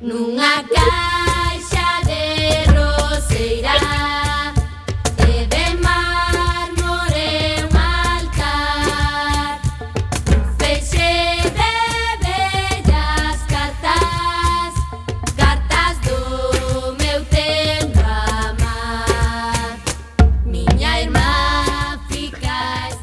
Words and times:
nung 0.00 0.34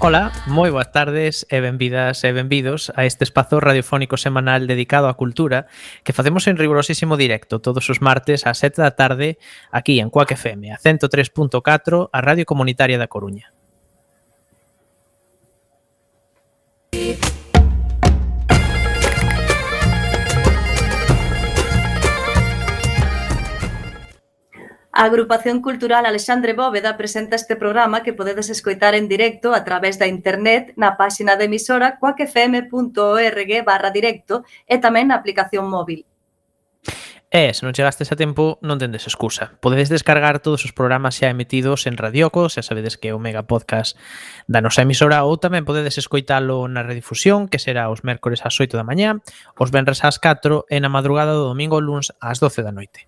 Ola, 0.03 0.31
moi 0.49 0.73
boas 0.73 0.89
tardes 0.89 1.45
e 1.45 1.61
benvidas 1.61 2.25
e 2.25 2.33
benvidos 2.33 2.89
a 2.97 3.05
este 3.05 3.21
espazo 3.21 3.61
radiofónico 3.61 4.17
semanal 4.17 4.65
dedicado 4.65 5.05
á 5.05 5.13
cultura 5.13 5.69
que 6.01 6.09
facemos 6.09 6.49
en 6.49 6.57
rigorosísimo 6.57 7.21
directo 7.21 7.61
todos 7.61 7.85
os 7.85 8.01
martes 8.01 8.49
ás 8.49 8.57
7 8.57 8.81
da 8.81 8.97
tarde 8.97 9.37
aquí 9.69 10.01
en 10.01 10.09
Coac 10.09 10.33
FM, 10.33 10.73
a 10.73 10.81
103.4, 10.81 12.09
a 12.09 12.19
Radio 12.25 12.49
Comunitaria 12.49 12.97
da 12.97 13.13
Coruña. 13.13 13.53
A 24.93 25.05
Agrupación 25.05 25.61
Cultural 25.61 26.05
Alexandre 26.05 26.51
Bóveda 26.51 26.97
presenta 26.97 27.37
este 27.37 27.55
programa 27.55 28.03
que 28.03 28.11
podedes 28.11 28.49
escoitar 28.49 28.93
en 28.93 29.07
directo 29.07 29.55
a 29.55 29.63
través 29.63 29.95
da 29.97 30.07
internet 30.07 30.75
na 30.75 30.99
páxina 30.99 31.39
de 31.39 31.47
emisora 31.47 31.95
coacfm.org 31.95 33.51
barra 33.63 33.89
directo 33.95 34.43
e 34.67 34.83
tamén 34.83 35.07
na 35.07 35.15
aplicación 35.15 35.71
móvil. 35.71 36.03
E, 37.31 37.55
se 37.55 37.63
non 37.63 37.71
chegastes 37.71 38.11
a 38.11 38.19
tempo, 38.19 38.59
non 38.59 38.75
tendes 38.75 39.07
excusa. 39.07 39.55
Podedes 39.63 39.87
descargar 39.87 40.43
todos 40.43 40.67
os 40.67 40.75
programas 40.75 41.15
xa 41.15 41.31
emitidos 41.31 41.87
en 41.87 41.95
Radioco, 41.95 42.51
xa 42.51 42.59
sabedes 42.59 42.99
que 42.99 43.07
é 43.07 43.15
o 43.15 43.23
mega 43.23 43.47
podcast 43.47 43.95
da 44.51 44.59
nosa 44.59 44.83
emisora, 44.83 45.23
ou 45.23 45.39
tamén 45.39 45.63
podedes 45.63 45.95
escoitalo 45.95 46.67
na 46.67 46.83
redifusión, 46.83 47.47
que 47.47 47.63
será 47.63 47.87
os 47.87 48.03
mércores 48.03 48.43
ás 48.43 48.59
8 48.59 48.75
da 48.75 48.83
mañá, 48.83 49.23
os 49.55 49.71
venres 49.71 50.03
ás 50.03 50.19
4 50.19 50.67
e 50.67 50.83
na 50.83 50.91
madrugada 50.91 51.31
do 51.31 51.47
domingo 51.47 51.79
luns 51.79 52.11
ás 52.19 52.43
12 52.43 52.67
da 52.67 52.75
noite. 52.75 53.07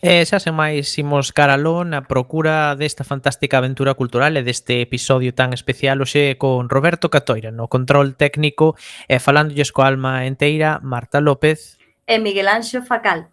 E 0.00 0.24
xa 0.24 0.40
sen 0.40 0.56
máis 0.56 0.88
imos 0.96 1.28
caraló 1.28 1.84
na 1.84 2.08
procura 2.08 2.72
desta 2.72 3.04
fantástica 3.04 3.60
aventura 3.60 3.92
cultural 3.92 4.32
e 4.32 4.40
deste 4.40 4.80
episodio 4.80 5.36
tan 5.36 5.52
especial 5.52 6.00
hoxe 6.00 6.40
con 6.40 6.72
Roberto 6.72 7.12
Catoira 7.12 7.52
no 7.52 7.68
control 7.68 8.16
técnico 8.16 8.80
e 9.12 9.20
falándolles 9.20 9.76
co 9.76 9.84
alma 9.84 10.24
enteira 10.24 10.80
Marta 10.80 11.20
López 11.20 11.76
e 12.08 12.16
Miguel 12.16 12.48
Anxo 12.48 12.80
Facal. 12.80 13.28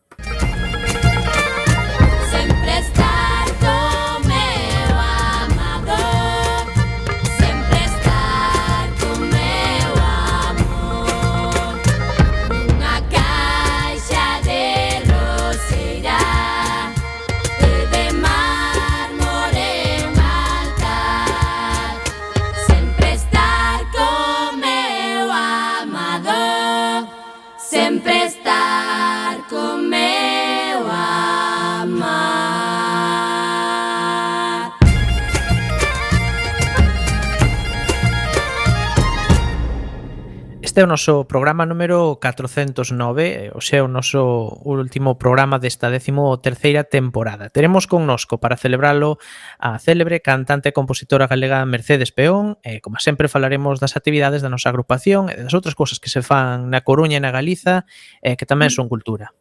Este 40.77 40.85
é 40.85 40.85
o 40.85 40.93
noso 40.93 41.25
programa 41.25 41.65
número 41.65 42.21
409, 42.21 43.49
eh, 43.49 43.49
o 43.49 43.65
sea, 43.65 43.81
o 43.81 43.89
noso 43.89 44.61
último 44.61 45.17
programa 45.17 45.57
desta 45.57 45.89
décimo 45.89 46.38
terceira 46.38 46.85
temporada. 46.85 47.49
Teremos 47.49 47.89
connosco 47.89 48.38
para 48.38 48.61
celebralo 48.61 49.17
a 49.57 49.81
célebre 49.81 50.21
cantante 50.21 50.69
e 50.69 50.77
compositora 50.77 51.25
galega 51.25 51.65
Mercedes 51.65 52.13
Peón, 52.13 52.61
e 52.61 52.77
como 52.77 53.01
sempre 53.01 53.25
falaremos 53.25 53.81
das 53.81 53.97
actividades 53.97 54.45
da 54.45 54.53
nosa 54.53 54.69
agrupación 54.69 55.33
e 55.33 55.41
das 55.41 55.57
outras 55.57 55.73
cousas 55.73 55.97
que 55.97 56.13
se 56.13 56.21
fan 56.21 56.69
na 56.69 56.85
Coruña 56.85 57.17
e 57.17 57.25
na 57.25 57.33
Galiza, 57.33 57.89
e 58.21 58.38
que 58.38 58.45
tamén 58.45 58.69
son 58.69 58.85
cultura. 58.85 59.33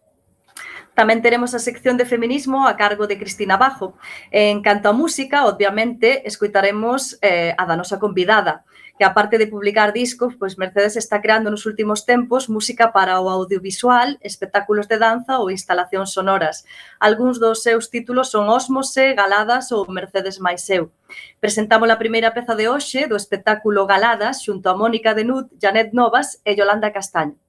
Tamén 0.96 1.20
teremos 1.20 1.52
a 1.52 1.60
sección 1.60 2.00
de 2.00 2.08
feminismo 2.08 2.64
a 2.64 2.80
cargo 2.80 3.04
de 3.04 3.20
Cristina 3.20 3.60
Bajo. 3.60 4.00
En 4.32 4.64
canto 4.64 4.88
a 4.88 4.96
música, 4.96 5.44
obviamente, 5.44 6.24
escoitaremos 6.24 7.20
eh, 7.20 7.52
a 7.52 7.68
da 7.68 7.76
nosa 7.76 8.00
convidada, 8.00 8.64
que 8.98 9.04
aparte 9.04 9.38
de 9.38 9.46
publicar 9.46 9.92
discos, 9.92 10.34
pois 10.36 10.56
Mercedes 10.56 10.96
está 10.96 11.20
creando 11.20 11.50
nos 11.50 11.66
últimos 11.66 12.04
tempos 12.04 12.48
música 12.48 12.92
para 12.92 13.20
o 13.20 13.28
audiovisual, 13.28 14.16
espectáculos 14.20 14.88
de 14.88 14.98
danza 14.98 15.38
ou 15.38 15.50
instalacións 15.50 16.12
sonoras. 16.12 16.64
Algúns 16.98 17.38
dos 17.38 17.62
seus 17.62 17.88
títulos 17.92 18.32
son 18.32 18.48
Osmose, 18.48 19.14
Galadas 19.14 19.70
ou 19.70 19.84
Mercedes 19.86 20.40
máis 20.40 20.64
eu. 20.72 20.90
Presentamos 21.38 21.88
a 21.92 22.00
primeira 22.00 22.32
peza 22.32 22.56
de 22.56 22.66
hoxe 22.66 23.06
do 23.06 23.16
espectáculo 23.16 23.86
Galadas 23.86 24.42
xunto 24.42 24.66
a 24.72 24.74
Mónica 24.74 25.14
Denut, 25.14 25.52
Janet 25.60 25.92
Novas 25.92 26.40
e 26.44 26.56
Yolanda 26.56 26.90
Castaño. 26.90 27.45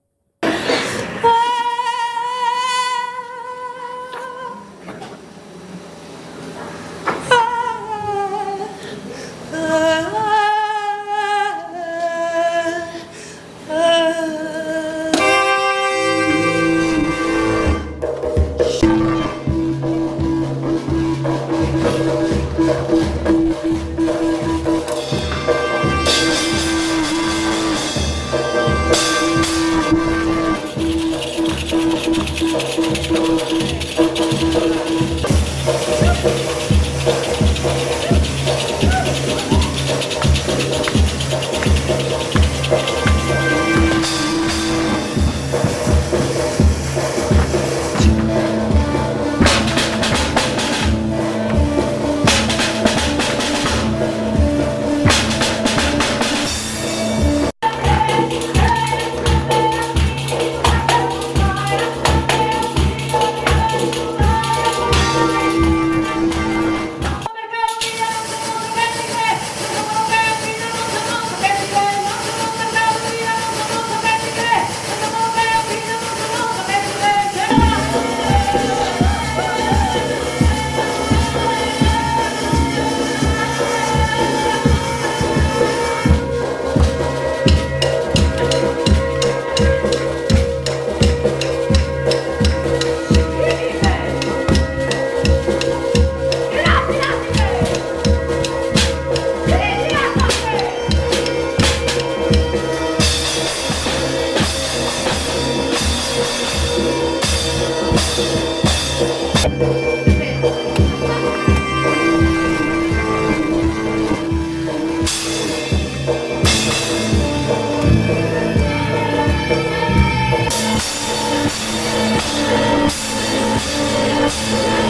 Peace. 124.49 124.86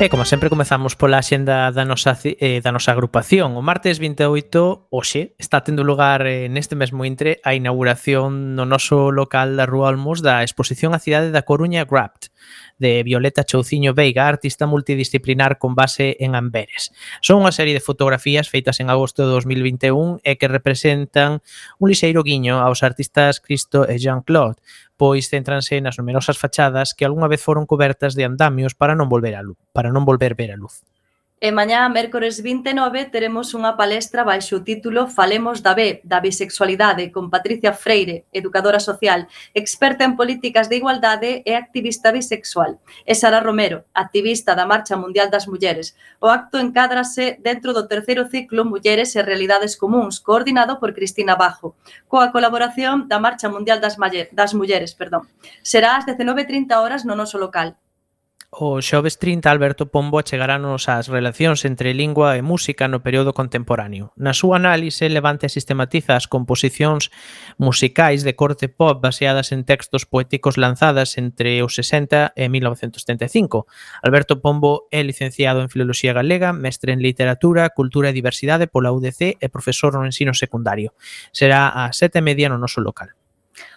E 0.00 0.08
como 0.08 0.24
sempre 0.24 0.48
comezamos 0.48 0.96
pola 0.96 1.20
xenda 1.20 1.68
da 1.76 1.84
nosa, 1.84 2.16
eh, 2.24 2.64
da 2.64 2.72
nosa 2.72 2.96
agrupación. 2.96 3.52
O 3.52 3.60
martes 3.60 4.00
28, 4.00 4.88
hoxe, 4.88 5.36
está 5.36 5.60
tendo 5.60 5.84
lugar 5.84 6.24
eh, 6.24 6.48
neste 6.48 6.72
mesmo 6.72 7.04
intre 7.04 7.36
a 7.44 7.52
inauguración 7.52 8.56
no 8.56 8.64
noso 8.64 9.12
local 9.12 9.60
da 9.60 9.68
Rúa 9.68 9.92
Olmos 9.92 10.24
da 10.24 10.40
exposición 10.40 10.96
a 10.96 11.02
cidade 11.04 11.28
da 11.28 11.44
Coruña 11.44 11.84
Grapt 11.84 12.32
de 12.80 13.04
Violeta 13.04 13.44
Chouciño 13.44 13.94
Veiga, 13.94 14.26
artista 14.26 14.66
multidisciplinar 14.66 15.58
con 15.58 15.76
base 15.76 16.16
en 16.18 16.34
Amberes. 16.34 16.90
Son 17.22 17.44
unha 17.44 17.54
serie 17.54 17.76
de 17.76 17.84
fotografías 17.84 18.50
feitas 18.50 18.82
en 18.82 18.90
agosto 18.90 19.22
de 19.22 19.30
2021 19.36 20.24
e 20.26 20.34
que 20.40 20.50
representan 20.50 21.44
un 21.78 21.86
lixeiro 21.86 22.26
guiño 22.26 22.58
aos 22.58 22.82
artistas 22.82 23.38
Cristo 23.38 23.86
e 23.86 24.00
Jean-Claude, 24.00 24.58
pois 24.98 25.30
céntranse 25.30 25.78
nas 25.78 26.00
numerosas 26.00 26.40
fachadas 26.40 26.96
que 26.96 27.06
algunha 27.06 27.30
vez 27.30 27.44
foron 27.44 27.68
cobertas 27.68 28.18
de 28.18 28.26
andamios 28.26 28.74
para 28.74 28.98
non 28.98 29.06
volver 29.06 29.38
a 29.38 29.46
luz, 29.46 29.60
para 29.70 29.94
non 29.94 30.02
volver 30.02 30.34
ver 30.34 30.50
a 30.50 30.58
luz. 30.58 30.82
E 31.42 31.52
mañá, 31.56 31.88
mércores 31.88 32.44
29, 32.44 33.08
teremos 33.08 33.56
unha 33.56 33.72
palestra 33.72 34.28
baixo 34.28 34.60
o 34.60 34.64
título 34.68 35.08
Falemos 35.08 35.64
da 35.64 35.72
B, 35.72 36.04
da 36.04 36.20
bisexualidade, 36.20 37.08
con 37.08 37.32
Patricia 37.32 37.72
Freire, 37.72 38.28
educadora 38.28 38.76
social, 38.76 39.24
experta 39.56 40.04
en 40.04 40.20
políticas 40.20 40.68
de 40.68 40.76
igualdade 40.76 41.40
e 41.48 41.56
activista 41.56 42.12
bisexual, 42.12 42.76
e 43.08 43.16
Sara 43.16 43.40
Romero, 43.40 43.88
activista 43.96 44.52
da 44.52 44.68
Marcha 44.68 45.00
Mundial 45.00 45.32
das 45.32 45.48
Mulleres. 45.48 45.96
O 46.20 46.28
acto 46.28 46.60
encadrase 46.60 47.40
dentro 47.40 47.72
do 47.72 47.88
terceiro 47.88 48.28
ciclo 48.28 48.68
Mulleres 48.68 49.16
e 49.16 49.24
Realidades 49.24 49.80
Comuns, 49.80 50.20
coordinado 50.20 50.76
por 50.76 50.92
Cristina 50.92 51.40
Bajo, 51.40 51.72
coa 52.04 52.28
colaboración 52.36 53.08
da 53.08 53.16
Marcha 53.16 53.48
Mundial 53.48 53.80
das, 53.80 53.96
Maller, 53.96 54.28
das 54.36 54.52
Mulleres. 54.52 54.92
Perdón. 54.92 55.24
Será 55.64 55.96
ás 55.96 56.04
19.30 56.04 56.68
horas 56.76 57.08
no 57.08 57.16
noso 57.16 57.40
local. 57.40 57.80
O 58.52 58.82
xoves 58.82 59.16
30 59.22 59.48
Alberto 59.48 59.94
Pombo 59.94 60.18
achegarános 60.18 60.90
ás 60.90 61.06
relacións 61.06 61.62
entre 61.62 61.94
lingua 61.94 62.34
e 62.34 62.42
música 62.42 62.90
no 62.90 62.98
período 62.98 63.30
contemporáneo. 63.30 64.10
Na 64.18 64.34
súa 64.34 64.58
análise 64.58 65.06
levante 65.06 65.46
e 65.46 65.54
sistematiza 65.54 66.18
as 66.18 66.26
composicións 66.26 67.14
musicais 67.62 68.26
de 68.26 68.34
corte 68.34 68.66
pop 68.66 68.98
baseadas 68.98 69.54
en 69.54 69.62
textos 69.62 70.02
poéticos 70.02 70.58
lanzadas 70.58 71.14
entre 71.14 71.62
os 71.62 71.78
60 71.78 72.34
e 72.34 72.50
1975. 72.50 73.70
Alberto 74.02 74.42
Pombo 74.42 74.90
é 74.90 75.06
licenciado 75.06 75.62
en 75.62 75.70
Filoloxía 75.70 76.10
Galega, 76.10 76.50
mestre 76.50 76.90
en 76.90 77.06
Literatura, 77.06 77.70
Cultura 77.70 78.10
e 78.10 78.18
Diversidade 78.18 78.66
pola 78.66 78.90
UDC 78.90 79.38
e 79.38 79.46
profesor 79.46 79.94
no 79.94 80.02
ensino 80.02 80.34
secundario. 80.34 80.90
Será 81.30 81.70
a 81.70 81.94
sete 81.94 82.18
e 82.18 82.26
media 82.26 82.50
no 82.50 82.58
noso 82.58 82.82
local. 82.82 83.14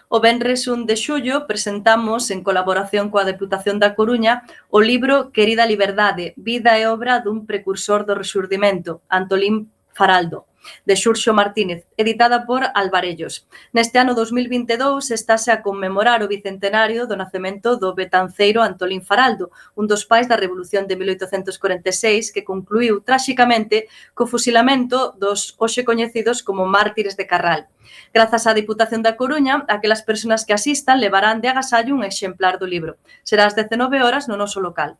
O 0.08 0.20
Benres 0.20 0.68
1 0.68 0.84
de 0.84 0.96
xullo 0.96 1.46
presentamos, 1.48 2.30
en 2.30 2.44
colaboración 2.44 3.08
coa 3.08 3.24
Deputación 3.24 3.80
da 3.80 3.96
Coruña, 3.96 4.44
o 4.68 4.78
libro 4.78 5.32
Querida 5.32 5.64
Liberdade, 5.64 6.36
vida 6.36 6.76
e 6.76 6.84
obra 6.86 7.24
dun 7.24 7.48
precursor 7.48 8.04
do 8.04 8.14
resurdimento, 8.14 9.00
Antolín 9.08 9.72
Faraldo 9.96 10.44
de 10.84 10.94
Xurxo 10.96 11.32
Martínez, 11.32 11.84
editada 11.96 12.46
por 12.46 12.62
Alvarellos. 12.74 13.46
Neste 13.72 13.98
ano 13.98 14.14
2022 14.14 15.10
estáse 15.10 15.50
a 15.50 15.62
conmemorar 15.62 16.22
o 16.22 16.28
bicentenario 16.28 17.06
do 17.06 17.16
nacemento 17.16 17.76
do 17.76 17.94
betanceiro 17.94 18.62
Antolín 18.62 19.02
Faraldo, 19.02 19.50
un 19.76 19.86
dos 19.86 20.04
pais 20.04 20.26
da 20.28 20.36
Revolución 20.36 20.86
de 20.86 20.96
1846 20.96 22.32
que 22.32 22.44
concluiu 22.44 23.00
tráxicamente 23.00 23.88
co 24.16 24.26
fusilamento 24.26 25.14
dos 25.18 25.54
hoxe 25.58 25.84
coñecidos 25.84 26.42
como 26.42 26.66
mártires 26.66 27.16
de 27.16 27.26
Carral. 27.26 27.66
Grazas 28.14 28.46
á 28.46 28.52
Diputación 28.54 29.02
da 29.02 29.16
Coruña, 29.20 29.64
aquelas 29.68 30.02
persoas 30.02 30.44
que 30.46 30.54
asistan 30.54 31.00
levarán 31.00 31.40
de 31.42 31.48
agasallo 31.48 31.94
un 31.94 32.04
exemplar 32.04 32.58
do 32.58 32.66
libro. 32.66 32.96
Será 33.28 33.46
ás 33.46 33.54
19 33.54 34.02
horas 34.06 34.26
no 34.30 34.36
noso 34.38 34.60
local. 34.60 34.96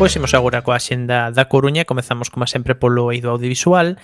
Pois 0.00 0.16
imos 0.16 0.32
agora 0.32 0.64
coa 0.64 0.80
xenda 0.80 1.28
da 1.28 1.44
Coruña 1.44 1.84
Comezamos, 1.84 2.32
como 2.32 2.48
sempre, 2.48 2.72
polo 2.72 3.12
eido 3.12 3.28
audiovisual 3.36 4.00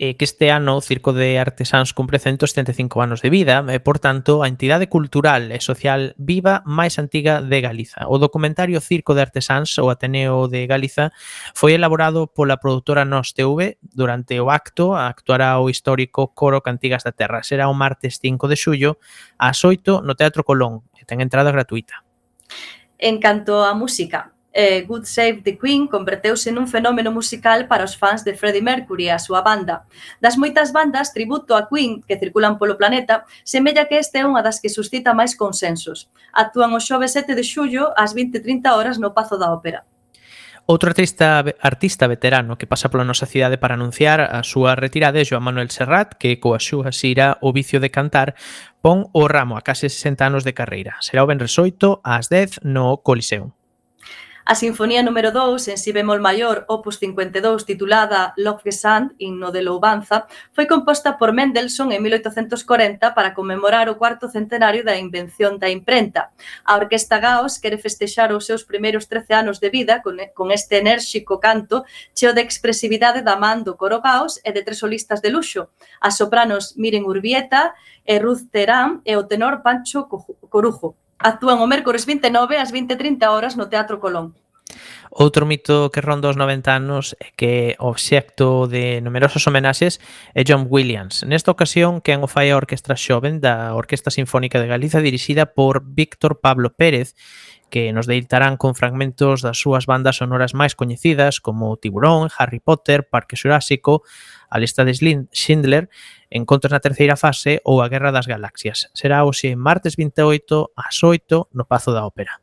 eh, 0.00 0.16
Que 0.16 0.24
este 0.24 0.48
ano 0.48 0.72
o 0.72 0.80
Circo 0.80 1.12
de 1.12 1.36
Artesáns 1.36 1.92
cumpre 1.92 2.16
175 2.16 3.04
anos 3.04 3.20
de 3.20 3.28
vida 3.28 3.60
E, 3.68 3.76
eh, 3.76 3.80
por 3.84 4.00
tanto, 4.00 4.40
a 4.40 4.48
entidade 4.48 4.88
cultural 4.88 5.52
e 5.52 5.60
social 5.60 6.16
viva 6.16 6.64
máis 6.64 6.96
antiga 6.96 7.44
de 7.44 7.60
Galiza. 7.60 8.08
O 8.08 8.16
documentario 8.16 8.80
Circo 8.80 9.12
de 9.12 9.20
Artesáns, 9.20 9.76
o 9.76 9.92
Ateneo 9.92 10.48
de 10.48 10.64
Galiza 10.64 11.12
Foi 11.52 11.76
elaborado 11.76 12.24
pola 12.24 12.56
produtora 12.56 13.04
Nos 13.04 13.36
TV 13.36 13.76
Durante 13.84 14.40
o 14.40 14.48
acto 14.48 14.96
actuará 14.96 15.60
o 15.60 15.68
histórico 15.68 16.32
Coro 16.32 16.64
Cantigas 16.64 17.04
da 17.04 17.12
Terra. 17.12 17.44
Será 17.44 17.68
o 17.68 17.76
martes 17.76 18.16
5 18.16 18.48
de 18.48 18.56
xullo 18.56 18.96
ás 19.36 19.60
8 19.60 20.00
no 20.00 20.16
Teatro 20.16 20.40
Colón 20.40 20.88
E 20.96 21.04
ten 21.04 21.20
entrada 21.20 21.52
gratuita. 21.52 22.00
En 22.96 23.20
canto 23.20 23.60
á 23.60 23.76
música, 23.76 24.32
eh, 24.54 24.86
Good 24.86 25.04
Save 25.04 25.42
the 25.42 25.58
Queen 25.58 25.90
converteuse 25.90 26.54
nun 26.54 26.70
fenómeno 26.70 27.10
musical 27.10 27.66
para 27.66 27.82
os 27.82 27.98
fans 27.98 28.22
de 28.22 28.38
Freddie 28.38 28.62
Mercury 28.62 29.10
e 29.10 29.12
a 29.12 29.18
súa 29.18 29.42
banda. 29.42 29.84
Das 30.22 30.38
moitas 30.38 30.70
bandas 30.70 31.10
tributo 31.10 31.58
a 31.58 31.66
Queen 31.66 32.00
que 32.06 32.16
circulan 32.16 32.56
polo 32.56 32.78
planeta, 32.78 33.26
semella 33.42 33.90
que 33.90 33.98
este 33.98 34.22
é 34.22 34.24
unha 34.24 34.46
das 34.46 34.62
que 34.62 34.70
suscita 34.70 35.12
máis 35.12 35.34
consensos. 35.34 36.08
Actúan 36.30 36.70
o 36.72 36.80
xove 36.80 37.10
7 37.10 37.34
de 37.34 37.42
xullo 37.42 37.90
ás 37.98 38.14
20.30 38.14 38.70
horas 38.70 38.96
no 39.02 39.10
Pazo 39.10 39.36
da 39.36 39.50
Ópera. 39.50 39.82
Outro 40.64 40.88
artista 40.88 41.44
artista 41.60 42.08
veterano 42.08 42.56
que 42.56 42.64
pasa 42.64 42.88
pola 42.88 43.04
nosa 43.04 43.28
cidade 43.28 43.60
para 43.60 43.76
anunciar 43.76 44.22
a 44.22 44.40
súa 44.40 44.72
retirada 44.72 45.20
é 45.20 45.26
Joan 45.28 45.44
Manuel 45.44 45.68
Serrat, 45.68 46.16
que 46.16 46.40
coa 46.40 46.56
súa 46.56 46.88
xira 46.88 47.36
O 47.44 47.52
vicio 47.52 47.84
de 47.84 47.92
cantar 47.92 48.32
pon 48.80 49.12
o 49.12 49.28
ramo 49.28 49.60
a 49.60 49.66
case 49.66 49.92
60 49.92 50.24
anos 50.24 50.42
de 50.46 50.56
carreira. 50.56 50.96
Será 51.04 51.20
o 51.20 51.28
Benresoito 51.28 52.00
ás 52.00 52.32
10 52.32 52.64
no 52.64 53.04
Coliseum. 53.04 53.52
A 54.46 54.54
sinfonía 54.54 55.02
número 55.02 55.32
2 55.32 55.68
en 55.68 55.78
si 55.78 55.90
bemol 55.90 56.20
maior, 56.20 56.68
opus 56.68 57.00
52, 57.00 57.64
titulada 57.64 58.34
Lofgesang, 58.36 59.16
himno 59.16 59.48
de 59.56 59.64
loubanza, 59.64 60.28
foi 60.52 60.68
composta 60.68 61.16
por 61.16 61.32
Mendelssohn 61.32 61.96
en 61.96 62.04
1840 62.04 63.16
para 63.16 63.32
conmemorar 63.32 63.88
o 63.88 63.96
cuarto 63.96 64.28
centenario 64.28 64.84
da 64.84 65.00
invención 65.00 65.56
da 65.56 65.72
imprenta. 65.72 66.28
A 66.60 66.76
Orquesta 66.76 67.24
Gaos 67.24 67.56
quere 67.56 67.80
festexar 67.80 68.36
os 68.36 68.44
seus 68.44 68.68
primeiros 68.68 69.08
13 69.08 69.32
anos 69.32 69.64
de 69.64 69.72
vida 69.72 70.04
con, 70.04 70.20
con 70.36 70.52
este 70.52 70.76
enérxico 70.76 71.40
canto 71.40 71.88
cheo 72.12 72.36
de 72.36 72.44
expresividade 72.44 73.24
da 73.24 73.40
man 73.40 73.64
do 73.64 73.80
coro 73.80 74.04
Gaos 74.04 74.44
e 74.44 74.52
de 74.52 74.60
tres 74.60 74.76
solistas 74.76 75.24
de 75.24 75.32
luxo, 75.32 75.72
as 76.04 76.20
sopranos 76.20 76.76
Miren 76.76 77.08
Urbieta 77.08 77.72
e 78.04 78.20
Ruth 78.20 78.52
Terán 78.52 79.00
e 79.08 79.16
o 79.16 79.24
tenor 79.24 79.64
Pancho 79.64 80.04
Corujo 80.52 81.00
actúan 81.24 81.58
o 81.58 81.66
mércores 81.66 82.04
29 82.04 82.60
ás 82.60 82.68
20:30 82.68 83.32
horas 83.32 83.56
no 83.56 83.72
Teatro 83.72 83.96
Colón. 83.98 84.36
Outro 85.14 85.46
mito 85.46 85.90
que 85.94 86.02
ronda 86.02 86.28
os 86.28 86.36
90 86.36 86.74
anos 86.74 87.14
é 87.22 87.30
que 87.38 87.78
o 87.78 87.94
obxecto 87.94 88.66
de 88.66 89.00
numerosos 89.00 89.46
homenaxes 89.46 90.00
é 90.34 90.42
John 90.42 90.66
Williams. 90.68 91.22
Nesta 91.22 91.54
ocasión, 91.54 92.02
quen 92.02 92.26
o 92.26 92.28
fai 92.28 92.50
a 92.50 92.58
Orquestra 92.58 92.98
Xoven 92.98 93.38
da 93.38 93.72
Orquesta 93.78 94.10
Sinfónica 94.10 94.58
de 94.58 94.66
Galiza 94.66 94.98
dirixida 94.98 95.46
por 95.54 95.86
Víctor 95.86 96.42
Pablo 96.42 96.74
Pérez, 96.74 97.14
que 97.70 97.92
nos 97.92 98.06
deitarán 98.06 98.56
con 98.56 98.74
fragmentos 98.74 99.42
das 99.42 99.58
súas 99.58 99.86
bandas 99.86 100.18
sonoras 100.18 100.54
máis 100.54 100.74
coñecidas 100.74 101.38
como 101.38 101.78
Tiburón, 101.78 102.26
Harry 102.34 102.58
Potter, 102.58 103.06
Parque 103.06 103.38
Xurásico, 103.38 104.02
a 104.54 104.58
lista 104.58 104.84
de 104.84 104.94
Schindler, 105.32 105.90
Encontros 106.30 106.70
na 106.70 106.78
terceira 106.78 107.16
fase 107.18 107.60
ou 107.66 107.82
a 107.82 107.88
Guerra 107.90 108.14
das 108.14 108.26
Galaxias. 108.26 108.86
Será 108.94 109.26
hoxe 109.26 109.54
martes 109.58 109.98
28 109.98 110.70
ás 110.78 111.02
8 111.02 111.50
no 111.50 111.66
Pazo 111.66 111.90
da 111.90 112.06
Ópera. 112.06 112.38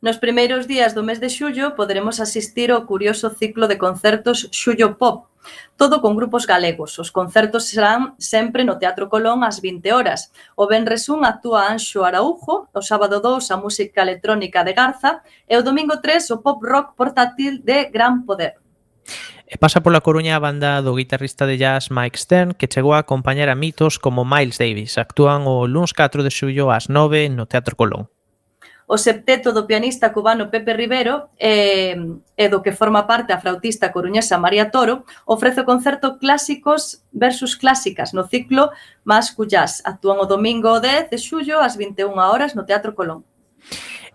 Nos 0.00 0.20
primeiros 0.20 0.68
días 0.68 0.92
do 0.94 1.02
mes 1.02 1.18
de 1.18 1.32
xullo 1.32 1.74
poderemos 1.74 2.20
asistir 2.20 2.70
ao 2.70 2.84
curioso 2.84 3.32
ciclo 3.32 3.66
de 3.66 3.80
concertos 3.80 4.46
Xullo 4.52 4.94
Pop, 5.00 5.26
todo 5.76 6.00
con 6.04 6.14
grupos 6.14 6.44
galegos. 6.44 7.00
Os 7.00 7.10
concertos 7.10 7.72
serán 7.72 8.14
sempre 8.20 8.62
no 8.62 8.76
Teatro 8.76 9.08
Colón 9.08 9.40
ás 9.42 9.58
20 9.64 9.88
horas. 9.90 10.30
O 10.54 10.68
Benres 10.68 11.08
1 11.08 11.24
actúa 11.24 11.72
Anxo 11.72 12.04
Araujo, 12.04 12.68
o 12.70 12.80
sábado 12.84 13.24
2 13.24 13.50
a 13.50 13.56
música 13.56 14.04
electrónica 14.04 14.62
de 14.62 14.76
Garza 14.76 15.24
e 15.48 15.56
o 15.56 15.64
domingo 15.64 15.96
3 15.98 16.28
o 16.30 16.44
pop 16.44 16.60
rock 16.60 16.92
portátil 16.92 17.64
de 17.64 17.88
Gran 17.88 18.22
Poder. 18.28 18.67
E 19.48 19.56
pasa 19.56 19.80
pola 19.80 20.04
Coruña 20.04 20.36
a 20.36 20.44
banda 20.44 20.84
do 20.84 20.92
guitarrista 20.92 21.48
de 21.48 21.56
jazz 21.56 21.88
Mike 21.88 22.20
Stern 22.20 22.52
que 22.52 22.68
chegou 22.68 22.92
a 22.92 23.00
acompañar 23.00 23.48
a 23.48 23.56
mitos 23.56 23.96
como 23.96 24.28
Miles 24.28 24.60
Davis. 24.60 25.00
Actúan 25.00 25.48
o 25.48 25.64
luns 25.64 25.96
4 25.96 26.20
de 26.20 26.28
xullo 26.28 26.68
ás 26.68 26.92
9 26.92 27.32
no 27.32 27.48
Teatro 27.48 27.72
Colón. 27.72 28.12
O 28.84 29.00
septeto 29.00 29.56
do 29.56 29.64
pianista 29.64 30.12
cubano 30.12 30.52
Pepe 30.52 30.76
Rivero 30.76 31.32
e, 31.40 31.96
e 32.36 32.44
do 32.52 32.60
que 32.60 32.76
forma 32.76 33.08
parte 33.08 33.32
a 33.32 33.40
flautista 33.40 33.88
coruñesa 33.88 34.36
María 34.36 34.68
Toro 34.68 35.08
ofrece 35.24 35.64
o 35.64 35.68
concerto 35.68 36.20
Clásicos 36.20 37.00
versus 37.16 37.56
Clásicas 37.56 38.12
no 38.12 38.28
ciclo 38.28 38.68
Más 39.08 39.32
Cuyás. 39.32 39.80
Actúan 39.88 40.20
o 40.20 40.28
domingo 40.28 40.76
10 40.76 41.08
de 41.08 41.16
xullo 41.16 41.64
ás 41.64 41.80
21 41.80 42.12
horas 42.20 42.52
no 42.52 42.68
Teatro 42.68 42.92
Colón. 42.92 43.24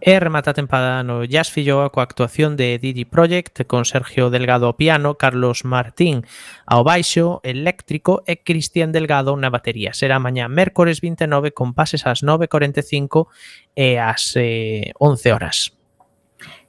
E 0.05 0.19
remata 0.19 0.51
a 0.51 0.53
tempada 0.53 1.00
no 1.00 1.24
Jazz 1.24 1.48
Filloa 1.48 1.88
coa 1.88 2.03
actuación 2.03 2.60
de 2.60 2.75
Didi 2.75 3.07
Project 3.07 3.63
con 3.63 3.88
Sergio 3.88 4.27
Delgado 4.27 4.67
ao 4.67 4.75
piano, 4.75 5.15
Carlos 5.15 5.63
Martín 5.63 6.27
ao 6.67 6.83
baixo 6.83 7.39
eléctrico 7.39 8.19
e 8.27 8.43
Cristian 8.43 8.91
Delgado 8.91 9.31
na 9.39 9.48
batería. 9.48 9.95
Será 9.95 10.19
mañá 10.19 10.51
mércores 10.51 11.00
29 11.00 11.55
con 11.55 11.72
pases 11.72 12.03
ás 12.03 12.19
9.45 12.19 13.31
e 13.79 13.95
ás 13.95 14.36
eh, 14.36 14.91
11 15.00 15.31
horas. 15.31 15.72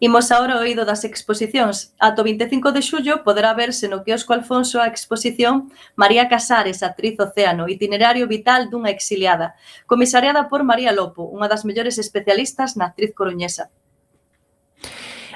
Imos 0.01 0.33
agora 0.33 0.57
ao 0.57 0.65
oído 0.65 0.83
das 0.83 1.05
exposicións. 1.05 1.95
Ato 2.01 2.25
25 2.25 2.73
de 2.73 2.83
xullo 2.83 3.15
poderá 3.27 3.55
verse 3.55 3.87
no 3.89 4.03
quiosco 4.05 4.33
Alfonso 4.33 4.81
a 4.81 4.91
exposición 4.91 5.71
María 5.97 6.29
Casares, 6.29 6.83
actriz 6.83 7.15
océano, 7.21 7.69
itinerario 7.69 8.27
vital 8.27 8.69
dunha 8.69 8.91
exiliada, 8.91 9.55
comisariada 9.87 10.49
por 10.51 10.61
María 10.65 10.91
Lopo, 10.91 11.29
unha 11.31 11.47
das 11.47 11.63
mellores 11.69 11.97
especialistas 12.01 12.75
na 12.79 12.91
actriz 12.91 13.13
coruñesa. 13.13 13.71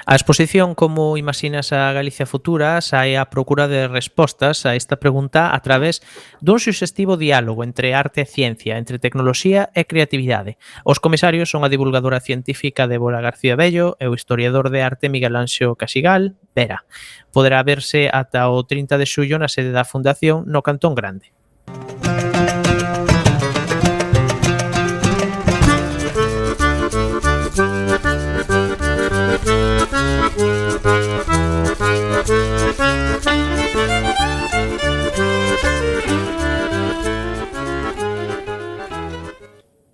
A 0.09 0.15
exposición 0.15 0.73
Como 0.73 1.17
imaginas 1.17 1.71
a 1.71 1.93
Galicia 1.93 2.25
futura 2.25 2.81
sae 2.81 3.13
a 3.13 3.29
procura 3.29 3.69
de 3.69 3.85
respostas 3.85 4.65
a 4.65 4.73
esta 4.73 4.97
pregunta 4.97 5.53
a 5.53 5.61
través 5.61 6.01
dun 6.41 6.57
suxestivo 6.57 7.13
diálogo 7.13 7.61
entre 7.61 7.93
arte 7.93 8.25
e 8.25 8.31
ciencia, 8.33 8.81
entre 8.81 8.97
tecnoloxía 8.97 9.69
e 9.77 9.85
creatividade. 9.85 10.57
Os 10.81 10.97
comisarios 10.97 11.53
son 11.53 11.61
a 11.61 11.69
divulgadora 11.69 12.25
científica 12.25 12.89
Débora 12.89 13.21
García 13.21 13.53
Bello 13.53 14.01
e 14.01 14.09
o 14.09 14.17
historiador 14.17 14.73
de 14.73 14.81
arte 14.81 15.13
Miguel 15.13 15.37
Anxo 15.37 15.77
Casigal, 15.77 16.41
Vera. 16.57 16.89
Poderá 17.29 17.61
verse 17.61 18.09
ata 18.09 18.49
o 18.49 18.65
30 18.65 18.97
de 18.97 19.05
xullo 19.05 19.37
na 19.37 19.45
sede 19.45 19.69
da 19.69 19.85
Fundación 19.85 20.49
no 20.49 20.65
Cantón 20.65 20.97
Grande. 20.97 21.37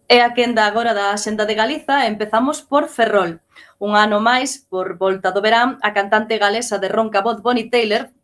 E 0.07 0.21
a 0.21 0.31
quenda 0.31 0.63
agora 0.63 0.93
da 0.93 1.11
Xenda 1.17 1.43
de 1.43 1.55
Galiza 1.59 2.07
empezamos 2.07 2.61
por 2.61 2.87
Ferrol. 2.87 3.43
Un 3.83 3.99
ano 3.99 4.23
máis, 4.23 4.63
por 4.71 4.95
volta 4.95 5.35
do 5.35 5.43
verán, 5.43 5.75
a 5.83 5.91
cantante 5.91 6.39
galesa 6.39 6.79
de 6.79 6.87
ronca 6.87 7.19
voz 7.19 7.43
Bonnie 7.43 7.67
Taylor 7.67 8.14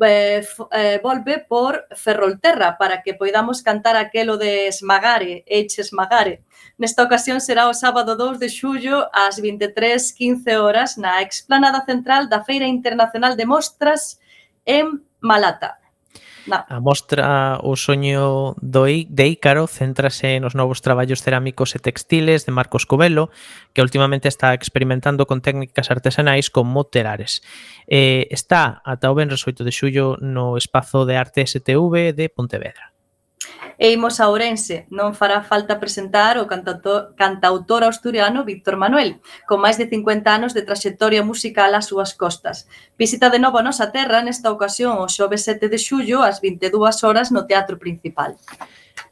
eh, 0.00 0.46
eh, 0.72 1.00
volve 1.02 1.38
por 1.38 1.84
Ferrolterra 1.94 2.78
para 2.78 3.02
que 3.02 3.14
poidamos 3.14 3.62
cantar 3.62 3.96
aquelo 3.96 4.38
de 4.38 4.68
Esmagare, 4.68 5.44
Eiche 5.46 5.82
Esmagare. 5.82 6.42
Nesta 6.78 7.02
ocasión 7.02 7.40
será 7.40 7.68
o 7.68 7.74
sábado 7.74 8.16
2 8.16 8.38
de 8.38 8.48
xullo 8.48 9.10
ás 9.12 9.36
23.15 9.36 10.56
horas 10.56 10.96
na 10.96 11.20
explanada 11.20 11.84
central 11.84 12.28
da 12.28 12.42
Feira 12.42 12.66
Internacional 12.66 13.36
de 13.36 13.44
Mostras 13.44 14.18
en 14.64 15.04
Malata. 15.20 15.81
A 16.50 16.80
mostra 16.80 17.58
o 17.62 17.76
soño 17.78 18.58
do 18.58 18.84
de 18.86 19.24
Ícaro 19.30 19.70
céntrase 19.70 20.42
nos 20.42 20.58
novos 20.58 20.82
traballos 20.82 21.22
cerámicos 21.22 21.74
e 21.74 21.78
textiles 21.78 22.42
de 22.42 22.52
Marcos 22.52 22.82
Covelo, 22.82 23.30
que 23.70 23.82
últimamente 23.82 24.26
está 24.26 24.50
experimentando 24.54 25.26
con 25.26 25.40
técnicas 25.40 25.90
artesanais 25.90 26.50
con 26.50 26.66
moterares. 26.66 27.46
Eh, 27.86 28.26
está 28.30 28.82
ata 28.82 29.10
o 29.10 29.14
Benres 29.14 29.46
8 29.46 29.62
de 29.62 29.70
xullo 29.70 30.18
no 30.18 30.58
Espazo 30.58 31.06
de 31.06 31.14
Arte 31.16 31.46
STV 31.46 32.10
de 32.10 32.26
Pontevedra. 32.28 32.91
E 33.78 33.90
imos 33.92 34.20
a 34.20 34.28
Ourense. 34.28 34.86
Non 34.90 35.14
fará 35.16 35.42
falta 35.42 35.80
presentar 35.82 36.38
o 36.38 36.46
cantautor, 36.46 37.14
cantautor 37.18 37.82
asturiano 37.82 38.44
Víctor 38.46 38.76
Manuel, 38.76 39.18
con 39.48 39.62
máis 39.62 39.78
de 39.80 39.86
50 39.90 40.28
anos 40.28 40.52
de 40.54 40.62
traxectoria 40.62 41.22
musical 41.22 41.74
ás 41.74 41.90
súas 41.90 42.14
costas. 42.14 42.66
Visita 42.98 43.30
de 43.30 43.42
novo 43.42 43.58
a 43.58 43.66
nosa 43.66 43.90
terra 43.90 44.22
nesta 44.22 44.52
ocasión 44.52 44.98
o 44.98 45.06
xove 45.06 45.38
7 45.38 45.66
de 45.72 45.78
xullo 45.78 46.22
ás 46.22 46.38
22 46.42 47.02
horas 47.06 47.34
no 47.34 47.46
Teatro 47.46 47.78
Principal. 47.78 48.38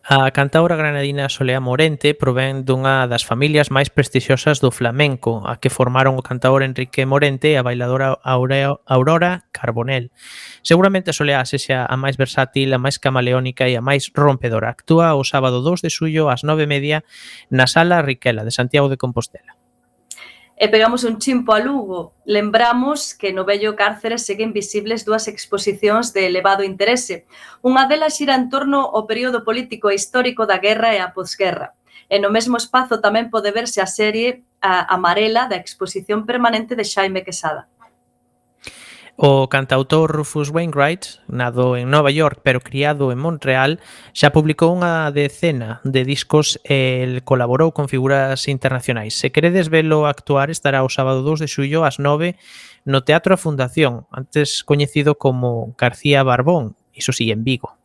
A 0.03 0.31
cantaura 0.33 0.77
granadina 0.77 1.29
Soleá 1.29 1.61
Morente 1.61 2.17
provén 2.17 2.65
dunha 2.65 3.05
das 3.05 3.21
familias 3.21 3.69
máis 3.69 3.93
prestixiosas 3.93 4.59
do 4.59 4.73
flamenco, 4.73 5.45
a 5.45 5.61
que 5.61 5.69
formaron 5.69 6.17
o 6.17 6.25
cantaor 6.25 6.65
Enrique 6.65 7.05
Morente 7.05 7.53
e 7.53 7.61
a 7.61 7.63
bailadora 7.63 8.17
Aurora 8.25 9.45
Carbonell. 9.53 10.09
Seguramente 10.65 11.13
Soleá 11.13 11.45
sexa 11.45 11.85
a 11.85 11.97
máis 12.01 12.17
versátil, 12.17 12.73
a 12.73 12.81
máis 12.81 12.97
camaleónica 12.97 13.69
e 13.69 13.77
a 13.77 13.85
máis 13.85 14.09
rompedora. 14.17 14.73
Actúa 14.73 15.13
o 15.15 15.23
sábado 15.23 15.61
2 15.61 15.85
de 15.85 15.93
suyo 15.93 16.33
ás 16.33 16.49
9:30 16.49 17.05
na 17.53 17.69
Sala 17.69 18.01
Riquela 18.01 18.43
de 18.43 18.57
Santiago 18.57 18.89
de 18.89 18.97
Compostela 18.97 19.60
e 20.61 20.69
pegamos 20.69 21.05
un 21.05 21.17
chimpo 21.17 21.55
a 21.55 21.59
Lugo. 21.59 22.13
Lembramos 22.27 23.15
que 23.15 23.33
no 23.33 23.49
Bello 23.49 23.77
Cárcere 23.81 24.21
seguen 24.21 24.53
visibles 24.53 25.09
dúas 25.09 25.25
exposicións 25.25 26.13
de 26.13 26.29
elevado 26.29 26.61
interese. 26.61 27.25
Unha 27.65 27.89
delas 27.89 28.21
xira 28.21 28.37
en 28.37 28.53
torno 28.53 28.93
ao 28.93 29.09
período 29.09 29.41
político 29.41 29.89
e 29.89 29.97
histórico 29.97 30.45
da 30.45 30.61
guerra 30.61 30.93
e 30.93 31.01
a 31.01 31.17
posguerra. 31.17 31.73
E 32.13 32.21
no 32.21 32.29
mesmo 32.29 32.61
espazo 32.61 33.01
tamén 33.01 33.33
pode 33.33 33.57
verse 33.57 33.81
a 33.81 33.89
serie 33.89 34.45
a 34.61 34.85
amarela 34.93 35.49
da 35.49 35.57
exposición 35.57 36.29
permanente 36.29 36.77
de 36.77 36.85
Xaime 36.85 37.25
Quesada. 37.25 37.70
O 39.23 39.51
cantautor 39.51 40.11
Rufus 40.11 40.49
Wainwright, 40.49 41.05
nado 41.29 41.77
en 41.77 41.91
Nova 41.91 42.11
York 42.11 42.41
pero 42.43 42.63
criado 42.63 43.13
en 43.13 43.19
Montreal, 43.19 43.77
xa 44.17 44.33
publicou 44.33 44.73
unha 44.73 45.13
decena 45.13 45.85
de 45.85 46.09
discos 46.09 46.57
e 46.65 47.21
colaborou 47.29 47.77
con 47.77 47.93
figuras 47.93 48.49
internacionais. 48.49 49.13
Se 49.13 49.29
queredes 49.29 49.69
velo 49.69 50.09
actuar, 50.09 50.49
estará 50.49 50.81
o 50.81 50.89
sábado 50.89 51.21
2 51.21 51.45
de 51.45 51.53
xullo 51.53 51.85
ás 51.85 52.01
9 52.01 52.41
no 52.89 53.05
Teatro 53.05 53.37
a 53.37 53.43
Fundación, 53.45 54.09
antes 54.09 54.65
coñecido 54.65 55.21
como 55.21 55.77
García 55.77 56.25
Barbón, 56.25 56.81
iso 56.97 57.13
si 57.13 57.29
sí, 57.29 57.37
en 57.37 57.45
Vigo. 57.45 57.80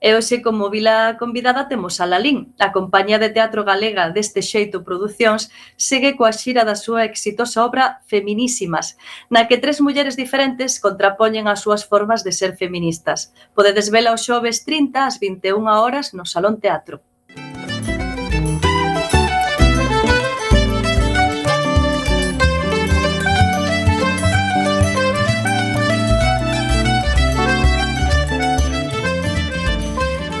E 0.00 0.14
hoxe, 0.14 0.42
como 0.46 0.70
vila 0.70 1.16
convidada, 1.18 1.66
temos 1.66 1.98
a 1.98 2.06
Lalín. 2.06 2.54
A 2.62 2.70
compañía 2.70 3.18
de 3.18 3.34
teatro 3.34 3.66
galega 3.66 4.14
deste 4.14 4.46
xeito 4.46 4.86
Producións 4.86 5.50
segue 5.74 6.14
coa 6.14 6.30
xira 6.30 6.62
da 6.62 6.78
súa 6.78 7.02
exitosa 7.02 7.66
obra 7.66 7.98
Feminísimas, 8.06 8.94
na 9.26 9.50
que 9.50 9.58
tres 9.58 9.82
mulleres 9.82 10.14
diferentes 10.14 10.78
contrapoñen 10.78 11.50
as 11.50 11.66
súas 11.66 11.82
formas 11.82 12.22
de 12.22 12.30
ser 12.30 12.54
feministas. 12.54 13.34
Podedes 13.58 13.90
vela 13.90 14.14
os 14.14 14.22
xoves 14.22 14.62
30 14.62 15.10
ás 15.10 15.18
21 15.18 15.66
horas 15.66 16.14
no 16.14 16.22
Salón 16.22 16.62
Teatro. 16.62 17.02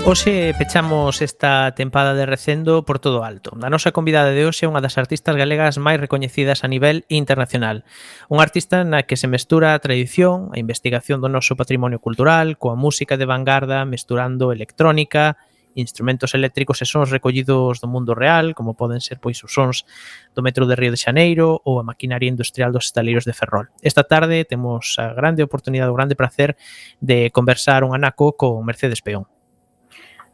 Hoxe 0.08 0.54
pechamos 0.56 1.20
esta 1.20 1.74
tempada 1.76 2.14
de 2.14 2.24
recendo 2.24 2.86
por 2.86 2.98
todo 2.98 3.24
alto. 3.24 3.52
A 3.60 3.68
nosa 3.68 3.92
convidada 3.92 4.32
de 4.32 4.48
hoxe 4.48 4.64
é 4.64 4.70
unha 4.72 4.80
das 4.80 4.96
artistas 4.96 5.36
galegas 5.36 5.76
máis 5.76 6.00
recoñecidas 6.00 6.64
a 6.64 6.68
nivel 6.72 7.04
internacional. 7.12 7.84
Un 8.32 8.40
artista 8.40 8.88
na 8.88 9.04
que 9.04 9.20
se 9.20 9.28
mestura 9.28 9.76
a 9.76 9.82
tradición, 9.84 10.48
a 10.56 10.64
investigación 10.64 11.20
do 11.20 11.28
noso 11.28 11.60
patrimonio 11.60 12.00
cultural, 12.00 12.56
coa 12.56 12.72
música 12.72 13.20
de 13.20 13.28
vanguarda, 13.28 13.84
mesturando 13.84 14.48
electrónica, 14.48 15.36
instrumentos 15.76 16.32
eléctricos 16.32 16.80
e 16.80 16.88
sons 16.88 17.12
recollidos 17.12 17.84
do 17.84 17.92
mundo 17.92 18.16
real, 18.16 18.56
como 18.56 18.80
poden 18.80 19.04
ser 19.04 19.20
pois 19.20 19.44
os 19.44 19.52
sons 19.52 19.84
do 20.32 20.40
metro 20.40 20.64
de 20.64 20.72
Río 20.72 20.96
de 20.96 21.04
Xaneiro 21.04 21.60
ou 21.68 21.76
a 21.76 21.84
maquinaria 21.84 22.32
industrial 22.32 22.72
dos 22.72 22.88
estaleiros 22.88 23.28
de 23.28 23.36
Ferrol. 23.36 23.68
Esta 23.84 24.08
tarde 24.08 24.48
temos 24.48 24.96
a 24.96 25.12
grande 25.12 25.44
oportunidade, 25.44 25.92
o 25.92 25.98
grande 26.00 26.16
placer 26.16 26.56
de 26.96 27.28
conversar 27.28 27.84
un 27.84 27.92
anaco 27.92 28.40
con 28.40 28.64
Mercedes 28.64 29.04
Peón. 29.04 29.28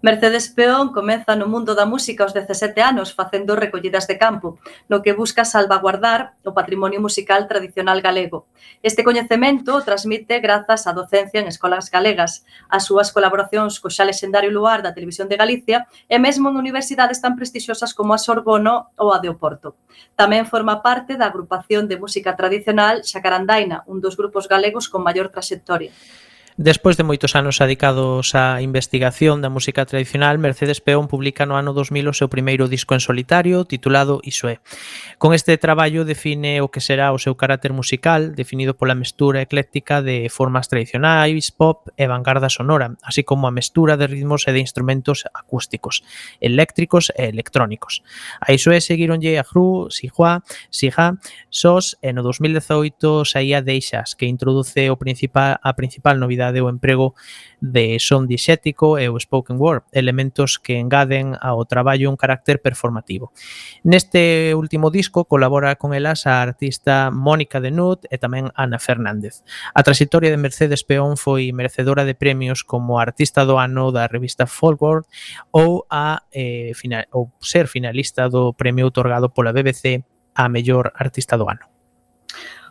Mercedes 0.05 0.51
Peón 0.51 0.93
comeza 0.93 1.33
no 1.33 1.49
mundo 1.49 1.73
da 1.73 1.89
música 1.89 2.29
aos 2.29 2.37
17 2.37 2.77
anos 2.85 3.17
facendo 3.17 3.57
recollidas 3.57 4.05
de 4.05 4.21
campo, 4.21 4.61
no 4.85 5.01
que 5.01 5.17
busca 5.17 5.49
salvaguardar 5.49 6.37
o 6.45 6.53
patrimonio 6.53 7.01
musical 7.01 7.49
tradicional 7.49 8.05
galego. 8.05 8.45
Este 8.85 9.01
coñecemento 9.01 9.73
o 9.73 9.81
transmite 9.81 10.45
grazas 10.45 10.85
á 10.85 10.93
docencia 10.93 11.41
en 11.41 11.49
escolas 11.49 11.89
galegas, 11.89 12.45
ás 12.69 12.85
súas 12.85 13.17
colaboracións 13.17 13.81
co 13.81 13.89
xa 13.89 14.05
lexendario 14.05 14.53
luar 14.53 14.85
da 14.85 14.93
Televisión 14.93 15.25
de 15.33 15.41
Galicia 15.41 15.89
e 16.05 16.21
mesmo 16.21 16.53
en 16.53 16.61
universidades 16.61 17.25
tan 17.25 17.33
prestixiosas 17.33 17.97
como 17.97 18.13
a 18.13 18.21
Sorbono 18.21 18.93
ou 19.01 19.09
a 19.09 19.25
de 19.25 19.33
Oporto. 19.33 19.73
Tamén 20.21 20.45
forma 20.45 20.85
parte 20.85 21.17
da 21.17 21.33
agrupación 21.33 21.89
de 21.89 21.97
música 21.97 22.37
tradicional 22.37 23.09
Xacarandaina, 23.09 23.89
un 23.89 24.05
dos 24.05 24.21
grupos 24.21 24.53
galegos 24.53 24.93
con 24.93 25.01
maior 25.01 25.33
traxectoria. 25.33 25.97
Despois 26.57 26.97
de 26.97 27.03
moitos 27.03 27.35
anos 27.35 27.59
adicados 27.59 28.31
á 28.39 28.63
investigación 28.63 29.43
da 29.43 29.51
música 29.51 29.83
tradicional, 29.91 30.39
Mercedes 30.39 30.79
Peón 30.79 31.11
publica 31.11 31.51
no 31.51 31.59
ano 31.59 31.75
2000 31.75 32.07
o 32.07 32.15
seu 32.15 32.31
primeiro 32.31 32.71
disco 32.71 32.95
en 32.95 33.03
solitario, 33.03 33.67
titulado 33.67 34.23
Iso 34.23 34.47
é. 34.47 34.63
Con 35.19 35.35
este 35.35 35.59
traballo 35.59 36.07
define 36.07 36.63
o 36.63 36.71
que 36.71 36.79
será 36.79 37.11
o 37.11 37.19
seu 37.19 37.35
carácter 37.35 37.75
musical, 37.75 38.39
definido 38.39 38.79
pola 38.79 38.95
mestura 38.95 39.43
ecléctica 39.43 39.99
de 39.99 40.31
formas 40.31 40.71
tradicionais, 40.71 41.51
pop 41.51 41.91
e 41.99 42.07
vanguarda 42.07 42.47
sonora, 42.47 42.95
así 43.03 43.27
como 43.27 43.51
a 43.51 43.55
mestura 43.55 43.99
de 43.99 44.07
ritmos 44.07 44.47
e 44.47 44.55
de 44.55 44.63
instrumentos 44.63 45.27
acústicos, 45.35 46.07
eléctricos 46.39 47.11
e 47.19 47.35
electrónicos. 47.35 48.07
A 48.39 48.55
Iso 48.55 48.71
é 48.71 48.79
seguironlle 48.79 49.43
a 49.43 49.43
Gru, 49.43 49.91
Sijua, 49.91 50.47
Sija, 50.71 51.19
Sos 51.51 51.99
e 51.99 52.15
no 52.15 52.23
2018 52.23 53.27
saía 53.27 53.59
Deixas, 53.59 54.15
que 54.15 54.31
introduce 54.31 54.87
o 54.87 54.95
principal, 54.95 55.59
a 55.59 55.75
principal 55.75 56.15
novidade 56.23 56.44
complexidade 56.45 56.61
o 56.61 56.69
emprego 56.69 57.15
de 57.61 57.97
son 57.99 58.29
dixético 58.29 58.99
e 59.01 59.09
o 59.09 59.17
spoken 59.17 59.57
word, 59.57 59.85
elementos 59.93 60.61
que 60.61 60.77
engaden 60.77 61.33
ao 61.41 61.65
traballo 61.65 62.11
un 62.11 62.17
carácter 62.21 62.61
performativo. 62.61 63.33
Neste 63.83 64.53
último 64.53 64.91
disco 64.93 65.25
colabora 65.25 65.77
con 65.77 65.95
elas 65.97 66.27
a 66.27 66.43
artista 66.43 67.09
Mónica 67.09 67.61
Denut 67.61 68.05
e 68.13 68.21
tamén 68.21 68.53
Ana 68.53 68.77
Fernández. 68.77 69.41
A 69.73 69.81
trayectoria 69.81 70.29
de 70.29 70.41
Mercedes 70.41 70.85
Peón 70.85 71.17
foi 71.17 71.57
merecedora 71.57 72.05
de 72.05 72.13
premios 72.13 72.61
como 72.61 73.01
artista 73.01 73.49
do 73.49 73.57
ano 73.57 73.89
da 73.89 74.05
revista 74.05 74.45
Folkworld 74.45 75.09
ou 75.57 75.89
a 75.89 76.21
eh, 76.37 76.77
final, 76.77 77.09
ou 77.17 77.33
ser 77.41 77.65
finalista 77.65 78.29
do 78.29 78.53
premio 78.53 78.93
otorgado 78.93 79.33
pola 79.33 79.57
BBC 79.57 80.05
a 80.37 80.53
mellor 80.53 80.93
artista 80.93 81.39
do 81.41 81.49
ano. 81.49 81.74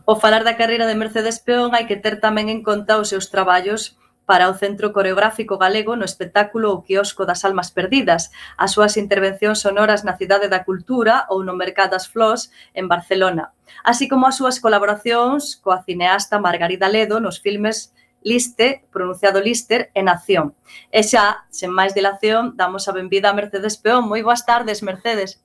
Ao 0.05 0.19
falar 0.19 0.43
da 0.43 0.59
carreira 0.59 0.85
de 0.85 0.99
Mercedes 0.99 1.39
Peón 1.39 1.71
hai 1.71 1.87
que 1.87 1.95
ter 1.95 2.19
tamén 2.19 2.51
en 2.51 2.59
conta 2.59 2.99
os 2.99 3.07
seus 3.07 3.31
traballos 3.31 3.95
para 4.27 4.51
o 4.51 4.57
Centro 4.59 4.91
Coreográfico 4.91 5.55
Galego 5.55 5.95
no 5.95 6.03
espectáculo 6.03 6.75
O 6.75 6.83
Quiosco 6.83 7.23
das 7.23 7.47
Almas 7.47 7.71
Perdidas, 7.71 8.27
as 8.59 8.75
súas 8.75 8.99
intervencións 8.99 9.63
sonoras 9.63 10.03
na 10.03 10.19
Cidade 10.19 10.51
da 10.51 10.67
Cultura 10.67 11.23
ou 11.31 11.39
no 11.47 11.55
Mercado 11.55 11.95
das 11.95 12.11
Flós 12.11 12.51
en 12.75 12.91
Barcelona, 12.91 13.55
así 13.87 14.11
como 14.11 14.27
as 14.27 14.35
súas 14.35 14.59
colaboracións 14.59 15.55
coa 15.63 15.79
cineasta 15.87 16.35
Margarida 16.35 16.91
Ledo 16.91 17.23
nos 17.23 17.39
filmes 17.39 17.95
Liste, 18.27 18.83
pronunciado 18.91 19.39
Lister, 19.39 19.87
en 19.95 20.11
Nación. 20.11 20.51
E 20.91 20.99
xa, 20.99 21.47
sen 21.47 21.71
máis 21.71 21.95
dilación, 21.95 22.59
damos 22.59 22.91
a 22.91 22.95
benvida 22.95 23.31
a 23.31 23.37
Mercedes 23.39 23.79
Peón. 23.79 24.11
Moi 24.11 24.19
boas 24.19 24.43
tardes, 24.43 24.83
Mercedes. 24.83 25.39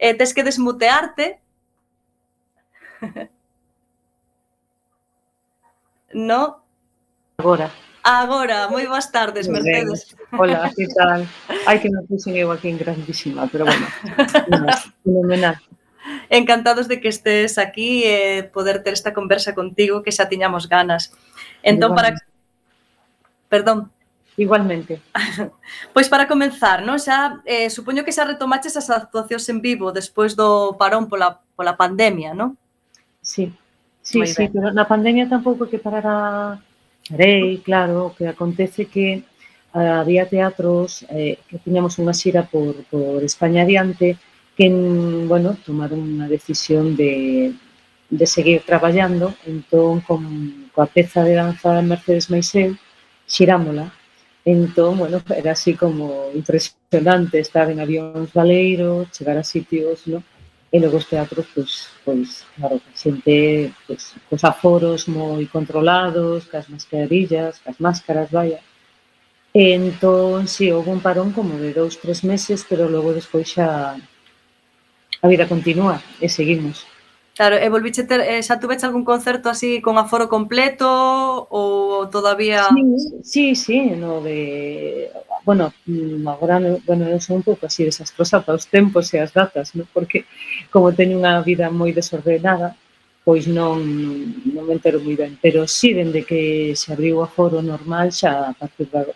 E 0.00 0.08
tes 0.16 0.32
que 0.32 0.40
desmutearte 0.40 1.41
no? 6.14 6.62
Agora. 7.38 7.70
Agora, 8.02 8.66
moi 8.66 8.82
boas 8.90 9.14
tardes, 9.14 9.46
moi 9.46 9.62
Mercedes. 9.62 10.10
Ben. 10.10 10.34
Hola, 10.34 10.66
que 10.74 10.90
tal? 10.90 11.22
Ai, 11.70 11.78
que 11.78 11.86
me 11.86 12.02
puxen 12.02 12.34
eu 12.34 12.50
aquí 12.50 12.66
en 12.66 12.78
grandísima, 12.78 13.46
pero 13.46 13.62
bueno, 13.62 13.86
fenomenal. 15.06 15.54
Encantados 16.26 16.90
de 16.90 16.98
que 16.98 17.06
estés 17.06 17.62
aquí 17.62 18.02
e 18.02 18.42
eh, 18.42 18.42
poder 18.42 18.82
ter 18.82 18.90
esta 18.98 19.14
conversa 19.14 19.54
contigo 19.54 20.02
que 20.02 20.10
xa 20.10 20.26
tiñamos 20.26 20.66
ganas. 20.66 21.14
Entón, 21.62 21.94
Igualmente. 21.94 22.26
para... 22.26 23.46
Perdón. 23.46 23.78
Igualmente. 24.36 24.98
Pois 25.94 26.08
para 26.10 26.26
comenzar, 26.26 26.82
non? 26.82 26.98
xa 26.98 27.38
eh, 27.46 27.70
supoño 27.70 28.02
que 28.02 28.10
xa 28.10 28.26
retomaches 28.26 28.74
as 28.74 28.90
actuacións 28.90 29.46
en 29.46 29.62
vivo 29.62 29.94
despois 29.94 30.34
do 30.34 30.74
parón 30.74 31.06
pola, 31.06 31.38
pola 31.54 31.78
pandemia, 31.78 32.34
non? 32.34 32.58
Sí, 33.32 33.50
sí, 34.02 34.18
Muy 34.18 34.26
sí, 34.26 34.34
ben. 34.44 34.52
pero 34.52 34.68
na 34.76 34.84
pandemia 34.84 35.24
tampouco 35.24 35.64
que 35.70 35.80
parará 35.80 36.60
rei, 37.08 37.64
claro, 37.64 38.12
o 38.12 38.14
que 38.16 38.28
acontece 38.28 38.84
que 38.92 39.24
ah, 39.72 40.04
había 40.04 40.28
teatros 40.28 41.08
eh, 41.08 41.40
que 41.48 41.56
tiñamos 41.64 41.96
unha 41.96 42.12
xira 42.12 42.44
por, 42.44 42.76
por 42.92 43.24
España 43.24 43.64
adiante 43.64 44.20
que, 44.56 44.68
mm, 44.68 45.32
bueno, 45.32 45.56
tomaron 45.64 46.04
unha 46.04 46.28
decisión 46.28 46.92
de, 46.92 47.56
de 48.12 48.26
seguir 48.28 48.60
traballando, 48.68 49.32
entón, 49.48 50.04
con, 50.04 50.20
coa 50.76 50.84
peza 50.84 51.24
de 51.24 51.32
danza 51.40 51.72
de 51.72 51.88
Mercedes 51.88 52.28
Maisel, 52.28 52.76
xirámola. 53.24 53.96
Entón, 54.44 55.00
bueno, 55.00 55.24
era 55.32 55.52
así 55.56 55.72
como 55.72 56.28
impresionante 56.36 57.40
estar 57.40 57.70
en 57.72 57.80
avións 57.80 58.28
valeiros, 58.36 59.08
chegar 59.14 59.40
a 59.40 59.44
sitios, 59.54 60.04
¿no? 60.04 60.20
E 60.72 60.80
logo 60.80 60.96
os 60.96 61.04
teatros, 61.04 61.46
pois, 61.54 61.72
pois 62.04 62.28
claro, 62.56 62.80
a 62.80 62.96
xente, 62.96 63.74
pois, 63.86 64.16
cos 64.28 64.42
aforos 64.42 65.04
moi 65.04 65.44
controlados, 65.52 66.48
cas 66.48 66.66
mascarillas, 66.72 67.60
cas 67.60 67.76
máscaras, 67.76 68.32
vaya. 68.32 68.60
E 69.52 69.76
entón, 69.76 70.48
si, 70.48 70.64
sí, 70.64 70.72
houve 70.72 70.88
un 70.96 71.04
parón 71.04 71.36
como 71.36 71.60
de 71.60 71.76
dous, 71.76 72.00
tres 72.00 72.24
meses, 72.24 72.64
pero 72.64 72.88
logo 72.88 73.12
despois 73.12 73.52
xa 73.52 74.00
a 75.22 75.26
vida 75.28 75.44
continúa 75.46 76.00
e 76.24 76.26
seguimos. 76.32 76.88
Claro, 77.36 77.56
e 77.56 77.68
volviche 77.68 78.04
ter, 78.04 78.20
eh, 78.20 78.40
xa 78.40 78.60
tuveche 78.60 78.84
algún 78.84 79.04
concerto 79.04 79.48
así 79.48 79.80
con 79.80 79.96
aforo 79.96 80.28
completo 80.28 80.88
ou 81.48 82.08
todavía... 82.08 82.68
Sí, 83.24 83.24
sí, 83.24 83.44
sí 83.56 83.78
no 83.96 84.20
de 84.20 85.08
bueno, 85.44 85.72
mm, 85.86 86.26
agora 86.28 86.58
bueno, 86.86 87.08
non 87.10 87.20
son 87.20 87.42
un 87.42 87.46
pouco 87.46 87.66
así 87.66 87.82
desastrosa 87.84 88.42
para 88.44 88.58
os 88.58 88.66
tempos 88.66 89.10
e 89.14 89.18
as 89.18 89.34
datas, 89.34 89.74
non? 89.74 89.86
porque 89.90 90.24
como 90.70 90.94
teño 90.94 91.18
unha 91.18 91.42
vida 91.42 91.70
moi 91.70 91.90
desordenada, 91.90 92.78
pois 93.24 93.46
non, 93.46 93.78
non 94.54 94.62
me 94.66 94.74
entero 94.74 94.98
moi 94.98 95.14
ben, 95.14 95.38
pero 95.38 95.66
si 95.66 95.90
sí, 95.90 95.98
dende 95.98 96.26
que 96.26 96.74
se 96.74 96.90
abriu 96.92 97.18
o 97.18 97.26
aforo 97.26 97.62
normal 97.62 98.10
xa 98.10 98.50
a 98.50 98.54
partir 98.54 98.86
da 98.90 99.06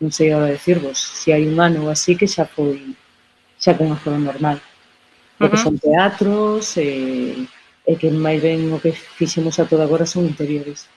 non 0.00 0.10
sei 0.16 0.32
agora 0.32 0.56
decirvos, 0.56 0.96
se 0.96 1.32
hai 1.32 1.44
un 1.44 1.60
ano 1.60 1.84
ou 1.84 1.92
así 1.92 2.16
que 2.16 2.24
xa 2.24 2.48
foi 2.48 2.96
xa 3.60 3.76
con 3.76 3.92
aforo 3.92 4.16
normal. 4.16 4.56
Uh 5.40 5.44
-huh. 5.44 5.50
que 5.52 5.56
son 5.56 5.76
teatros 5.76 6.76
e, 6.76 6.88
e 7.84 7.92
que 8.00 8.08
máis 8.10 8.40
ben 8.40 8.72
o 8.72 8.80
que 8.80 8.92
fixemos 8.92 9.56
a 9.60 9.68
toda 9.68 9.84
agora 9.84 10.04
son 10.08 10.24
interiores. 10.24 10.88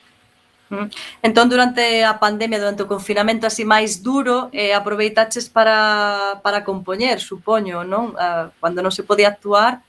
Entón, 1.22 1.50
durante 1.50 2.04
a 2.04 2.20
pandemia, 2.20 2.60
durante 2.60 2.84
o 2.84 2.92
confinamento 2.92 3.48
así 3.48 3.64
máis 3.64 4.02
duro, 4.02 4.50
eh, 4.52 4.74
aproveitaches 4.74 5.50
para, 5.50 6.40
para 6.42 6.64
compoñer, 6.64 7.20
supoño, 7.20 7.84
non? 7.84 8.14
Ah, 8.18 8.50
cando 8.60 8.82
non 8.82 8.94
se 8.94 9.04
podía 9.04 9.30
actuar. 9.32 9.82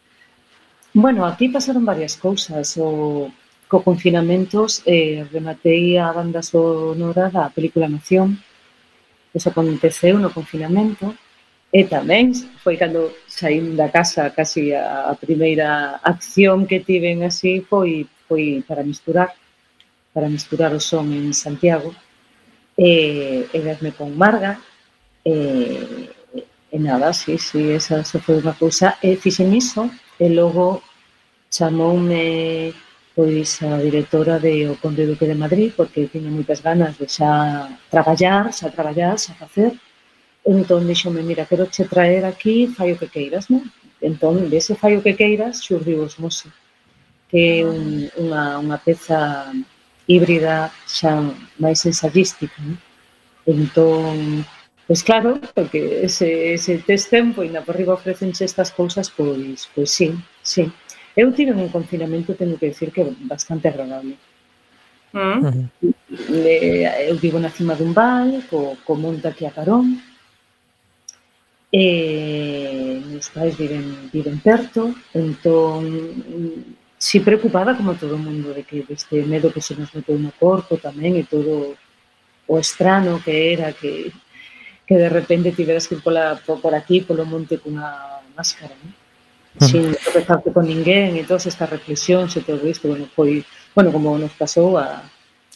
Bueno, 0.95 1.27
aquí 1.27 1.51
pasaron 1.51 1.85
varias 1.85 2.15
cousas. 2.15 2.79
O, 2.79 3.31
co 3.69 3.83
confinamentos 3.83 4.83
eh, 4.87 5.27
rematei 5.33 5.99
a 5.99 6.13
banda 6.13 6.43
sonora 6.43 7.31
da 7.31 7.51
película 7.51 7.89
Nación. 7.89 8.39
Eso 9.35 9.51
aconteceu 9.51 10.19
no 10.19 10.31
confinamento. 10.31 11.17
E 11.75 11.83
tamén 11.91 12.31
foi 12.63 12.79
cando 12.79 13.11
saín 13.27 13.75
da 13.75 13.91
casa 13.91 14.31
casi 14.31 14.71
a, 14.71 15.11
a 15.11 15.19
primeira 15.19 15.99
acción 16.07 16.71
que 16.71 16.79
tiven 16.79 17.27
así 17.27 17.67
foi 17.67 18.07
foi 18.31 18.63
para 18.63 18.87
misturar 18.87 19.35
para 20.15 20.31
misturar 20.31 20.73
o 20.73 20.81
son 20.81 21.13
en 21.13 21.35
Santiago, 21.35 21.91
e, 22.79 23.45
e 23.53 23.59
verme 23.61 23.93
con 23.93 24.17
Marga, 24.17 24.63
e, 25.25 26.09
e 26.71 26.79
nada, 26.79 27.13
sí, 27.13 27.39
sí, 27.39 27.71
esa 27.71 28.07
só 28.07 28.23
foi 28.23 28.39
unha 28.39 28.55
cousa. 28.55 28.97
E 29.03 29.19
fixen 29.19 29.51
iso, 29.53 29.91
e 30.23 30.31
logo 30.31 30.81
chamoume 31.51 32.75
pois 33.15 33.63
a 33.63 33.79
directora 33.79 34.43
de 34.43 34.67
O 34.69 34.75
Conde 34.83 35.07
Duque 35.07 35.27
de 35.27 35.39
Madrid, 35.39 35.71
porque 35.77 36.11
tiña 36.11 36.35
moitas 36.35 36.59
ganas 36.59 36.99
de 36.99 37.07
xa 37.07 37.71
traballar, 37.87 38.51
xa 38.51 38.75
traballar, 38.75 39.15
xa 39.19 39.39
facer. 39.39 39.71
Entón, 40.43 40.83
dixome, 40.91 41.23
mira, 41.23 41.47
quero 41.47 41.71
che 41.71 41.87
traer 41.87 42.27
aquí, 42.27 42.67
fai 42.67 42.91
o 42.93 42.99
que 42.99 43.09
queiras, 43.09 43.47
non? 43.49 43.63
Entón, 44.03 44.51
dese 44.51 44.75
fai 44.75 44.99
o 44.99 45.03
que 45.05 45.15
queiras, 45.15 45.63
xurdiu 45.63 46.03
os 46.03 46.19
Mose, 46.19 46.51
que 47.31 47.63
é 47.63 47.65
un, 47.65 48.11
unha, 48.19 48.59
unha 48.59 48.79
peza 48.83 49.47
híbrida 50.09 50.73
xa 50.87 51.35
máis 51.59 51.85
ensayística. 51.85 52.57
Non? 52.61 52.77
Entón, 53.47 54.45
pois 54.87 55.03
claro, 55.03 55.41
porque 55.55 56.05
ese, 56.05 56.55
ese 56.55 56.79
test 56.79 57.11
tempo 57.11 57.45
e 57.45 57.49
na 57.53 57.61
por 57.61 57.77
riba 57.77 57.97
ofrecenche 57.97 58.45
estas 58.45 58.73
cousas, 58.73 59.13
pois, 59.13 59.69
pois 59.75 59.91
sí, 59.91 60.17
sí. 60.43 60.73
Eu 61.15 61.31
tive 61.31 61.53
un 61.53 61.69
confinamento, 61.69 62.35
tengo 62.35 62.59
que 62.59 62.73
decir 62.73 62.91
que 62.91 63.05
bastante 63.29 63.69
agradable. 63.69 64.17
Mm. 65.13 65.71
Le, 66.43 66.57
eu 67.07 67.17
vivo 67.17 67.39
na 67.39 67.53
cima 67.53 67.79
dun 67.79 67.95
val, 67.95 68.43
co, 68.51 68.77
co 68.83 68.99
monte 68.99 69.29
aquí 69.29 69.47
a 69.47 69.55
Carón, 69.55 70.03
e 71.71 73.03
meus 73.07 73.29
pais 73.31 73.55
viven, 73.59 74.11
viven 74.11 74.39
perto, 74.39 74.95
entón 75.15 75.85
si 77.05 77.21
preocupada 77.21 77.77
como 77.77 77.93
todo 77.93 78.15
o 78.15 78.19
mundo 78.19 78.55
de 78.55 78.63
que 78.65 78.83
este 78.89 79.23
medo 79.29 79.53
que 79.53 79.61
se 79.61 79.77
nos 79.77 79.93
meteu 79.93 80.17
no 80.17 80.33
corpo 80.41 80.81
tamén 80.81 81.21
e 81.21 81.29
todo 81.29 81.77
o 82.49 82.55
estrano 82.57 83.21
que 83.21 83.53
era 83.53 83.77
que, 83.77 84.09
que 84.89 84.97
de 84.97 85.13
repente 85.13 85.53
tiveras 85.53 85.85
que 85.85 86.01
ir 86.01 86.03
pola, 86.03 86.41
por 86.41 86.73
aquí, 86.73 87.05
polo 87.05 87.29
monte 87.29 87.61
cunha 87.61 88.25
máscara, 88.33 88.73
non? 88.81 88.97
sin 89.61 89.85
uh 89.85 89.93
-huh. 89.93 90.01
tropezarte 90.01 90.49
con 90.49 90.65
ninguén 90.65 91.21
e 91.21 91.29
todas 91.29 91.45
estas 91.45 91.69
reflexións 91.69 92.33
e 92.35 92.41
todo 92.41 92.65
isto, 92.65 92.89
bueno, 92.89 93.05
foi, 93.13 93.45
bueno, 93.77 93.93
como 93.93 94.17
nos 94.17 94.33
pasou 94.33 94.81
a... 94.81 95.05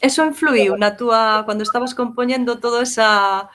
Eso 0.04 0.28
influiu 0.28 0.76
na 0.76 1.00
túa, 1.00 1.48
cando 1.48 1.64
estabas 1.64 1.96
compoñendo 1.96 2.61
todo 2.61 2.84
esa, 2.84 3.48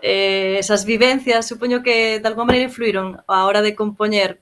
eh, 0.00 0.56
esas 0.56 0.88
vivencias, 0.88 1.44
supoño 1.44 1.84
que 1.84 2.24
de 2.24 2.26
alguma 2.26 2.48
maneira 2.48 2.72
influíron 2.72 3.20
a 3.28 3.44
hora 3.44 3.60
de 3.60 3.76
compoñer 3.76 4.40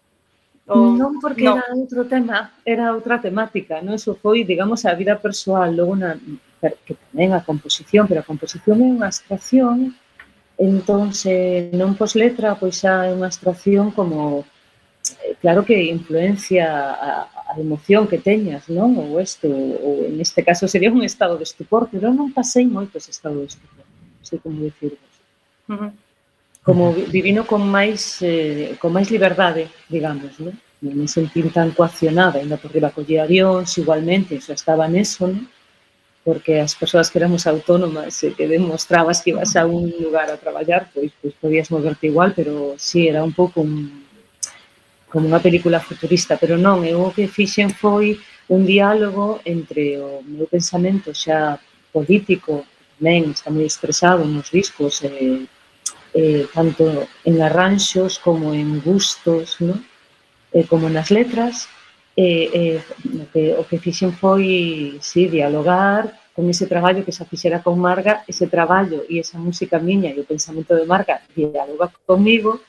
O, 0.66 0.90
non 0.98 1.22
porque 1.22 1.46
no. 1.46 1.54
era 1.54 1.70
outro 1.78 2.02
tema, 2.10 2.50
era 2.66 2.90
outra 2.90 3.22
temática, 3.22 3.78
non? 3.78 3.94
Eso 3.94 4.18
foi, 4.18 4.42
digamos, 4.42 4.82
a 4.82 4.98
vida 4.98 5.14
persoal, 5.14 5.78
logo 5.78 5.94
na, 5.94 6.18
que 6.82 6.98
tamén 7.14 7.30
a 7.38 7.46
composición, 7.46 8.10
pero 8.10 8.18
a 8.18 8.26
composición 8.26 8.82
é 8.82 8.88
unha 8.90 9.06
abstracción, 9.06 9.94
entón, 10.58 11.14
se 11.14 11.70
non 11.70 11.94
pos 11.94 12.18
letra, 12.18 12.58
pois 12.58 12.82
xa 12.82 13.06
é 13.06 13.14
unha 13.14 13.30
abstracción 13.30 13.94
como 13.94 14.42
eh, 15.22 15.38
claro 15.38 15.62
que 15.62 15.78
influencia 15.86 16.66
a, 16.98 17.30
a 17.30 17.52
emoción 17.62 18.10
que 18.10 18.18
teñas, 18.18 18.66
non? 18.66 18.98
Ou 18.98 19.22
isto, 19.22 19.46
ou 19.46 20.02
en 20.02 20.18
este 20.18 20.42
caso 20.42 20.66
sería 20.66 20.90
un 20.90 21.06
estado 21.06 21.38
de 21.38 21.46
estupor, 21.46 21.86
pero 21.86 22.10
non 22.10 22.34
pasei 22.34 22.66
moitos 22.66 23.06
estados 23.06 23.38
de 23.38 23.50
estupor, 23.54 23.86
sei 24.26 24.42
como 24.42 24.66
dicirvos. 24.66 25.14
Uh 25.70 25.78
-huh 25.78 26.05
como 26.66 26.90
vivino 26.92 27.46
con 27.46 27.62
máis 27.62 28.18
eh, 28.26 28.74
con 28.82 28.90
máis 28.90 29.06
liberdade, 29.14 29.70
digamos, 29.86 30.34
non? 30.42 30.50
Non 30.82 30.98
me 30.98 31.06
sentín 31.06 31.54
tan 31.54 31.70
coaccionada, 31.70 32.42
ainda 32.42 32.58
por 32.58 32.74
riba 32.74 32.90
collía 32.90 33.22
avións 33.22 33.78
igualmente, 33.78 34.42
xa 34.42 34.58
estaba 34.58 34.90
neso, 34.90 35.30
non? 35.30 35.46
porque 36.26 36.58
as 36.58 36.74
persoas 36.74 37.06
que 37.06 37.22
éramos 37.22 37.46
autónomas 37.46 38.18
e 38.26 38.34
que 38.34 38.50
demostrabas 38.50 39.22
que 39.22 39.30
ibas 39.30 39.54
a 39.54 39.62
un 39.62 39.94
lugar 40.02 40.26
a 40.26 40.42
traballar, 40.42 40.90
pois, 40.90 41.14
pois 41.22 41.38
podías 41.38 41.70
moverte 41.70 42.10
igual, 42.10 42.34
pero 42.34 42.74
sí, 42.82 43.06
era 43.06 43.22
un 43.22 43.30
pouco 43.30 43.62
un, 43.62 44.02
como 45.06 45.30
unha 45.30 45.38
película 45.38 45.78
futurista, 45.78 46.34
pero 46.34 46.58
non, 46.58 46.82
eu 46.82 46.98
o 46.98 47.14
que 47.14 47.30
fixen 47.30 47.70
foi 47.70 48.18
un 48.50 48.66
diálogo 48.66 49.38
entre 49.46 50.02
o 50.02 50.18
meu 50.26 50.50
pensamento 50.50 51.14
xa 51.14 51.62
político, 51.94 52.66
tamén 52.98 53.30
está 53.30 53.54
moi 53.54 53.62
expresado 53.62 54.26
nos 54.26 54.50
discos, 54.50 55.06
eh, 55.06 55.46
eh, 56.16 56.48
tanto 56.56 57.06
en 57.28 57.34
arranxos 57.44 58.18
como 58.18 58.54
en 58.56 58.80
gustos, 58.80 59.60
¿no? 59.60 59.76
eh, 60.56 60.64
como 60.64 60.88
nas 60.88 61.12
letras, 61.12 61.68
eh, 62.16 62.48
eh, 62.52 62.80
o, 63.20 63.24
que, 63.28 63.44
o 63.60 63.62
que 63.68 63.76
fixen 63.76 64.16
foi 64.16 64.96
sí, 65.04 65.28
dialogar 65.28 66.16
con 66.32 66.48
ese 66.48 66.64
traballo 66.64 67.04
que 67.04 67.12
xa 67.12 67.28
fixera 67.28 67.60
con 67.60 67.76
Marga, 67.76 68.24
ese 68.24 68.48
traballo 68.48 69.04
e 69.04 69.20
esa 69.20 69.36
música 69.36 69.76
miña 69.76 70.08
e 70.08 70.16
o 70.16 70.24
pensamento 70.24 70.72
de 70.72 70.88
Marga 70.88 71.20
dialoga 71.36 71.92
comigo, 72.08 72.64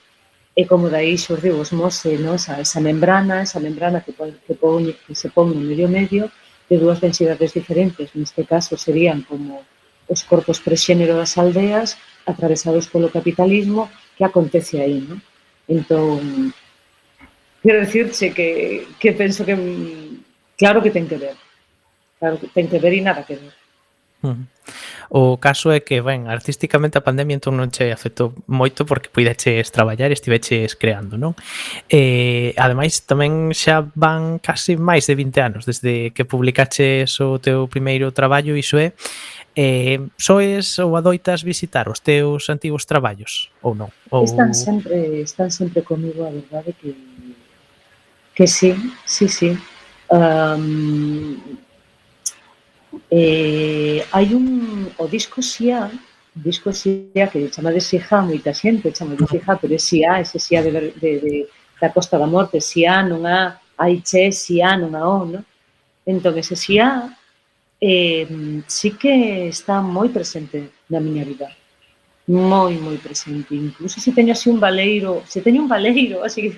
e 0.51 0.67
como 0.67 0.91
dai 0.91 1.15
xordiu 1.15 1.55
os 1.63 1.71
mose, 1.71 2.19
no? 2.19 2.35
esa, 2.35 2.59
esa 2.59 2.83
membrana, 2.83 3.47
esa 3.47 3.63
membrana 3.63 4.03
que, 4.03 4.11
que, 4.11 4.55
pon, 4.59 4.83
que 4.91 5.15
se 5.15 5.31
pon 5.31 5.55
no 5.55 5.63
medio 5.63 5.87
medio, 5.87 6.27
de 6.67 6.75
dúas 6.75 6.99
densidades 6.99 7.55
diferentes, 7.55 8.11
neste 8.11 8.43
caso 8.43 8.75
serían 8.75 9.23
como 9.23 9.63
os 10.11 10.27
corpos 10.27 10.59
prexénero 10.59 11.15
das 11.15 11.39
aldeas 11.39 11.95
atravesados 12.27 12.91
polo 12.91 13.09
capitalismo 13.09 13.87
que 14.19 14.27
acontece 14.27 14.83
aí, 14.83 14.99
non? 14.99 15.23
Entón, 15.71 16.51
quero 17.63 17.81
dicirche 17.81 18.35
que, 18.35 18.87
que 18.99 19.15
penso 19.15 19.47
que 19.47 19.55
claro 20.59 20.83
que 20.83 20.91
ten 20.91 21.07
que 21.07 21.17
ver. 21.17 21.37
Claro 22.19 22.35
que 22.37 22.51
ten 22.51 22.67
que 22.67 22.83
ver 22.83 22.93
e 22.93 23.01
nada 23.01 23.23
que 23.23 23.39
ver. 23.39 23.55
O 25.09 25.37
caso 25.37 25.71
é 25.71 25.79
que, 25.79 26.01
ben, 26.01 26.27
artísticamente 26.27 26.99
a 26.99 27.05
pandemia 27.05 27.39
entón 27.39 27.55
non 27.55 27.71
che 27.71 27.95
afectou 27.95 28.35
moito 28.51 28.83
porque 28.83 29.07
puideches 29.07 29.71
traballar 29.71 30.11
e 30.11 30.17
estiveches 30.19 30.75
creando, 30.75 31.15
non? 31.15 31.31
E, 31.87 32.51
ademais, 32.59 33.07
tamén 33.07 33.55
xa 33.55 33.87
van 33.95 34.43
case 34.43 34.75
máis 34.75 35.07
de 35.07 35.15
20 35.15 35.39
anos 35.39 35.63
desde 35.63 36.11
que 36.11 36.27
publicaches 36.27 37.15
o 37.23 37.39
teu 37.39 37.71
primeiro 37.71 38.11
traballo, 38.11 38.59
iso 38.59 38.75
é, 38.75 38.91
Eh, 39.57 39.97
soes 40.21 40.77
ou 40.77 40.93
adoitas 40.93 41.41
visitar 41.41 41.89
os 41.89 41.97
teus 41.97 42.45
antigos 42.45 42.85
traballos 42.85 43.49
ou 43.65 43.73
non? 43.73 43.89
Ou... 44.13 44.21
Están 44.21 44.53
sempre, 44.53 45.25
están 45.25 45.49
sempre 45.49 45.81
comigo, 45.81 46.21
a 46.21 46.29
verdade 46.29 46.77
que 46.77 46.93
que 48.37 48.45
sí, 48.45 48.77
sí, 49.03 49.25
sí. 49.27 49.57
Um, 50.13 51.41
eh, 53.09 54.05
hai 54.13 54.29
un 54.37 54.93
o 54.93 55.09
disco 55.09 55.41
SIA, 55.41 55.89
disco 56.37 56.69
SIA 56.69 57.25
que 57.25 57.49
chama 57.49 57.73
de 57.73 57.81
SIA, 57.81 58.21
moita 58.21 58.53
xente 58.53 58.93
chama 58.93 59.17
de 59.17 59.25
SIA, 59.25 59.57
pero 59.57 59.73
é 59.73 59.81
SIA, 59.81 60.21
ese 60.21 60.37
SIA 60.37 60.61
de, 60.61 60.71
de, 61.01 61.11
de, 61.17 61.49
da 61.81 61.89
Costa 61.89 62.21
da 62.21 62.29
Morte, 62.29 62.61
SIA 62.61 63.01
non 63.01 63.25
a, 63.25 63.57
hai 63.73 64.05
che, 64.05 64.29
SIA 64.29 64.77
non 64.77 64.93
a 64.93 65.01
o, 65.01 65.25
non? 65.25 65.41
Entón, 66.05 66.37
ese 66.37 66.53
SIA 66.53 67.09
eh, 67.79 68.27
sí 68.67 68.91
que 68.91 69.47
está 69.47 69.81
moi 69.81 70.09
presente 70.09 70.69
na 70.89 70.99
miña 70.99 71.23
vida. 71.25 71.47
Moi, 72.27 72.75
moi 72.81 72.97
presente. 72.97 73.55
Incluso 73.55 74.01
se 74.01 74.11
teño 74.11 74.33
así 74.33 74.49
un 74.49 74.59
valeiro, 74.59 75.23
se 75.27 75.41
teño 75.41 75.61
un 75.61 75.69
valeiro, 75.69 76.25
así 76.25 76.41
que 76.41 76.51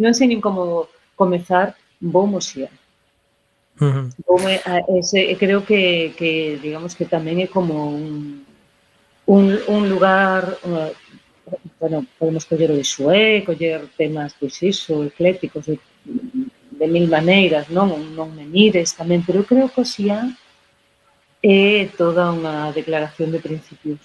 non 0.00 0.16
sei 0.16 0.26
nin 0.26 0.40
como 0.40 0.88
comezar, 1.14 1.76
vou 2.00 2.26
moxía. 2.26 2.72
Uh 3.80 4.08
-huh. 4.10 4.98
Ese, 4.98 5.36
creo 5.36 5.64
que, 5.64 6.12
que, 6.16 6.58
digamos, 6.62 6.94
que 6.94 7.04
tamén 7.04 7.40
é 7.40 7.46
como 7.46 7.92
un, 7.92 8.44
un, 9.26 9.44
un 9.68 9.82
lugar, 9.88 10.58
uh, 10.64 10.90
bueno, 11.80 12.06
podemos 12.18 12.44
coller 12.44 12.70
o 12.72 12.80
Ixué, 12.80 13.44
coller 13.44 13.86
temas, 13.96 14.34
pois 14.38 14.56
iso, 14.62 15.04
ecléticos, 15.04 15.66
de, 15.66 15.78
de 16.80 16.86
mil 16.88 17.06
maneiras, 17.06 17.68
non? 17.68 17.92
Non 18.16 18.32
me 18.32 18.44
mires 18.48 18.96
tamén, 18.96 19.22
pero 19.22 19.42
eu 19.42 19.46
creo 19.46 19.68
que 19.70 19.80
o 19.80 19.86
Xia 19.86 20.26
É 21.42 21.90
toda 21.98 22.30
unha 22.30 22.70
declaración 22.70 23.34
de 23.34 23.42
principios. 23.42 23.98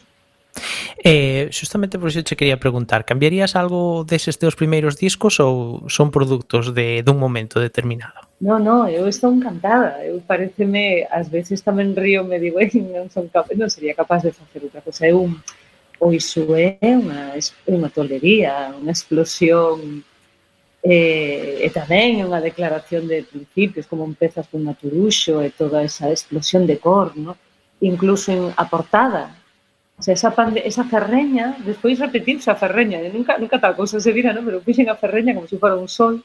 Eh, 1.03 1.49
justamente 1.53 1.99
por 1.99 2.09
iso 2.09 2.25
che 2.25 2.35
quería 2.35 2.57
preguntar, 2.57 3.05
cambiarías 3.05 3.55
algo 3.55 4.03
deses 4.03 4.41
teus 4.41 4.57
primeiros 4.57 4.97
discos 4.97 5.37
ou 5.37 5.85
son 5.87 6.09
produtos 6.09 6.73
de 6.73 7.05
dun 7.05 7.21
momento 7.21 7.61
determinado? 7.61 8.25
No, 8.41 8.57
no, 8.57 8.89
eu 8.89 9.05
estou 9.05 9.29
encantada. 9.29 10.01
Eu 10.01 10.17
pareceme, 10.25 11.05
ás 11.13 11.29
veces 11.29 11.61
tamén 11.61 11.93
río, 11.93 12.25
me 12.25 12.41
digo, 12.41 12.57
non 12.97 13.13
son 13.13 13.29
capaz, 13.29 13.53
non 13.53 13.69
sería 13.69 13.93
capaz 13.93 14.25
de 14.25 14.33
facer 14.33 14.65
outra 14.65 14.81
cosa. 14.81 15.05
Eu, 15.05 15.29
pois 16.01 16.25
é 16.57 16.81
unha, 16.81 17.37
unha 17.69 17.89
tolería, 17.93 18.73
unha 18.73 18.93
explosión 18.93 20.01
eh, 20.87 21.59
e 21.59 21.67
tamén 21.75 22.23
é 22.23 22.23
unha 22.23 22.39
declaración 22.39 23.11
de 23.11 23.27
principios, 23.27 23.91
como 23.91 24.07
empezas 24.07 24.47
con 24.47 24.63
Maturuxo 24.63 25.43
e 25.43 25.51
toda 25.51 25.83
esa 25.83 26.07
explosión 26.07 26.63
de 26.63 26.79
cor, 26.79 27.11
no? 27.19 27.35
incluso 27.83 28.31
en 28.31 28.55
a 28.55 28.71
portada. 28.71 29.35
O 29.99 30.01
sea, 30.01 30.15
esa, 30.15 30.31
pande, 30.31 30.63
esa 30.63 30.87
ferreña, 30.87 31.59
despois 31.67 31.99
repetirse 31.99 32.47
a 32.47 32.55
ferreña, 32.55 33.03
e 33.03 33.11
nunca, 33.11 33.35
nunca 33.35 33.59
tal 33.59 33.75
cousa 33.75 33.99
se 33.99 34.15
vira, 34.15 34.31
no? 34.31 34.39
pero 34.47 34.63
fixen 34.63 34.87
a 34.87 34.95
ferreña 34.95 35.35
como 35.35 35.51
se 35.51 35.59
si 35.59 35.59
fora 35.59 35.75
un 35.75 35.91
sol 35.91 36.23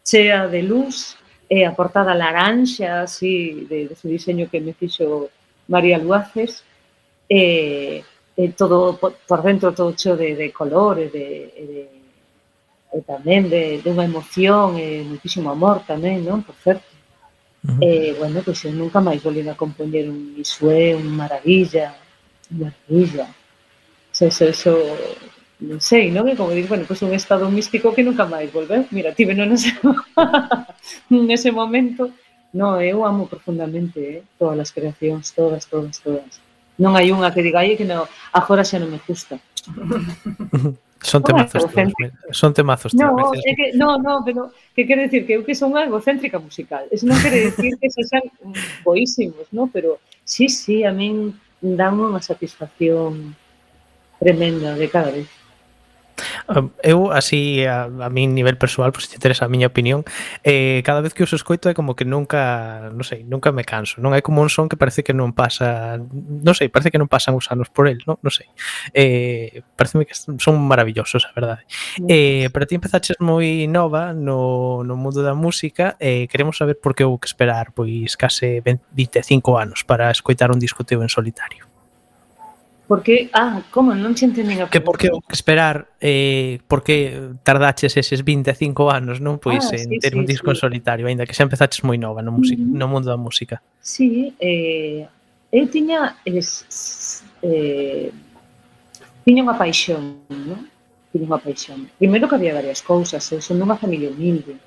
chea 0.00 0.48
de 0.48 0.64
luz, 0.64 1.20
e 1.44 1.68
a 1.68 1.76
portada 1.76 2.16
laranxa, 2.16 3.04
así, 3.04 3.68
de, 3.68 3.84
de 3.84 3.92
ese 3.92 4.08
diseño 4.08 4.48
que 4.48 4.64
me 4.64 4.72
fixo 4.72 5.28
María 5.68 6.00
Luaces, 6.00 6.64
e, 7.28 8.00
e 8.32 8.44
todo 8.56 8.96
por 8.96 9.40
dentro 9.44 9.76
todo 9.76 9.92
cheo 9.92 10.16
de, 10.16 10.32
de 10.40 10.48
colores, 10.56 11.12
de, 11.12 11.52
de 11.52 11.99
Eh, 12.92 12.98
e 12.98 13.02
tamén 13.02 13.46
de, 13.48 13.78
de 13.82 13.88
unha 13.90 14.06
emoción 14.06 14.76
eh, 14.78 15.02
e 15.02 15.06
muitísimo 15.06 15.50
amor 15.50 15.82
tamén, 15.86 16.26
non? 16.26 16.42
Por 16.42 16.54
certo. 16.58 16.86
Uh 17.62 17.76
eh, 17.84 18.14
-huh. 18.14 18.16
E, 18.16 18.18
bueno, 18.18 18.42
pois 18.42 18.64
eu 18.64 18.72
nunca 18.72 18.98
máis 19.00 19.22
volví 19.22 19.46
a 19.48 19.54
compoñer 19.54 20.08
un 20.08 20.34
iso 20.36 20.70
é 20.70 20.96
un 20.96 21.06
maravilla, 21.06 21.94
unha 22.50 22.72
maravilla. 22.72 23.26
Se, 24.10 24.26
eso, 24.26 24.44
eso, 24.44 24.72
non 25.60 25.78
sei, 25.78 26.10
non? 26.10 26.26
E 26.26 26.34
como 26.34 26.56
dir, 26.56 26.66
bueno, 26.66 26.88
pois 26.88 27.02
un 27.02 27.12
estado 27.12 27.46
místico 27.52 27.94
que 27.94 28.02
nunca 28.02 28.24
máis 28.24 28.50
volveu. 28.50 28.82
Mira, 28.90 29.14
tive 29.14 29.36
non 29.36 29.52
ese, 29.56 29.70
nese 31.10 31.50
momento. 31.52 32.10
No, 32.50 32.82
eu 32.82 33.06
amo 33.06 33.30
profundamente 33.30 34.00
eh? 34.00 34.22
todas 34.34 34.58
as 34.58 34.70
creacións, 34.74 35.30
todas, 35.30 35.62
todas, 35.70 36.02
todas. 36.02 36.42
Non 36.80 36.98
hai 36.98 37.14
unha 37.14 37.30
que 37.30 37.44
diga, 37.46 37.62
ai, 37.62 37.78
que 37.78 37.86
non, 37.86 38.08
agora 38.34 38.66
xa 38.66 38.82
non 38.82 38.90
me 38.90 38.98
gusta. 39.06 39.38
Son 41.02 41.22
temazos 41.22 41.64
todos, 41.64 41.92
son 42.30 42.52
temazos. 42.52 42.94
No, 42.94 43.32
é 43.34 43.54
que, 43.54 43.72
no, 43.72 43.96
no, 43.96 44.22
pero 44.24 44.52
que 44.76 44.86
quero 44.86 45.00
decir 45.00 45.26
que 45.26 45.32
eu 45.32 45.44
que 45.44 45.54
son 45.54 45.72
egocéntrica 45.78 46.38
musical. 46.38 46.84
Eso 46.92 47.08
non 47.08 47.16
quere 47.24 47.48
decir 47.48 47.80
que 47.80 47.88
se 47.88 48.04
sean 48.04 48.28
boísimos, 48.84 49.48
no? 49.48 49.72
Pero 49.72 49.96
sí, 50.28 50.52
sí, 50.52 50.84
a 50.84 50.92
min 50.92 51.32
dan 51.64 51.96
unha 51.96 52.20
satisfacción 52.20 53.32
tremenda 54.20 54.76
de 54.76 54.86
cada 54.92 55.08
vez. 55.08 55.39
Eh, 56.48 56.92
eu, 56.92 57.12
así, 57.12 57.64
a, 57.64 57.84
a 57.84 58.08
mi 58.10 58.26
nivel 58.26 58.56
personal, 58.56 58.92
pois 58.92 59.08
te 59.08 59.16
interesa 59.16 59.44
a 59.46 59.52
miña 59.52 59.68
opinión, 59.68 60.04
eh, 60.44 60.82
cada 60.84 61.00
vez 61.00 61.14
que 61.14 61.22
os 61.22 61.32
escoito 61.32 61.68
é 61.68 61.74
como 61.74 61.94
que 61.94 62.04
nunca, 62.04 62.90
non 62.92 63.06
sei, 63.06 63.24
nunca 63.24 63.52
me 63.52 63.64
canso, 63.64 64.00
non? 64.02 64.12
É 64.16 64.20
como 64.22 64.42
un 64.42 64.50
son 64.52 64.68
que 64.68 64.76
parece 64.76 65.02
que 65.06 65.14
non 65.14 65.32
pasa, 65.32 65.98
non 65.98 66.54
sei, 66.56 66.68
parece 66.68 66.90
que 66.90 67.00
non 67.00 67.08
pasan 67.08 67.36
os 67.36 67.48
anos 67.48 67.70
por 67.70 67.88
el, 67.88 68.02
non? 68.04 68.18
Non 68.20 68.32
sei. 68.32 68.48
Eh, 68.92 69.62
parece 69.76 70.02
que 70.04 70.14
son 70.14 70.60
maravillosos, 70.60 71.24
a 71.26 71.32
verdade. 71.32 71.64
Eh, 72.08 72.50
pero 72.52 72.66
ti 72.66 72.76
empezaches 72.76 73.16
moi 73.22 73.66
nova 73.70 74.12
no, 74.12 74.82
no 74.82 74.94
mundo 74.98 75.22
da 75.22 75.32
música, 75.34 75.96
eh, 76.00 76.26
queremos 76.28 76.58
saber 76.58 76.76
por 76.78 76.94
que 76.94 77.04
houve 77.06 77.22
que 77.22 77.30
esperar 77.30 77.72
pois 77.72 78.16
case 78.16 78.60
25 78.60 79.58
anos 79.58 79.84
para 79.84 80.10
escoitar 80.10 80.50
un 80.50 80.58
disco 80.58 80.84
teu 80.84 81.02
en 81.02 81.08
solitario. 81.08 81.69
Porque, 82.90 83.30
ah, 83.32 83.62
como, 83.70 83.94
non 83.94 84.18
se 84.18 84.26
entendín 84.26 84.58
a. 84.58 84.66
Que 84.66 84.82
por 84.82 84.98
que 84.98 85.14
esperar, 85.30 85.94
eh, 86.02 86.58
por 86.66 86.82
que 86.82 87.38
tardaches 87.46 87.94
eses 87.94 88.26
25 88.26 88.90
anos, 88.90 89.22
non? 89.22 89.38
Pois 89.38 89.62
ah, 89.62 89.78
sí, 89.78 89.86
en 89.86 90.02
ter 90.02 90.10
sí, 90.10 90.18
un 90.18 90.26
disco 90.26 90.50
sí. 90.50 90.66
solitario, 90.66 91.06
aínda 91.06 91.22
que 91.22 91.30
xa 91.30 91.46
empezaches 91.46 91.86
moi 91.86 91.94
nova 91.94 92.18
no, 92.18 92.34
música, 92.34 92.58
uh 92.58 92.66
no 92.66 92.90
mundo 92.90 93.06
da 93.06 93.14
música. 93.14 93.62
Sí, 93.78 94.34
eh, 94.42 95.06
eu 95.54 95.70
tiña 95.70 96.18
es, 96.26 96.66
eh, 97.46 98.10
tiña 99.22 99.46
unha 99.46 99.54
paixón, 99.54 100.26
non? 100.26 100.66
Tiña 101.14 101.30
unha 101.30 101.38
paixón. 101.38 101.86
Primeiro 101.94 102.26
que 102.26 102.42
había 102.42 102.58
varias 102.58 102.82
cousas, 102.82 103.22
eu 103.30 103.38
son 103.38 103.62
dunha 103.62 103.78
familia 103.78 104.10
humilde. 104.10 104.58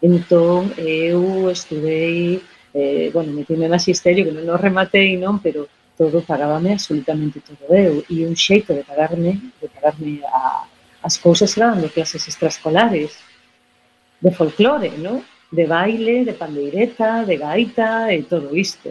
Entón, 0.00 0.72
eu 0.80 1.52
estudei, 1.52 2.40
eh, 2.72 3.12
bueno, 3.12 3.36
me 3.36 3.44
tiña 3.44 3.68
magisterio 3.68 4.24
que 4.24 4.32
non 4.32 4.48
o 4.48 4.56
rematei, 4.56 5.20
non? 5.20 5.44
Pero 5.44 5.68
todo 5.96 6.22
pagábame 6.22 6.72
absolutamente 6.72 7.40
todo 7.40 7.74
eu 7.74 8.04
e 8.08 8.24
un 8.26 8.36
xeito 8.36 8.74
de 8.74 8.84
pagarme 8.84 9.40
de 9.60 9.68
pagarme 9.68 10.20
a, 10.28 10.64
as 11.02 11.16
cousas 11.16 11.56
era 11.56 11.72
dando 11.72 11.88
clases 11.88 12.26
extraescolares 12.28 13.16
de 14.20 14.30
folclore, 14.30 14.90
no? 14.98 15.22
de 15.52 15.64
baile, 15.66 16.24
de 16.24 16.32
pandeireta, 16.32 17.24
de 17.24 17.36
gaita 17.36 18.12
e 18.12 18.22
todo 18.24 18.56
isto. 18.56 18.90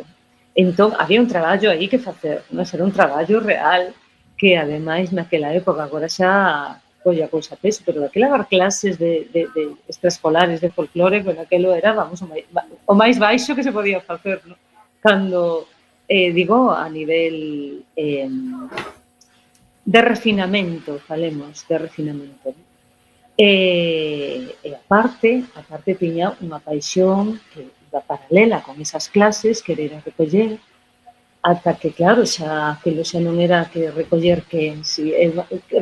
Entón, 0.56 0.94
había 0.98 1.20
un 1.20 1.28
traballo 1.28 1.70
aí 1.70 1.88
que 1.91 2.00
facer, 2.00 2.44
non? 2.50 2.63
era 2.63 2.84
un 2.86 2.96
traballo 2.96 3.44
real 3.44 3.91
que 4.39 4.56
ademais 4.56 5.12
naquela 5.12 5.52
época 5.52 5.84
agora 5.84 6.08
xa 6.08 6.80
colla 7.04 7.28
cousa 7.28 7.60
peso, 7.60 7.84
pero 7.86 8.02
daquela 8.02 8.34
dar 8.34 8.48
clases 8.48 8.98
de, 8.98 9.30
de, 9.30 9.46
de 9.54 9.63
extraescolares 9.86 10.60
de 10.63 10.72
folclore, 10.72 11.22
bueno, 11.22 11.41
aquelo 11.44 11.70
era, 11.76 11.94
vamos, 11.94 12.18
o 12.24 12.28
máis, 12.28 12.46
o 12.88 12.94
máis 12.96 13.15
baixo 13.20 13.54
que 13.54 13.62
se 13.62 13.76
podía 13.76 14.00
facer, 14.02 14.41
no? 14.48 14.56
cando 15.04 15.68
eh, 16.08 16.32
digo 16.32 16.72
a 16.72 16.89
nivel 16.89 17.84
eh, 17.96 18.30
de 19.86 20.02
refinamento, 20.02 21.00
falemos 21.00 21.65
de 21.68 21.78
refinamento. 21.78 22.56
Eh, 23.38 24.15
E, 24.46 24.56
e 24.63 24.70
aparte, 24.74 25.44
aparte 25.60 25.91
tiña 25.96 26.32
unha 26.39 26.63
paixón 26.63 27.36
que 27.52 27.68
iba 27.68 28.00
paralela 28.00 28.63
con 28.63 28.80
esas 28.80 29.12
clases 29.12 29.60
que 29.60 29.76
era 29.76 30.00
recoller 30.00 30.56
ata 31.45 31.77
que, 31.77 31.91
claro, 31.93 32.25
xa 32.25 32.73
aquilo 32.73 33.05
xa 33.05 33.21
non 33.21 33.38
era 33.38 33.69
que 33.69 33.93
recoller 33.93 34.49
que 34.49 34.81
si 34.81 35.13
é, 35.13 35.29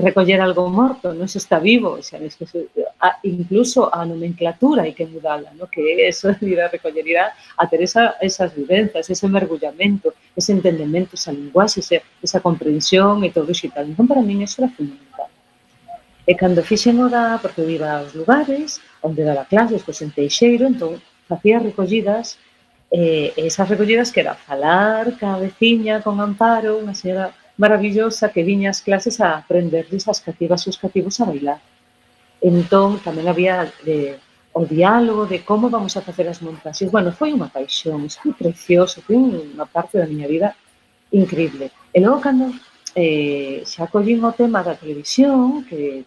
recoller 0.04 0.44
algo 0.44 0.68
morto, 0.68 1.16
non 1.16 1.32
se 1.32 1.40
está 1.40 1.56
vivo, 1.56 2.04
xa 2.04 2.20
es 2.20 2.36
que 2.36 2.68
a, 3.00 3.24
incluso 3.24 3.88
a 3.88 4.04
nomenclatura 4.04 4.84
hai 4.84 4.92
que 4.92 5.08
mudala, 5.08 5.56
no? 5.56 5.72
que 5.72 6.04
eso 6.04 6.28
é 6.36 6.36
ir 6.44 6.60
a 6.60 6.68
recoller, 6.68 7.08
ir 7.08 7.16
a, 7.16 7.32
a 7.56 7.64
ter 7.72 7.80
esa, 7.80 8.20
esas 8.20 8.52
vivenzas, 8.52 9.08
ese 9.08 9.26
mergullamento, 9.32 10.12
ese 10.36 10.52
entendemento, 10.52 11.16
esa 11.16 11.32
linguaxe, 11.32 11.80
esa, 11.80 12.04
esa 12.20 12.44
comprensión 12.44 13.24
e 13.24 13.32
todo 13.32 13.48
iso 13.56 13.64
e 13.64 13.72
tal. 13.72 13.88
Entón, 13.88 14.04
para 14.04 14.20
min, 14.20 14.44
eso 14.44 14.60
era 14.60 14.70
fundamental. 14.76 15.32
E 16.28 16.36
cando 16.36 16.60
fixen 16.60 17.00
o 17.00 17.08
da, 17.08 17.40
porque 17.40 17.64
eu 17.64 17.72
iba 17.72 17.88
aos 17.88 18.12
lugares 18.12 18.84
onde 19.00 19.24
daba 19.24 19.48
clases, 19.48 19.80
pois 19.80 20.04
en 20.04 20.12
Teixeiro, 20.12 20.68
entón, 20.68 21.00
facía 21.24 21.64
recollidas 21.64 22.36
eh, 22.94 23.34
esas 23.38 23.68
recollidas 23.68 24.12
que 24.12 24.22
era 24.22 24.36
falar 24.36 25.18
ca 25.18 25.38
veciña 25.38 26.02
con 26.06 26.22
Amparo, 26.22 26.78
unha 26.78 26.94
señora 26.94 27.34
maravillosa 27.58 28.30
que 28.30 28.46
viña 28.46 28.70
ás 28.70 28.86
clases 28.86 29.18
a 29.18 29.42
aprender 29.42 29.90
desas 29.90 30.22
cativas 30.22 30.62
os 30.70 30.78
cativos 30.78 31.18
a 31.18 31.26
bailar. 31.26 31.60
Entón, 32.38 33.02
tamén 33.02 33.26
había 33.26 33.66
de, 33.82 34.22
o 34.54 34.62
diálogo 34.70 35.26
de 35.26 35.42
como 35.42 35.74
vamos 35.74 35.98
a 35.98 36.06
facer 36.06 36.30
as 36.30 36.46
montaxes. 36.46 36.94
Bueno, 36.94 37.10
foi 37.10 37.34
unha 37.34 37.50
paixón, 37.50 38.06
foi 38.14 38.34
precioso, 38.38 39.02
foi 39.02 39.18
unha 39.18 39.66
parte 39.66 39.98
da 39.98 40.06
miña 40.06 40.30
vida 40.30 40.54
increíble. 41.10 41.74
E 41.90 41.98
logo, 41.98 42.22
cando 42.22 42.54
eh, 42.94 43.66
xa 43.66 43.90
collín 43.90 44.22
o 44.22 44.38
tema 44.38 44.62
da 44.62 44.78
televisión, 44.78 45.66
que, 45.66 46.06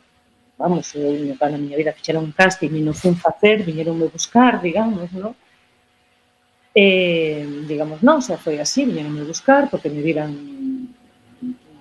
vamos, 0.55 0.95
eu, 0.95 1.35
na 1.35 1.59
miña 1.59 1.75
vida 1.75 1.91
fixeron 1.99 2.31
un 2.31 2.35
casting 2.35 2.71
e 2.79 2.83
non 2.83 2.95
fun 2.95 3.19
facer, 3.19 3.67
viñeron 3.67 3.99
me 3.99 4.07
buscar, 4.07 4.63
digamos, 4.63 5.11
non? 5.11 5.35
eh, 6.77 7.65
digamos, 7.65 8.05
non, 8.05 8.21
xa 8.21 8.37
foi 8.37 8.61
así, 8.61 8.85
viñeronme 8.85 9.25
buscar 9.25 9.73
porque 9.73 9.89
me 9.89 10.05
viran 10.05 10.29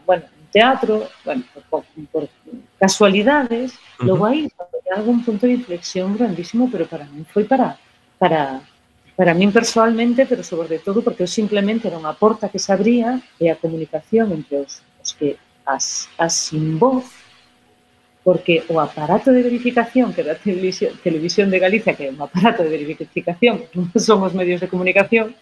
bueno, 0.07 0.23
un 0.23 0.47
teatro, 0.55 1.11
bueno, 1.27 1.43
por, 1.67 1.83
por 2.07 2.23
casualidades, 2.79 3.75
uh 3.75 3.75
-huh. 3.75 4.07
logo 4.07 4.23
aí 4.23 4.47
algo 4.95 5.11
punto 5.25 5.45
de 5.45 5.59
inflexión 5.59 6.15
grandísimo, 6.15 6.69
pero 6.71 6.87
para 6.87 7.03
mí 7.11 7.27
foi 7.27 7.43
para 7.43 7.75
para 8.17 8.63
para 9.19 9.33
min 9.33 9.51
personalmente, 9.51 10.25
pero 10.25 10.43
sobre 10.43 10.79
todo 10.79 11.03
porque 11.03 11.23
eu 11.23 11.27
simplemente 11.27 11.87
era 11.87 11.99
unha 11.99 12.15
porta 12.15 12.47
que 12.47 12.59
se 12.59 12.71
abría 12.71 13.19
e 13.39 13.51
a 13.51 13.59
comunicación 13.59 14.31
entre 14.31 14.63
os, 14.63 14.79
os 15.03 15.11
que 15.11 15.35
as, 15.67 16.07
as 16.15 16.33
sin 16.47 16.79
voz 16.79 17.03
porque 18.25 18.63
o 18.73 18.81
aparato 18.81 19.29
de 19.29 19.45
verificación 19.45 20.09
que 20.09 20.25
da 20.25 20.33
Televisión, 20.33 20.97
Televisión 21.05 21.53
de 21.53 21.61
Galicia, 21.61 21.93
que 21.93 22.09
é 22.09 22.09
un 22.09 22.17
aparato 22.17 22.65
de 22.65 22.73
verificación, 22.73 23.69
non 23.77 23.93
son 24.01 24.25
os 24.25 24.33
medios 24.33 24.57
de 24.57 24.65
comunicación, 24.65 25.37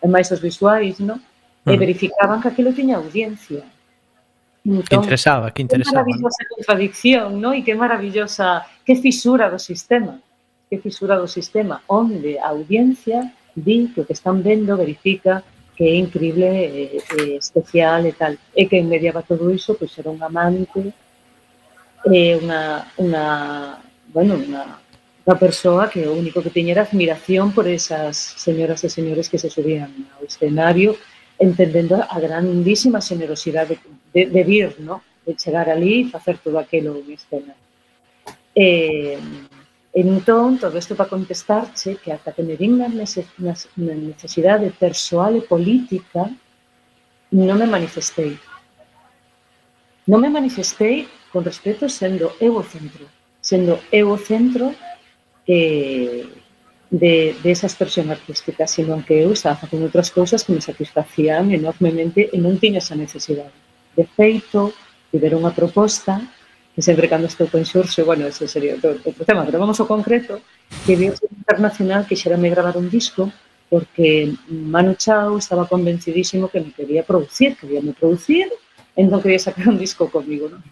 e 0.00 0.06
máis 0.08 0.32
os 0.32 0.40
visuais, 0.40 0.96
non? 0.96 1.20
E 1.68 1.76
verificaban 1.76 2.40
que 2.40 2.48
aquilo 2.48 2.72
tiña 2.72 2.96
audiencia. 2.96 3.60
Entón, 4.64 4.88
que 4.88 4.96
interesaba, 4.96 5.52
que 5.52 5.60
interesaba. 5.60 6.08
Que 6.08 6.16
maravillosa 6.16 6.40
¿no? 6.40 6.50
contradicción, 6.56 7.26
non? 7.36 7.52
E 7.52 7.60
que 7.60 7.76
maravillosa, 7.76 8.64
que 8.80 8.96
fisura 8.96 9.52
do 9.52 9.60
sistema. 9.60 10.16
Que 10.72 10.80
fisura 10.80 11.20
do 11.20 11.28
sistema, 11.28 11.84
onde 11.84 12.40
a 12.40 12.48
audiencia 12.48 13.28
di 13.52 13.92
que 13.92 14.00
o 14.00 14.06
que 14.08 14.16
están 14.16 14.40
vendo 14.40 14.72
verifica 14.72 15.44
que 15.76 15.84
é 15.84 16.00
increíble, 16.00 16.48
eh, 16.48 16.96
eh, 16.96 17.36
especial 17.36 18.08
e 18.08 18.16
tal. 18.16 18.40
E 18.56 18.64
que 18.64 18.80
enmediaba 18.80 19.20
todo 19.20 19.52
iso, 19.52 19.76
pois 19.76 19.92
era 20.00 20.08
un 20.08 20.16
amante 20.24 20.96
eh, 22.04 22.36
unha, 22.36 22.86
unha, 23.00 23.24
bueno, 24.12 24.36
unha, 24.36 24.78
unha 25.26 25.36
persoa 25.40 25.88
que 25.88 26.06
o 26.06 26.14
único 26.14 26.44
que 26.44 26.52
tiña 26.52 26.76
era 26.76 26.84
admiración 26.84 27.50
por 27.56 27.66
esas 27.66 28.16
señoras 28.36 28.84
e 28.84 28.92
señores 28.92 29.26
que 29.32 29.40
se 29.40 29.48
subían 29.48 29.90
ao 30.14 30.28
escenario 30.28 30.94
entendendo 31.38 32.00
a 32.00 32.16
grandísima 32.20 33.00
generosidade 33.00 33.76
de, 33.76 34.24
de, 34.24 34.30
de 34.30 34.42
vir, 34.44 34.76
no? 34.80 35.02
de 35.26 35.34
chegar 35.34 35.68
ali 35.68 36.06
e 36.06 36.10
facer 36.10 36.38
todo 36.38 36.58
aquilo 36.58 36.96
en 36.96 37.12
escena. 37.12 37.54
Eh, 38.54 39.18
entón, 39.92 40.58
todo 40.58 40.78
isto 40.78 40.94
para 40.94 41.10
contestarche 41.10 41.96
que 41.96 42.12
ata 42.12 42.32
que 42.32 42.42
me 42.42 42.56
vin 42.56 42.78
na 42.78 42.88
necesidade 42.88 44.70
persoal 44.78 45.36
e 45.36 45.42
política 45.42 46.30
non 47.32 47.58
me 47.58 47.66
manifestei. 47.66 48.38
Non 50.06 50.22
me 50.22 50.30
manifestei 50.30 51.10
con 51.36 51.44
respecto 51.44 51.86
sendo 51.86 52.32
eu 52.40 52.56
o 52.56 52.64
centro, 52.64 53.04
sendo 53.44 53.76
eu 53.92 54.08
o 54.08 54.16
centro 54.16 54.72
eh, 55.44 56.24
de, 56.88 57.36
de 57.36 57.50
esa 57.52 57.68
expresión 57.68 58.08
artística, 58.08 58.64
sino 58.66 59.04
que 59.04 59.20
eu 59.20 59.36
estaba 59.36 59.60
facendo 59.60 59.84
outras 59.84 60.08
cousas 60.08 60.40
que 60.40 60.56
me 60.56 60.64
satisfacían 60.64 61.52
enormemente 61.52 62.32
e 62.32 62.40
non 62.40 62.56
tiña 62.56 62.80
esa 62.80 62.96
necesidade. 62.96 63.52
De 63.92 64.08
feito, 64.08 64.72
tiver 65.12 65.36
unha 65.36 65.52
proposta 65.52 66.24
que 66.72 66.80
sempre 66.80 67.04
cando 67.04 67.28
estou 67.28 67.52
con 67.52 67.68
Xurxo, 67.68 68.08
bueno, 68.08 68.24
ese 68.24 68.48
sería 68.48 68.80
outro, 68.80 68.96
outro 69.04 69.28
tema, 69.28 69.44
pero 69.44 69.60
vamos 69.60 69.76
ao 69.76 69.84
concreto, 69.84 70.40
que 70.88 70.96
viu 70.96 71.12
internacional 71.36 72.08
que 72.08 72.16
xerame 72.16 72.48
gravar 72.48 72.80
un 72.80 72.88
disco 72.88 73.28
porque 73.68 74.32
Manu 74.48 74.96
Chao 74.96 75.36
estaba 75.36 75.68
convencidísimo 75.68 76.48
que 76.48 76.64
me 76.64 76.72
quería 76.72 77.04
producir, 77.04 77.60
quería 77.60 77.84
me 77.84 77.92
producir, 77.92 78.48
entón 78.96 79.20
quería 79.20 79.36
sacar 79.36 79.68
un 79.68 79.76
disco 79.76 80.08
comigo, 80.08 80.48
non? 80.48 80.64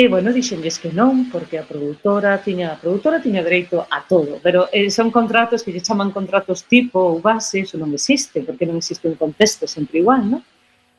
E, 0.00 0.06
bueno, 0.06 0.30
dixenlles 0.32 0.78
que 0.78 0.94
non, 0.94 1.26
porque 1.26 1.58
a 1.58 1.66
produtora 1.66 2.38
tiña, 2.38 2.70
a 2.70 2.78
produtora 2.78 3.18
tiña 3.18 3.42
dereito 3.42 3.82
a 3.82 4.06
todo, 4.06 4.38
pero 4.38 4.70
eh, 4.70 4.94
son 4.94 5.10
contratos 5.10 5.66
que 5.66 5.74
lle 5.74 5.82
chaman 5.82 6.14
contratos 6.14 6.62
tipo 6.70 7.02
ou 7.02 7.18
base, 7.18 7.66
eso 7.66 7.74
non 7.82 7.90
existe, 7.90 8.46
porque 8.46 8.62
non 8.62 8.78
existe 8.78 9.10
un 9.10 9.18
contexto 9.18 9.66
sempre 9.66 9.98
igual, 9.98 10.22
non? 10.22 10.46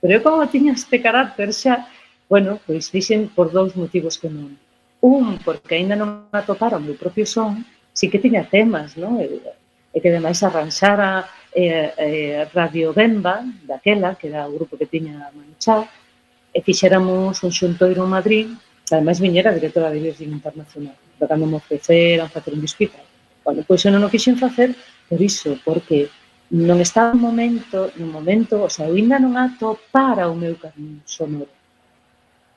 Pero 0.03 0.19
eu 0.19 0.19
como 0.19 0.43
tiña 0.51 0.75
este 0.75 0.99
carácter 0.99 1.55
xa, 1.55 1.88
bueno, 2.27 2.59
pois 2.67 2.91
dixen 2.91 3.31
por 3.31 3.55
dous 3.55 3.71
motivos 3.79 4.19
que 4.19 4.27
non. 4.27 4.59
Un, 4.99 5.39
porque 5.47 5.79
aínda 5.79 5.95
non 5.95 6.27
atopara 6.35 6.75
o 6.75 6.83
meu 6.83 6.99
propio 6.99 7.23
son, 7.23 7.63
si 7.95 8.12
que 8.12 8.19
tiña 8.19 8.51
temas, 8.51 8.99
non? 8.99 9.15
E, 9.23 9.31
e 9.95 9.97
que 10.03 10.12
demais 10.12 10.43
arranxara 10.43 11.23
eh, 11.55 11.88
eh, 11.95 12.51
Radio 12.51 12.91
Bemba, 12.91 13.47
daquela, 13.63 14.19
que 14.19 14.27
era 14.27 14.43
o 14.43 14.51
grupo 14.51 14.75
que 14.75 14.91
tiña 14.91 15.31
Manchá, 15.31 15.88
e 16.51 16.59
fixéramos 16.59 17.39
un 17.47 17.51
xuntoiro 17.55 18.03
en 18.03 18.12
Madrid 18.12 18.47
Ademais, 18.91 19.19
viñera 19.19 19.54
directora 19.54 19.91
de 19.91 19.99
Virgin 19.99 20.32
Internacional. 20.34 20.95
Tratando 21.17 21.45
me 21.45 21.58
ofreceran 21.58 22.30
facer 22.30 22.54
un 22.54 22.62
disco 22.62 22.84
e 22.84 22.88
tal. 22.88 23.06
Bueno, 23.45 23.63
pois 23.67 23.84
eu 23.86 23.91
non 23.91 24.06
o 24.06 24.12
quixen 24.12 24.38
facer 24.38 24.75
por 25.10 25.19
iso, 25.21 25.58
porque 25.65 26.10
non 26.49 26.82
está 26.82 27.13
no 27.13 27.21
momento, 27.30 27.93
no 28.02 28.10
momento, 28.10 28.65
o 28.65 28.69
sea, 28.69 28.89
eu 28.89 28.97
ainda 28.97 29.21
non 29.21 29.38
atopara 29.38 30.25
o 30.30 30.36
meu 30.38 30.58
camiño 30.58 31.06
sonoro. 31.06 31.54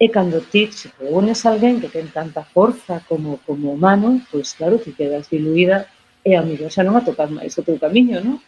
E 0.01 0.09
cando 0.09 0.41
ti 0.41 0.73
se 0.73 0.89
reúnes 0.99 1.45
a 1.45 1.53
alguén 1.53 1.79
que 1.79 1.93
ten 1.93 2.09
tanta 2.09 2.43
forza 2.43 3.05
como 3.05 3.39
como 3.45 3.77
humano, 3.77 4.25
pois 4.33 4.57
claro, 4.57 4.81
ti 4.81 4.97
quedas 4.97 5.29
diluída 5.29 5.87
e 6.25 6.35
amigo, 6.35 6.73
xa 6.73 6.83
non 6.83 6.97
atopas 6.97 7.29
máis 7.29 7.53
o 7.61 7.63
teu 7.63 7.77
camiño, 7.77 8.25
non? 8.25 8.41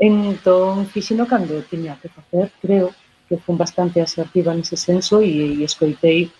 Entón, 0.00 0.88
fixino 0.88 1.28
cando 1.28 1.60
tiña 1.68 2.00
que 2.00 2.08
facer, 2.08 2.48
creo 2.64 2.96
que 3.28 3.36
fun 3.36 3.60
bastante 3.60 4.00
asertiva 4.00 4.56
nese 4.56 4.80
senso 4.80 5.20
e, 5.20 5.60
e 5.60 5.62
escoitei 5.62 6.32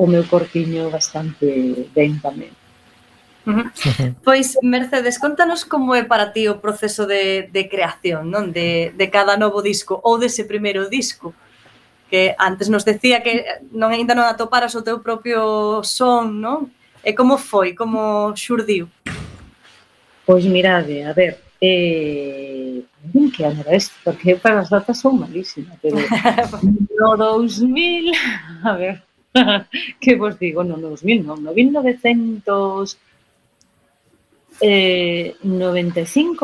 o 0.00 0.06
meu 0.08 0.24
corpiño 0.24 0.88
bastante 0.88 1.84
ben 1.92 2.16
tamén. 2.24 2.56
Pois, 4.24 4.56
Mercedes, 4.62 5.18
contanos 5.18 5.64
como 5.64 5.94
é 5.94 6.04
para 6.04 6.32
ti 6.32 6.48
o 6.48 6.60
proceso 6.60 7.04
de, 7.04 7.48
de 7.52 7.68
creación 7.68 8.32
non 8.32 8.48
de, 8.48 8.96
de 8.96 9.06
cada 9.12 9.36
novo 9.36 9.60
disco 9.60 10.00
ou 10.00 10.16
dese 10.16 10.48
primeiro 10.48 10.88
disco 10.88 11.36
que 12.08 12.34
antes 12.40 12.68
nos 12.68 12.84
decía 12.84 13.20
que 13.20 13.44
non 13.76 13.92
ainda 13.92 14.16
non 14.16 14.24
atoparas 14.24 14.72
o 14.72 14.84
teu 14.84 15.04
propio 15.04 15.80
son, 15.84 16.40
non? 16.40 16.72
E 17.04 17.12
como 17.12 17.36
foi? 17.36 17.76
Como 17.76 18.32
xurdiu? 18.36 18.88
Pois 20.24 20.44
mirade, 20.44 21.04
a 21.04 21.12
ver, 21.12 21.40
eh, 21.60 22.82
que 23.36 23.42
ano 23.44 23.64
este, 23.68 23.94
porque 24.04 24.36
para 24.36 24.60
as 24.60 24.68
datas 24.68 24.98
son 24.98 25.20
malísima, 25.20 25.76
pero 25.80 25.96
no 26.98 27.16
2000, 27.16 28.12
a 28.64 28.72
ver, 28.76 28.96
que 30.00 30.16
vos 30.16 30.38
digo, 30.38 30.64
no 30.64 30.76
2000, 30.78 31.26
no, 31.26 31.36
no 31.36 31.52
1995 31.52 33.00
eh, 34.60 35.34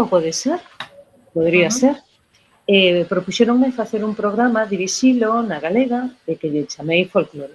pode 0.09 0.33
ser, 0.33 0.61
podría 1.35 1.69
uh 1.69 1.71
-huh. 1.71 1.81
ser, 1.81 1.97
eh, 2.67 3.05
propuxeronme 3.09 3.73
facer 3.73 4.05
un 4.05 4.15
programa, 4.15 4.67
dirixilo 4.67 5.43
na 5.43 5.61
Galega, 5.61 6.11
e 6.27 6.37
que 6.39 6.51
lle 6.51 6.67
chamei 6.67 7.07
folclore. 7.07 7.55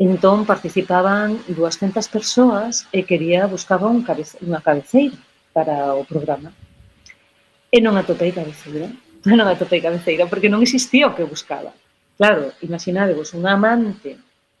Entón 0.00 0.48
participaban 0.48 1.36
200 1.44 2.08
persoas 2.08 2.88
e 2.88 3.04
quería 3.04 3.44
buscaba 3.44 3.92
un 3.92 4.00
cabece, 4.00 4.40
unha 4.40 4.64
cabeceira 4.64 5.16
para 5.52 5.92
o 5.92 6.08
programa. 6.08 6.56
E 7.68 7.78
non 7.84 8.00
atopei 8.00 8.32
cabeceira, 8.32 8.88
non 9.28 9.44
atopei 9.44 9.84
cabeceira, 9.84 10.24
porque 10.24 10.48
non 10.48 10.64
existía 10.64 11.04
o 11.04 11.12
que 11.12 11.28
buscaba. 11.28 11.76
Claro, 12.20 12.52
imaginadevos 12.60 13.32
un 13.32 13.46
amante 13.46 14.18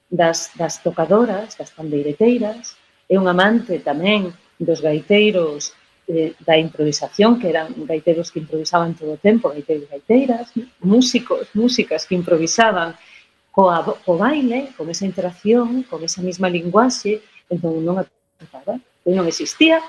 das, 0.08 0.50
das 0.56 0.82
tocadoras, 0.82 1.58
das 1.58 1.70
pandeireteiras, 1.70 2.80
e 3.04 3.20
un 3.20 3.28
amante 3.28 3.84
tamén 3.84 4.32
dos 4.56 4.80
gaiteiros 4.80 5.76
eh, 6.08 6.32
da 6.40 6.56
improvisación, 6.56 7.36
que 7.36 7.52
eran 7.52 7.68
gaiteiros 7.84 8.32
que 8.32 8.40
improvisaban 8.40 8.96
todo 8.96 9.12
o 9.12 9.20
tempo, 9.20 9.52
gaiteiros 9.52 9.84
e 9.84 9.92
gaiteiras, 9.92 10.44
músicos, 10.80 11.52
músicas 11.52 12.08
que 12.08 12.16
improvisaban 12.16 12.96
coa, 13.52 13.84
co 14.08 14.16
baile, 14.16 14.72
con 14.72 14.88
esa 14.88 15.04
interacción, 15.04 15.84
con 15.84 16.00
esa 16.00 16.24
mesma 16.24 16.48
linguaxe, 16.48 17.20
entón 17.52 17.84
non 17.84 18.00
aparecía, 18.00 18.80
non 19.04 19.28
existía, 19.28 19.84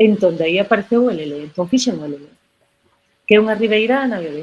entón 0.00 0.40
aí 0.40 0.56
apareceu 0.56 1.04
o 1.04 1.12
LL, 1.12 1.52
entón 1.52 1.68
fixen 1.68 2.00
o 2.00 2.08
LL 2.08 2.39
que 3.30 3.38
é 3.38 3.42
unha 3.46 3.54
ribeirana, 3.54 4.18
e 4.18 4.26
eu 4.26 4.34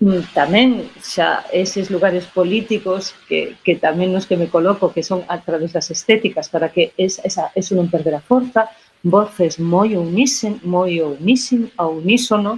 mm, 0.00 0.32
tamén 0.32 0.88
xa 0.96 1.44
eses 1.52 1.92
lugares 1.92 2.24
políticos 2.24 3.12
que, 3.28 3.52
que 3.60 3.76
tamén 3.76 4.16
nos 4.16 4.24
que 4.24 4.40
me 4.40 4.48
coloco 4.48 4.88
que 4.88 5.04
son 5.04 5.28
a 5.28 5.44
través 5.44 5.76
das 5.76 5.92
estéticas 5.92 6.48
para 6.48 6.72
que 6.72 6.96
es, 6.96 7.20
esa, 7.20 7.52
eso 7.52 7.76
non 7.76 7.92
perder 7.92 8.16
a 8.16 8.24
forza. 8.24 8.72
Voces 9.04 9.60
moi 9.60 9.92
unisen, 9.92 10.56
moi 10.64 11.04
unisen 11.04 11.68
ao 11.76 12.00
unísono. 12.00 12.56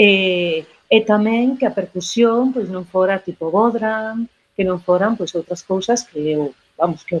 E, 0.00 0.64
e 0.64 0.98
tamén 1.04 1.60
que 1.60 1.68
a 1.68 1.76
percusión 1.76 2.56
pois 2.56 2.72
non 2.72 2.88
fora 2.88 3.20
tipo 3.20 3.52
Bodran 3.52 4.32
que 4.56 4.64
non 4.64 4.80
foran 4.80 5.12
pois 5.12 5.36
outras 5.36 5.60
cousas 5.60 6.08
que 6.08 6.24
eu 6.24 6.56
vamos, 6.80 7.04
que 7.04 7.20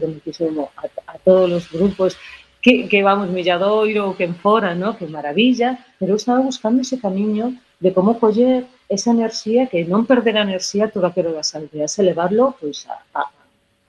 a, 0.80 0.88
a 1.12 1.16
todos 1.20 1.52
os 1.52 1.66
grupos 1.68 2.16
que, 2.64 2.88
que 2.88 3.02
vamos, 3.02 3.28
Milladoiro 3.28 4.08
ou 4.08 4.16
quen 4.16 4.32
fora, 4.32 4.72
no? 4.74 4.96
que 4.96 5.04
maravilla, 5.04 5.76
pero 6.00 6.12
eu 6.12 6.16
estaba 6.16 6.40
buscando 6.40 6.80
ese 6.80 6.96
camiño 6.96 7.52
de 7.78 7.92
como 7.92 8.18
coller 8.18 8.64
esa 8.88 9.12
enerxía, 9.12 9.68
que 9.68 9.84
non 9.84 10.08
perder 10.08 10.40
a 10.40 10.48
enerxía 10.48 10.88
toda 10.88 11.12
aquilo 11.12 11.36
das 11.36 11.52
aldeas, 11.52 11.92
e 12.00 12.02
levarlo 12.08 12.56
pois, 12.56 12.88
a, 12.88 12.96
a, 13.12 13.22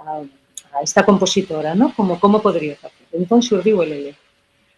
a, 0.03 0.11
a 0.75 0.77
esta 0.83 1.07
compositora, 1.07 1.71
no? 1.71 1.95
como, 1.95 2.19
como 2.19 2.43
podría 2.43 2.75
facer. 2.75 3.07
Entón 3.15 3.39
xurdiu 3.39 3.79
el 3.79 3.95
ele, 3.95 4.13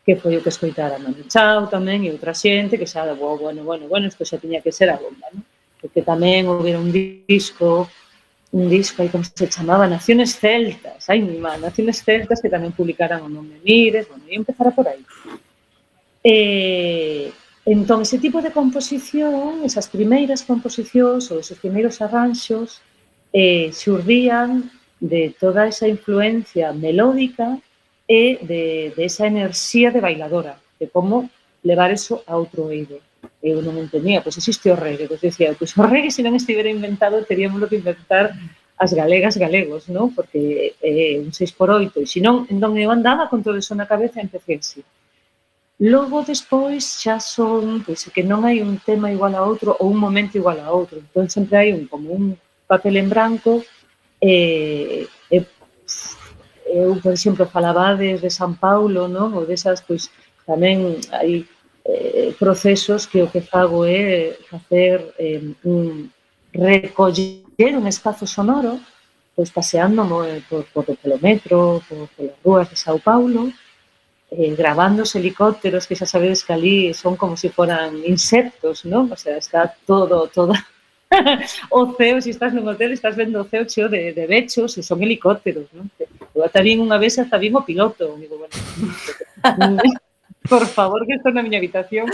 que 0.06 0.14
foi 0.14 0.38
o 0.38 0.44
que 0.46 0.54
escoitara 0.54 1.02
Manu 1.02 1.26
Chao 1.26 1.66
tamén 1.66 2.06
e 2.06 2.14
outra 2.14 2.38
xente 2.38 2.78
que 2.78 2.86
xa, 2.86 3.02
bueno, 3.18 3.66
bueno, 3.66 3.90
bueno, 3.90 4.06
isto 4.06 4.22
xa 4.22 4.38
tiña 4.38 4.62
que 4.62 4.70
ser 4.70 4.94
a 4.94 5.02
bomba, 5.02 5.26
no? 5.34 5.42
porque 5.82 6.06
tamén 6.06 6.46
houbera 6.46 6.78
un 6.78 6.94
disco 6.94 7.90
un 8.52 8.70
disco 8.70 9.02
aí 9.02 9.10
como 9.10 9.24
se 9.24 9.48
chamaba 9.50 9.88
Naciones 9.88 10.40
Celtas, 10.40 11.10
ai 11.10 11.20
mi 11.20 11.38
má, 11.38 11.58
Naciones 11.58 12.04
Celtas 12.04 12.42
que 12.42 12.50
tamén 12.50 12.72
publicaran 12.72 13.24
o 13.24 13.30
nome 13.30 13.60
Mires, 13.64 14.08
bueno, 14.08 14.24
e 14.28 14.36
empezara 14.40 14.72
por 14.72 14.88
aí. 14.88 15.04
Eh, 16.24 17.32
ese 18.02 18.18
tipo 18.18 18.42
de 18.42 18.52
composición, 18.52 19.64
esas 19.64 19.88
primeiras 19.88 20.42
composicións 20.44 21.28
ou 21.32 21.44
esos 21.44 21.60
primeiros 21.60 22.00
arranxos 22.00 22.80
eh, 23.34 23.72
de 25.00 25.36
toda 25.40 25.68
esa 25.68 25.88
influencia 25.88 26.74
melódica 26.74 27.60
e 28.08 28.40
de, 28.42 28.94
de 28.96 29.04
esa 29.06 29.28
enerxía 29.28 29.92
de 29.92 30.00
bailadora, 30.00 30.58
de 30.80 30.88
como 30.88 31.30
levar 31.62 31.92
eso 31.92 32.24
a 32.26 32.40
outro 32.40 32.72
eido. 32.72 33.04
eu 33.42 33.62
non 33.62 33.78
entendía, 33.78 34.26
pois 34.26 34.38
existe 34.38 34.72
o 34.74 34.76
reggae, 34.76 35.06
pois 35.06 35.22
dicía, 35.22 35.54
pois 35.54 35.72
o 35.78 35.84
reggae 35.86 36.10
se 36.10 36.26
non 36.26 36.34
estivera 36.34 36.70
inventado, 36.70 37.22
teríamos 37.22 37.62
que 37.70 37.78
inventar 37.78 38.34
as 38.78 38.94
galegas 38.94 39.38
galegos, 39.38 39.90
non? 39.90 40.14
Porque 40.14 40.74
é 40.82 41.18
eh, 41.18 41.22
un 41.22 41.34
6x8, 41.34 42.02
e 42.02 42.06
se 42.06 42.22
non, 42.22 42.46
entón 42.50 42.78
eu 42.78 42.90
andaba 42.90 43.30
con 43.30 43.42
todo 43.42 43.58
eso 43.58 43.74
na 43.74 43.90
cabeza 43.90 44.22
e 44.22 44.26
empecé 44.26 44.58
así. 44.58 44.82
Logo, 45.78 46.26
despois, 46.26 46.82
xa 47.02 47.22
son, 47.22 47.86
pois 47.86 48.10
que 48.10 48.26
non 48.26 48.46
hai 48.46 48.62
un 48.66 48.82
tema 48.82 49.14
igual 49.14 49.34
a 49.38 49.46
outro 49.46 49.78
ou 49.78 49.94
un 49.94 50.00
momento 50.02 50.38
igual 50.38 50.58
a 50.62 50.74
outro, 50.74 50.98
entón 51.02 51.30
sempre 51.30 51.58
hai 51.58 51.70
un, 51.74 51.86
como 51.86 52.14
un 52.14 52.34
papel 52.66 52.98
en 52.98 53.10
branco, 53.10 53.62
eh, 54.22 55.06
e, 55.30 55.38
e 55.38 55.46
eu, 56.74 56.98
por 57.02 57.14
exemplo, 57.14 57.46
falabades 57.46 58.22
de 58.22 58.30
San 58.30 58.58
Paulo, 58.58 59.06
non? 59.10 59.34
Ou 59.38 59.46
desas, 59.46 59.82
pois, 59.82 60.10
tamén 60.46 61.02
hai 61.14 61.46
eh, 61.88 62.36
procesos 62.38 63.08
que 63.08 63.24
o 63.24 63.32
que 63.32 63.42
fago 63.42 63.86
é 63.88 64.36
facer 64.52 65.16
eh, 65.18 65.42
un 65.64 66.12
recoller 66.54 67.74
un 67.80 67.88
espazo 67.88 68.28
sonoro 68.28 68.80
pois 69.38 69.52
paseando 69.52 70.02
por, 70.50 70.66
por 70.74 70.86
o 70.90 70.98
kilómetro, 70.98 71.84
por, 71.88 72.10
por 72.10 72.26
as 72.26 72.38
rúas 72.44 72.70
de 72.72 72.76
Sao 72.76 72.98
Paulo, 72.98 73.54
eh, 74.32 74.56
grabando 74.58 75.04
os 75.04 75.14
helicópteros, 75.14 75.86
que 75.86 75.94
xa 75.94 76.10
sabedes 76.10 76.42
que 76.42 76.54
ali 76.58 76.92
son 76.98 77.14
como 77.16 77.38
se 77.38 77.48
si 77.48 77.54
foran 77.54 78.02
insectos, 78.02 78.82
non? 78.82 79.06
O 79.14 79.16
sea, 79.16 79.38
está 79.38 79.70
todo, 79.86 80.26
toda, 80.34 80.58
o 81.70 81.94
ceo, 81.94 82.18
se 82.18 82.34
estás 82.34 82.50
nun 82.50 82.66
hotel, 82.66 82.98
estás 82.98 83.14
vendo 83.14 83.38
o 83.38 83.46
ceo 83.46 83.70
cheo 83.70 83.86
de, 83.94 84.10
de 84.10 84.26
bechos 84.26 84.74
e 84.74 84.82
son 84.82 85.06
helicópteros, 85.06 85.70
non? 85.70 85.86
Eu 86.34 86.42
ata 86.42 86.66
vin 86.66 86.82
unha 86.82 86.98
vez, 86.98 87.22
ata 87.22 87.38
vin 87.38 87.54
o 87.54 87.62
piloto, 87.62 88.18
digo, 88.18 88.42
bueno, 88.42 88.58
por 90.50 90.66
favor, 90.68 91.06
que 91.06 91.16
estou 91.16 91.32
na 91.32 91.44
miña 91.44 91.58
habitación. 91.58 92.08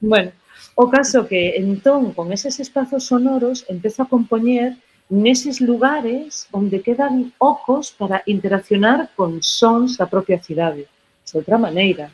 bueno, 0.00 0.32
o 0.74 0.88
caso 0.88 1.26
que 1.28 1.56
entón, 1.56 2.12
con 2.12 2.32
eses 2.32 2.60
espazos 2.60 3.04
sonoros, 3.04 3.64
empezo 3.68 4.02
a 4.02 4.08
compoñer 4.08 4.76
neses 5.12 5.60
lugares 5.60 6.48
onde 6.52 6.80
quedan 6.80 7.32
ocos 7.36 7.92
para 7.92 8.22
interaccionar 8.24 9.10
con 9.14 9.42
sons 9.42 10.00
da 10.00 10.06
propia 10.08 10.40
cidade. 10.40 10.88
De 11.28 11.38
outra 11.38 11.56
maneira. 11.56 12.12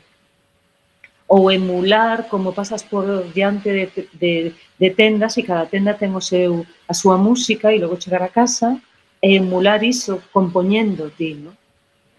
Ou 1.27 1.51
emular 1.51 2.27
como 2.27 2.55
pasas 2.55 2.83
por 2.83 3.05
diante 3.31 3.69
de, 3.71 3.85
de, 4.13 4.33
de 4.79 4.89
tendas 4.91 5.37
e 5.37 5.43
cada 5.43 5.67
tenda 5.67 5.93
ten 5.93 6.11
o 6.15 6.23
seu, 6.23 6.65
a 6.87 6.93
súa 6.93 7.15
música 7.19 7.71
e 7.71 7.79
logo 7.79 8.01
chegar 8.01 8.23
a 8.23 8.31
casa 8.31 8.79
e 9.21 9.35
emular 9.35 9.83
iso 9.83 10.23
compoñendo 10.31 11.11
ti, 11.11 11.35
no? 11.35 11.51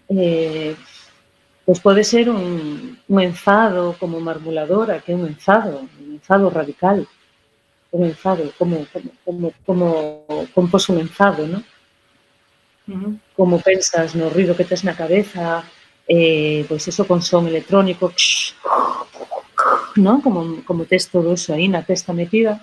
Eh, 0.09 0.75
pois 1.65 1.79
pode 1.79 2.03
ser 2.03 2.29
un, 2.29 2.97
un 3.07 3.19
enfado 3.21 3.95
como 3.99 4.19
marmuladora, 4.19 4.99
que 4.99 5.13
un 5.13 5.27
enfado, 5.27 5.87
un 5.99 6.13
enfado 6.15 6.49
radical, 6.49 7.07
un 7.91 8.05
enfado, 8.05 8.51
como, 8.57 8.87
como, 8.91 9.11
como, 9.25 9.53
como 9.65 10.47
compos 10.53 10.89
un 10.89 10.99
enfado, 10.99 11.45
¿no? 11.47 11.63
Uh 12.87 12.97
-huh. 12.97 13.19
Como 13.35 13.59
pensas 13.59 14.15
no 14.15 14.29
ruido 14.29 14.55
que 14.55 14.65
tes 14.65 14.83
na 14.83 14.95
cabeza, 14.95 15.63
eh, 16.07 16.65
pois 16.67 16.87
eso 16.87 17.05
con 17.05 17.21
son 17.21 17.47
electrónico, 17.47 18.11
¿no? 19.95 20.21
Como, 20.21 20.63
como 20.65 20.85
tes 20.85 21.07
todo 21.07 21.33
eso 21.33 21.53
aí 21.53 21.67
na 21.67 21.83
testa 21.83 22.11
metida. 22.13 22.59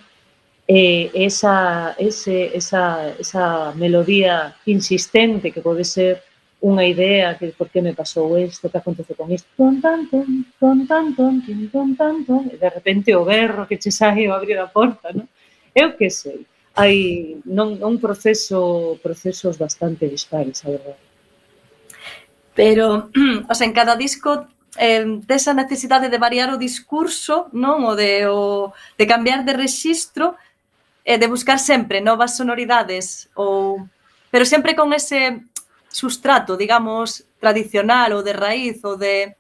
E 0.68 1.09
esa, 1.14 1.96
ese, 1.96 2.53
esa, 2.53 3.09
esa 3.16 3.72
melodía 3.72 4.53
insistente 4.66 5.49
que 5.51 5.64
pode 5.64 5.84
ser 5.84 6.20
unha 6.59 6.83
idea 6.83 7.39
que 7.39 7.55
por 7.55 7.71
que 7.71 7.79
me 7.79 7.95
pasou 7.95 8.35
isto, 8.35 8.67
que 8.67 8.79
acontece 8.83 9.15
con 9.15 9.31
isto, 9.31 9.47
ton 9.55 9.79
tan 9.79 10.11
ton, 10.11 10.27
ton 10.59 10.79
tan 10.91 11.15
ton, 11.15 11.39
tin 11.47 11.71
ton 11.71 11.95
tan 11.95 12.27
ton, 12.27 12.51
e 12.51 12.59
de 12.59 12.69
repente 12.69 13.15
o 13.15 13.23
berro 13.23 13.71
que 13.71 13.79
che 13.79 13.95
sai 13.95 14.27
o 14.27 14.35
abrir 14.35 14.59
a 14.59 14.67
porta, 14.67 15.15
non? 15.15 15.31
Eu 15.71 15.95
que 15.95 16.11
sei, 16.11 16.43
hai 16.75 17.39
non, 17.47 17.79
un 17.79 18.03
proceso 18.03 18.99
procesos 18.99 19.55
bastante 19.55 20.11
dispares, 20.11 20.67
a 20.67 20.75
verdade. 20.75 21.03
Pero, 22.59 23.07
o 23.51 23.55
sea, 23.55 23.67
en 23.71 23.73
cada 23.73 23.95
disco 23.95 24.51
eh, 24.75 25.07
desa 25.31 25.55
necesidade 25.55 26.11
de 26.11 26.19
variar 26.19 26.51
o 26.51 26.59
discurso, 26.59 27.47
non 27.55 27.87
o 27.87 27.95
de, 27.95 28.27
o, 28.27 28.75
de 28.99 29.07
cambiar 29.07 29.47
de 29.47 29.55
rexistro, 29.55 30.35
e 31.07 31.15
eh, 31.15 31.19
de 31.23 31.31
buscar 31.31 31.63
sempre 31.63 32.03
novas 32.03 32.35
sonoridades, 32.35 33.31
ou, 33.39 33.87
pero 34.35 34.43
sempre 34.43 34.75
con 34.75 34.91
ese 34.91 35.47
sustrato, 35.89 36.57
digamos, 36.57 37.24
tradicional 37.41 38.12
ou 38.12 38.22
de 38.22 38.32
raíz 38.32 38.84
ou 38.84 38.97
de 38.97 39.34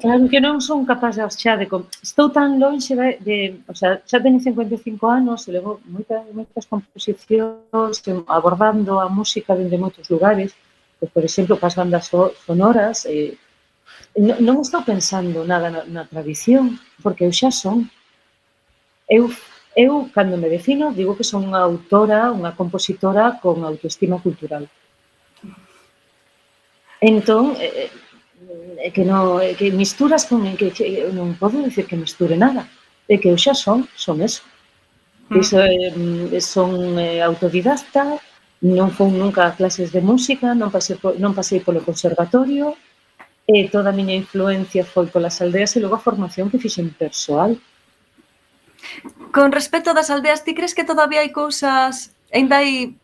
Claro 0.00 0.26
que 0.28 0.42
non 0.42 0.58
son 0.58 0.82
capaz 0.82 1.14
xa 1.38 1.54
de... 1.54 1.66
Estou 2.02 2.34
tan 2.34 2.58
lonxe 2.58 2.98
de, 2.98 3.08
de... 3.22 3.36
O 3.70 3.74
sea, 3.78 4.02
xa 4.02 4.18
teño 4.18 4.42
55 4.42 5.06
anos 5.06 5.46
e 5.46 5.54
levo 5.54 5.78
moitas, 5.86 6.26
moitas 6.34 6.66
composicións 6.66 7.94
abordando 8.26 8.98
a 8.98 9.06
música 9.06 9.54
dende 9.54 9.78
moitos 9.78 10.10
lugares. 10.10 10.50
Pois, 10.98 11.10
por 11.14 11.22
exemplo, 11.22 11.60
cas 11.62 11.78
bandas 11.78 12.10
sonoras. 12.10 13.06
Eh, 13.06 13.38
non, 14.18 14.36
non 14.42 14.56
estou 14.66 14.82
pensando 14.82 15.46
nada 15.46 15.70
na, 15.70 15.82
na 15.86 16.02
tradición, 16.10 16.82
porque 16.98 17.22
eu 17.22 17.30
xa 17.30 17.54
son. 17.54 17.86
Eu, 19.06 19.30
eu, 19.78 20.10
cando 20.10 20.34
me 20.42 20.50
defino, 20.50 20.90
digo 20.90 21.14
que 21.14 21.22
son 21.22 21.46
unha 21.54 21.62
autora, 21.62 22.34
unha 22.34 22.50
compositora 22.58 23.38
con 23.38 23.62
autoestima 23.62 24.18
cultural. 24.18 24.66
Entón, 27.00 27.56
eh, 27.60 27.88
eh, 27.88 28.88
mm, 28.88 28.92
que, 28.92 29.04
no, 29.04 29.40
eh, 29.40 29.54
que 29.54 29.70
misturas 29.70 30.26
con... 30.26 30.56
Que, 30.56 30.70
que, 30.70 31.08
non 31.12 31.36
podo 31.36 31.62
dicir 31.62 31.86
que 31.86 31.96
misture 31.96 32.36
nada. 32.36 32.68
É 33.06 33.18
que 33.18 33.30
eu 33.30 33.38
xa 33.38 33.54
son, 33.54 33.86
son 33.94 34.20
eso. 34.22 34.42
Mm. 35.28 35.40
Iso, 35.40 35.56
eh, 35.60 36.40
son 36.40 36.98
eh, 36.98 37.22
autodidacta, 37.22 38.18
non 38.62 38.90
fun 38.90 39.14
nunca 39.14 39.46
a 39.46 39.54
clases 39.54 39.92
de 39.92 40.00
música, 40.00 40.54
non 40.56 40.72
pasei, 40.72 40.96
po, 40.96 41.14
non 41.18 41.36
pasei 41.36 41.60
polo 41.60 41.84
conservatorio, 41.84 42.74
e 43.46 43.70
toda 43.70 43.94
a 43.94 43.96
miña 43.96 44.18
influencia 44.18 44.82
foi 44.82 45.06
polas 45.06 45.38
aldeas 45.38 45.76
e 45.76 45.80
logo 45.80 45.94
a 45.94 46.02
formación 46.02 46.50
que 46.50 46.58
fixen 46.58 46.90
persoal. 46.90 47.54
Con 49.30 49.54
respecto 49.54 49.94
das 49.94 50.10
aldeas, 50.10 50.42
ti 50.42 50.54
crees 50.54 50.74
que 50.74 50.82
todavía 50.82 51.22
hai 51.22 51.30
cousas, 51.30 52.10
ainda 52.34 52.58
hai 52.58 52.98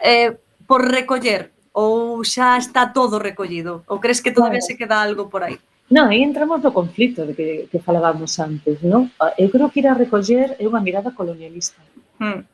eh, 0.00 0.32
por 0.64 0.88
recoller 0.88 1.51
ou 1.72 2.24
xa 2.24 2.56
está 2.56 2.92
todo 2.92 3.18
recollido? 3.18 3.82
Ou 3.88 3.98
crees 3.98 4.20
que 4.20 4.32
todavía 4.32 4.60
claro. 4.60 4.70
se 4.72 4.78
queda 4.78 5.02
algo 5.02 5.28
por 5.28 5.42
aí? 5.42 5.58
Non, 5.92 6.08
aí 6.08 6.24
entramos 6.24 6.64
no 6.64 6.72
conflito 6.72 7.26
de 7.28 7.36
que, 7.36 7.48
que 7.68 7.80
falábamos 7.80 8.40
antes, 8.40 8.80
non? 8.80 9.12
Ah, 9.20 9.36
eu 9.36 9.52
creo 9.52 9.68
que 9.68 9.84
ir 9.84 9.88
a 9.88 9.96
recoller 9.96 10.56
é 10.56 10.64
unha 10.64 10.80
mirada 10.80 11.12
colonialista. 11.12 11.80
Hmm. 12.16 12.44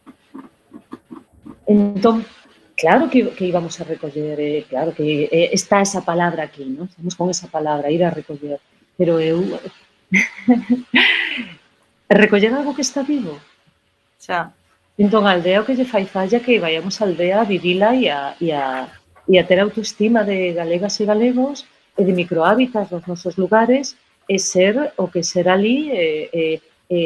Entón, 1.68 2.26
claro 2.74 3.06
que, 3.06 3.30
que 3.36 3.46
íbamos 3.46 3.78
a 3.78 3.84
recoller, 3.86 4.38
eh, 4.40 4.66
claro 4.66 4.90
que 4.90 5.28
eh, 5.30 5.50
está 5.54 5.82
esa 5.82 6.02
palabra 6.02 6.50
aquí, 6.50 6.66
non? 6.66 6.90
Estamos 6.90 7.14
con 7.14 7.30
esa 7.30 7.46
palabra, 7.46 7.94
ir 7.94 8.02
a 8.02 8.10
recoller. 8.10 8.58
Pero 8.98 9.22
eu... 9.22 9.38
recoller 12.08 12.54
algo 12.54 12.74
que 12.74 12.82
está 12.82 13.02
vivo. 13.02 13.38
Xa. 14.18 14.50
Entón, 14.98 15.30
a 15.30 15.38
aldea 15.38 15.62
o 15.62 15.66
que 15.66 15.78
lle 15.78 15.86
fai 15.86 16.10
falla 16.10 16.42
que 16.42 16.58
vayamos 16.58 16.98
a 16.98 17.06
aldea 17.06 17.42
a 17.42 17.46
vivila 17.46 17.94
e 17.94 18.10
a, 18.10 18.34
e 18.42 18.50
a, 18.50 18.90
e 19.28 19.38
a 19.38 19.44
ter 19.44 19.60
autoestima 19.60 20.24
de 20.24 20.52
galegas 20.56 20.98
e 21.00 21.04
galegos 21.04 21.66
e 21.98 22.02
de 22.02 22.12
microhábitats 22.12 22.90
nos 22.90 23.04
nosos 23.06 23.36
lugares 23.36 23.96
e 24.28 24.38
ser 24.38 24.92
o 24.96 25.08
que 25.08 25.22
ser 25.22 25.48
ali 25.48 25.90
e, 25.92 26.30
e, 26.32 26.44
e, 26.88 27.00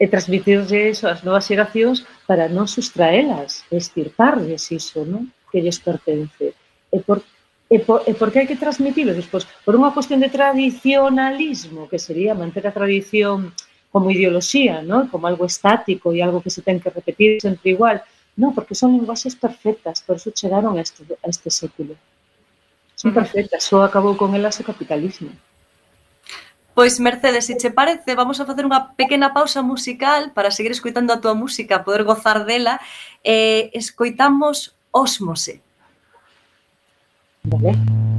e 0.00 0.04
transmitirles 0.08 1.04
as 1.04 1.20
novas 1.22 1.44
xeracións 1.44 2.08
para 2.24 2.48
non 2.48 2.64
sustraelas, 2.64 3.64
estirparles 3.68 4.72
iso, 4.72 5.04
non? 5.04 5.28
que 5.52 5.60
lles 5.60 5.76
pertence. 5.76 6.56
E 6.88 6.98
por, 7.04 7.20
e 7.68 7.78
por, 7.84 8.00
e 8.06 8.12
por 8.16 8.32
que 8.32 8.40
hai 8.40 8.48
que 8.48 8.56
transmitirlo? 8.56 9.12
Despois, 9.12 9.44
por 9.64 9.76
unha 9.76 9.92
cuestión 9.92 10.24
de 10.24 10.32
tradicionalismo, 10.32 11.84
que 11.90 12.00
sería 12.00 12.32
manter 12.32 12.64
a 12.64 12.72
tradición 12.72 13.52
como 13.92 14.08
ideoloxía, 14.08 14.80
¿no? 14.80 15.10
como 15.10 15.26
algo 15.26 15.44
estático 15.44 16.14
e 16.14 16.22
algo 16.22 16.40
que 16.40 16.52
se 16.54 16.62
ten 16.62 16.78
que 16.78 16.94
repetir 16.94 17.42
sempre 17.42 17.74
igual, 17.74 18.00
Non, 18.40 18.56
porque 18.56 18.72
son 18.72 18.96
linguaxes 18.96 19.36
perfectas, 19.36 20.00
por 20.00 20.16
eso 20.16 20.32
chegaron 20.32 20.72
a 20.78 20.80
este, 20.80 21.04
a 21.04 21.28
este 21.28 21.52
século. 21.52 21.92
Son 22.96 23.12
perfectas, 23.12 23.68
só 23.68 23.84
acabou 23.84 24.16
con 24.16 24.32
elas 24.32 24.56
o 24.60 24.64
capitalismo. 24.64 25.28
Pois, 26.72 26.96
Mercedes, 26.96 27.44
se 27.44 27.60
che 27.60 27.68
parece, 27.68 28.16
vamos 28.16 28.40
a 28.40 28.48
facer 28.48 28.64
unha 28.64 28.96
pequena 28.96 29.36
pausa 29.36 29.60
musical 29.60 30.32
para 30.32 30.48
seguir 30.48 30.72
escoitando 30.72 31.12
a 31.12 31.20
túa 31.20 31.36
música, 31.36 31.84
poder 31.84 32.08
gozar 32.08 32.48
dela. 32.48 32.80
Eh, 33.20 33.68
escoitamos 33.76 34.72
Osmose. 34.88 35.60
Vale. 37.44 37.76
Vale. 37.76 38.09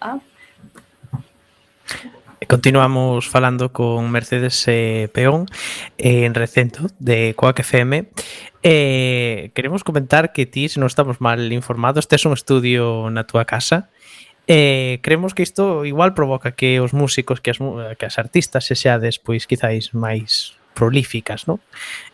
Ah. 0.00 0.20
continuamos 2.46 3.28
falando 3.28 3.72
con 3.72 4.10
Mercedes 4.10 4.64
eh, 4.68 5.10
Peón 5.12 5.46
eh, 5.98 6.24
en 6.24 6.34
Recento 6.34 6.88
de 6.98 7.34
Coac 7.36 7.58
FM 7.60 8.08
Eh, 8.62 9.50
queremos 9.54 9.84
comentar 9.84 10.32
que 10.32 10.46
ti, 10.46 10.68
se 10.68 10.82
non 10.82 10.90
estamos 10.90 11.22
mal 11.22 11.38
informados, 11.54 12.10
tes 12.10 12.26
un 12.26 12.34
estudio 12.34 13.06
na 13.08 13.22
túa 13.22 13.46
casa. 13.46 13.86
Eh, 14.50 14.98
creemos 15.04 15.36
que 15.36 15.44
isto 15.44 15.84
igual 15.84 16.16
provoca 16.16 16.56
que 16.56 16.80
os 16.80 16.96
músicos, 16.96 17.38
que 17.38 17.52
as, 17.52 17.58
que 17.60 18.06
as 18.08 18.16
artistas 18.18 18.66
se 18.66 18.74
xades, 18.74 19.20
pois 19.22 19.46
quizáis 19.46 19.94
máis 19.94 20.58
prolíficas, 20.74 21.46
non? 21.46 21.62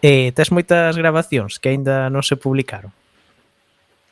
Eh, 0.05 0.33
tes 0.37 0.53
moitas 0.53 0.97
grabacións 0.97 1.57
que 1.57 1.73
aínda 1.73 2.13
non 2.13 2.21
se 2.21 2.37
publicaron. 2.37 2.93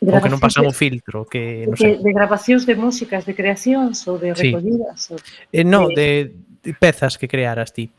Ou 0.02 0.18
que 0.18 0.32
non 0.32 0.42
pasan 0.42 0.66
un 0.66 0.74
filtro, 0.74 1.28
que 1.28 1.68
non 1.68 1.78
sei. 1.78 2.00
De, 2.00 2.08
de 2.08 2.10
grabacións 2.16 2.66
de 2.66 2.74
músicas, 2.74 3.22
de 3.28 3.36
creacións 3.36 4.02
ou 4.08 4.18
de 4.18 4.34
recollidas? 4.34 4.98
Sí. 4.98 5.14
Ou... 5.14 5.18
Eh, 5.52 5.64
non, 5.68 5.92
de, 5.92 6.32
de 6.64 6.72
pezas 6.74 7.20
que 7.20 7.30
crearas 7.30 7.70
ti. 7.70 7.92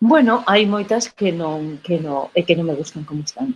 Bueno, 0.00 0.42
hai 0.48 0.64
moitas 0.64 1.12
que 1.12 1.28
non 1.28 1.76
que 1.84 2.00
non 2.00 2.32
e 2.32 2.40
que 2.48 2.56
non 2.56 2.64
me 2.64 2.72
gustan 2.72 3.04
como 3.04 3.20
están. 3.20 3.52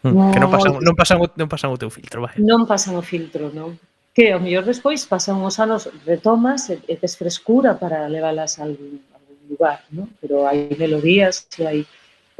Mm, 0.00 0.16
no, 0.16 0.32
que 0.32 0.40
non 0.40 0.48
pasan 0.48 0.72
non 0.80 0.96
pasan 0.96 1.16
non 1.36 1.48
pasan 1.52 1.68
o 1.68 1.76
teu 1.76 1.92
filtro, 1.92 2.24
vai. 2.24 2.32
Non 2.40 2.64
pasan 2.64 2.96
o 2.96 3.04
filtro, 3.04 3.52
non. 3.52 3.76
Que 4.16 4.32
ao 4.32 4.40
mellor 4.40 4.64
despois 4.64 5.04
pasan 5.04 5.44
uns 5.44 5.60
anos 5.60 5.92
retomas 6.08 6.72
e, 6.72 6.80
e 6.88 6.96
tes 6.96 7.20
frescura 7.20 7.76
para 7.76 8.08
leválas 8.08 8.56
a 8.56 8.64
algún, 8.64 9.04
a 9.12 9.20
algún 9.20 9.44
lugar, 9.52 9.84
non? 9.92 10.08
Pero 10.24 10.48
hai 10.48 10.72
melodías, 10.72 11.44
se 11.52 11.68
hai 11.68 11.84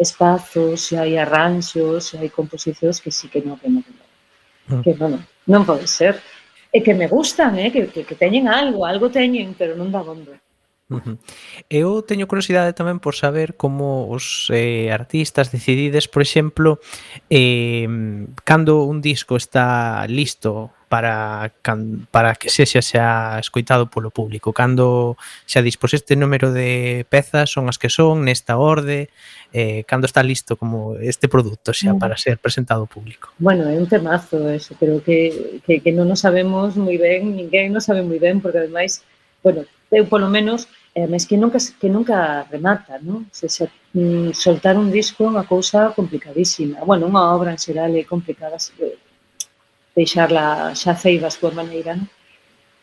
espazos, 0.01 0.89
se 0.89 0.97
hai 0.97 1.21
arranxos, 1.21 2.09
se 2.09 2.15
hai 2.17 2.33
composicións 2.33 2.97
que 3.05 3.13
sí 3.13 3.29
que 3.29 3.45
non 3.45 3.61
que 3.61 3.69
non. 3.69 3.85
Mm. 4.73 4.81
Que 4.81 4.97
bueno, 4.97 5.21
non 5.45 5.69
pode 5.69 5.85
ser. 5.85 6.17
E 6.73 6.81
que 6.81 6.97
me 6.97 7.13
gustan, 7.13 7.61
eh, 7.61 7.69
que, 7.69 7.93
que, 7.93 8.09
que 8.09 8.17
teñen 8.17 8.49
algo, 8.49 8.89
algo 8.89 9.13
teñen, 9.13 9.53
pero 9.53 9.77
non 9.77 9.93
da 9.93 10.01
bondo. 10.01 10.33
Uh 10.89 11.03
-huh. 11.03 11.19
Eu 11.67 12.07
teño 12.07 12.31
curiosidade 12.31 12.71
tamén 12.71 13.03
por 13.03 13.19
saber 13.19 13.59
como 13.59 14.07
os 14.07 14.47
eh, 14.55 14.95
artistas 14.95 15.51
decidides, 15.51 16.07
por 16.07 16.23
exemplo, 16.23 16.79
eh, 17.27 17.91
cando 18.47 18.87
un 18.87 19.03
disco 19.03 19.35
está 19.35 20.07
listo 20.07 20.71
para 20.89 21.51
can, 21.63 22.07
para 22.15 22.39
que 22.39 22.47
sexa 22.47 22.79
xa 22.79 23.39
escoitado 23.43 23.91
polo 23.91 24.15
público, 24.15 24.55
cando 24.55 25.19
xa 25.43 25.59
dispos 25.59 25.91
este 25.91 26.15
número 26.15 26.55
de 26.55 27.03
pezas 27.11 27.51
son 27.51 27.67
as 27.67 27.83
que 27.83 27.91
son 27.91 28.23
nesta 28.23 28.55
orde, 28.55 29.11
eh, 29.51 29.83
cando 29.91 30.07
está 30.07 30.23
listo 30.23 30.55
como 30.55 30.95
este 31.03 31.27
produto 31.27 31.75
xa 31.75 31.95
mm. 31.95 31.99
para 31.99 32.15
ser 32.15 32.39
presentado 32.39 32.87
ao 32.87 32.91
público. 32.91 33.35
Bueno, 33.43 33.67
é 33.67 33.75
un 33.75 33.91
temazo 33.91 34.47
eso, 34.47 34.79
creo 34.79 35.03
que, 35.03 35.59
que, 35.67 35.83
que 35.83 35.91
non 35.91 36.07
o 36.07 36.17
sabemos 36.17 36.79
moi 36.79 36.95
ben, 36.95 37.35
ninguén 37.35 37.75
non 37.75 37.83
sabe 37.83 38.07
moi 38.07 38.23
ben, 38.23 38.39
porque 38.39 38.63
ademais, 38.63 39.03
bueno, 39.43 39.67
eu 39.99 40.05
polo 40.13 40.29
menos, 40.37 40.61
eh, 40.99 41.09
mas 41.13 41.25
que 41.29 41.37
nunca, 41.43 41.59
que 41.81 41.89
nunca 41.89 42.45
remata, 42.55 42.93
non? 43.09 43.19
Se, 43.39 43.47
se, 43.57 43.65
mm, 43.97 44.31
soltar 44.45 44.75
un 44.77 44.89
disco 44.99 45.25
é 45.25 45.33
unha 45.33 45.49
cousa 45.53 45.81
complicadísima. 45.99 46.85
Bueno, 46.89 47.09
unha 47.11 47.25
obra 47.37 47.53
en 47.55 47.61
xeral 47.65 47.93
é 47.97 48.05
complicada 48.05 48.57
se 48.61 48.73
deixarla 49.97 50.77
xa 50.81 50.93
ceiba 51.03 51.27
a 51.29 51.37
súa 51.37 51.53
maneira, 51.57 51.97
non? 51.97 52.09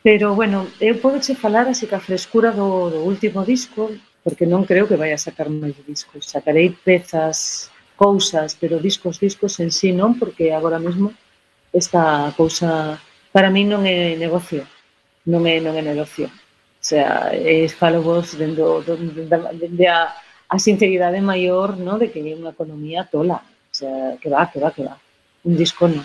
Pero, 0.03 0.35
bueno, 0.35 0.67
eu 0.83 0.99
podo 0.99 1.23
che 1.23 1.33
falar 1.33 1.65
así 1.67 1.87
que 1.87 1.95
a 1.95 2.05
frescura 2.09 2.51
do, 2.51 2.91
do 2.93 2.99
último 3.07 3.39
disco, 3.53 3.81
porque 4.23 4.45
non 4.45 4.67
creo 4.67 4.85
que 4.89 4.99
vai 4.99 5.11
a 5.13 5.23
sacar 5.25 5.47
máis 5.47 5.77
discos. 5.87 6.27
Sacarei 6.27 6.75
pezas, 6.75 7.71
cousas, 7.95 8.57
pero 8.59 8.83
discos, 8.83 9.15
discos 9.19 9.59
en 9.63 9.71
sí 9.71 9.95
non, 9.95 10.19
porque 10.19 10.51
agora 10.51 10.79
mesmo 10.79 11.13
esta 11.71 12.33
cousa 12.35 12.99
para 13.31 13.49
mí 13.49 13.63
non 13.63 13.87
é 13.87 14.19
negocio. 14.19 14.67
Non 15.23 15.47
é, 15.47 15.63
non 15.63 15.79
é 15.79 15.83
negocio 15.83 16.27
sea, 16.85 17.31
es 17.33 17.73
falo 17.75 18.01
vos 18.01 18.37
dende 18.37 18.61
dentro, 18.61 19.43
dentro 19.53 19.89
a, 19.89 20.13
a 20.49 20.59
sinceridade 20.59 21.21
maior 21.21 21.77
no? 21.77 21.97
de 21.97 22.11
que 22.11 22.19
é 22.19 22.35
unha 22.35 22.51
economía 22.51 23.07
tola, 23.07 23.39
o 23.39 23.73
sea, 23.73 24.19
que 24.19 24.27
va, 24.27 24.51
que 24.51 24.59
va, 24.59 24.69
que 24.75 24.83
va, 24.83 24.99
un 25.47 25.55
disco 25.55 25.87
non. 25.87 26.03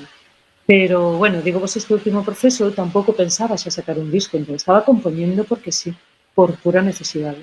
Pero, 0.68 1.18
bueno, 1.18 1.43
digo 1.43 1.59
vos 1.59 1.74
este 1.74 1.97
último 1.97 2.22
proceso, 2.22 2.62
eu 2.62 2.76
tampouco 2.76 3.16
pensaba 3.16 3.59
xa 3.59 3.74
sacar 3.74 3.99
un 3.99 4.12
disco, 4.12 4.39
entón 4.39 4.55
estaba 4.55 4.87
compoñendo 4.87 5.43
porque 5.43 5.72
sí, 5.74 5.91
por 6.37 6.55
pura 6.62 6.81
necesidade. 6.81 7.43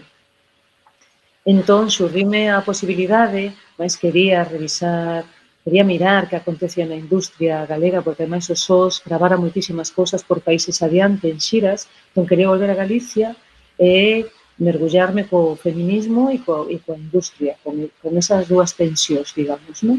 Entón, 1.43 1.91
xurrime 1.91 2.49
a 2.49 2.63
posibilidade, 2.63 3.51
máis 3.75 3.99
quería 3.99 4.47
revisar 4.47 5.27
quería 5.65 5.83
mirar 5.83 6.29
que 6.29 6.37
acontecía 6.37 6.85
na 6.85 6.93
industria 6.93 7.65
galega, 7.65 8.05
porque 8.05 8.21
ademais 8.21 8.45
os 8.53 8.61
SOS 8.61 9.01
gravara 9.01 9.41
moitísimas 9.41 9.89
cousas 9.89 10.21
por 10.21 10.45
países 10.45 10.77
adiante 10.85 11.25
en 11.25 11.41
xiras, 11.41 11.89
entón 12.13 12.29
quería 12.29 12.53
volver 12.53 12.69
a 12.69 12.77
Galicia 12.77 13.33
e 13.81 14.29
mergullarme 14.61 15.25
co 15.25 15.57
feminismo 15.57 16.29
e, 16.29 16.37
co, 16.45 16.69
e 16.69 16.77
coa 16.85 17.01
industria, 17.01 17.57
con, 17.65 17.89
con 17.97 18.13
esas 18.13 18.45
dúas 18.45 18.77
tensións, 18.77 19.33
digamos, 19.33 19.81
non? 19.81 19.97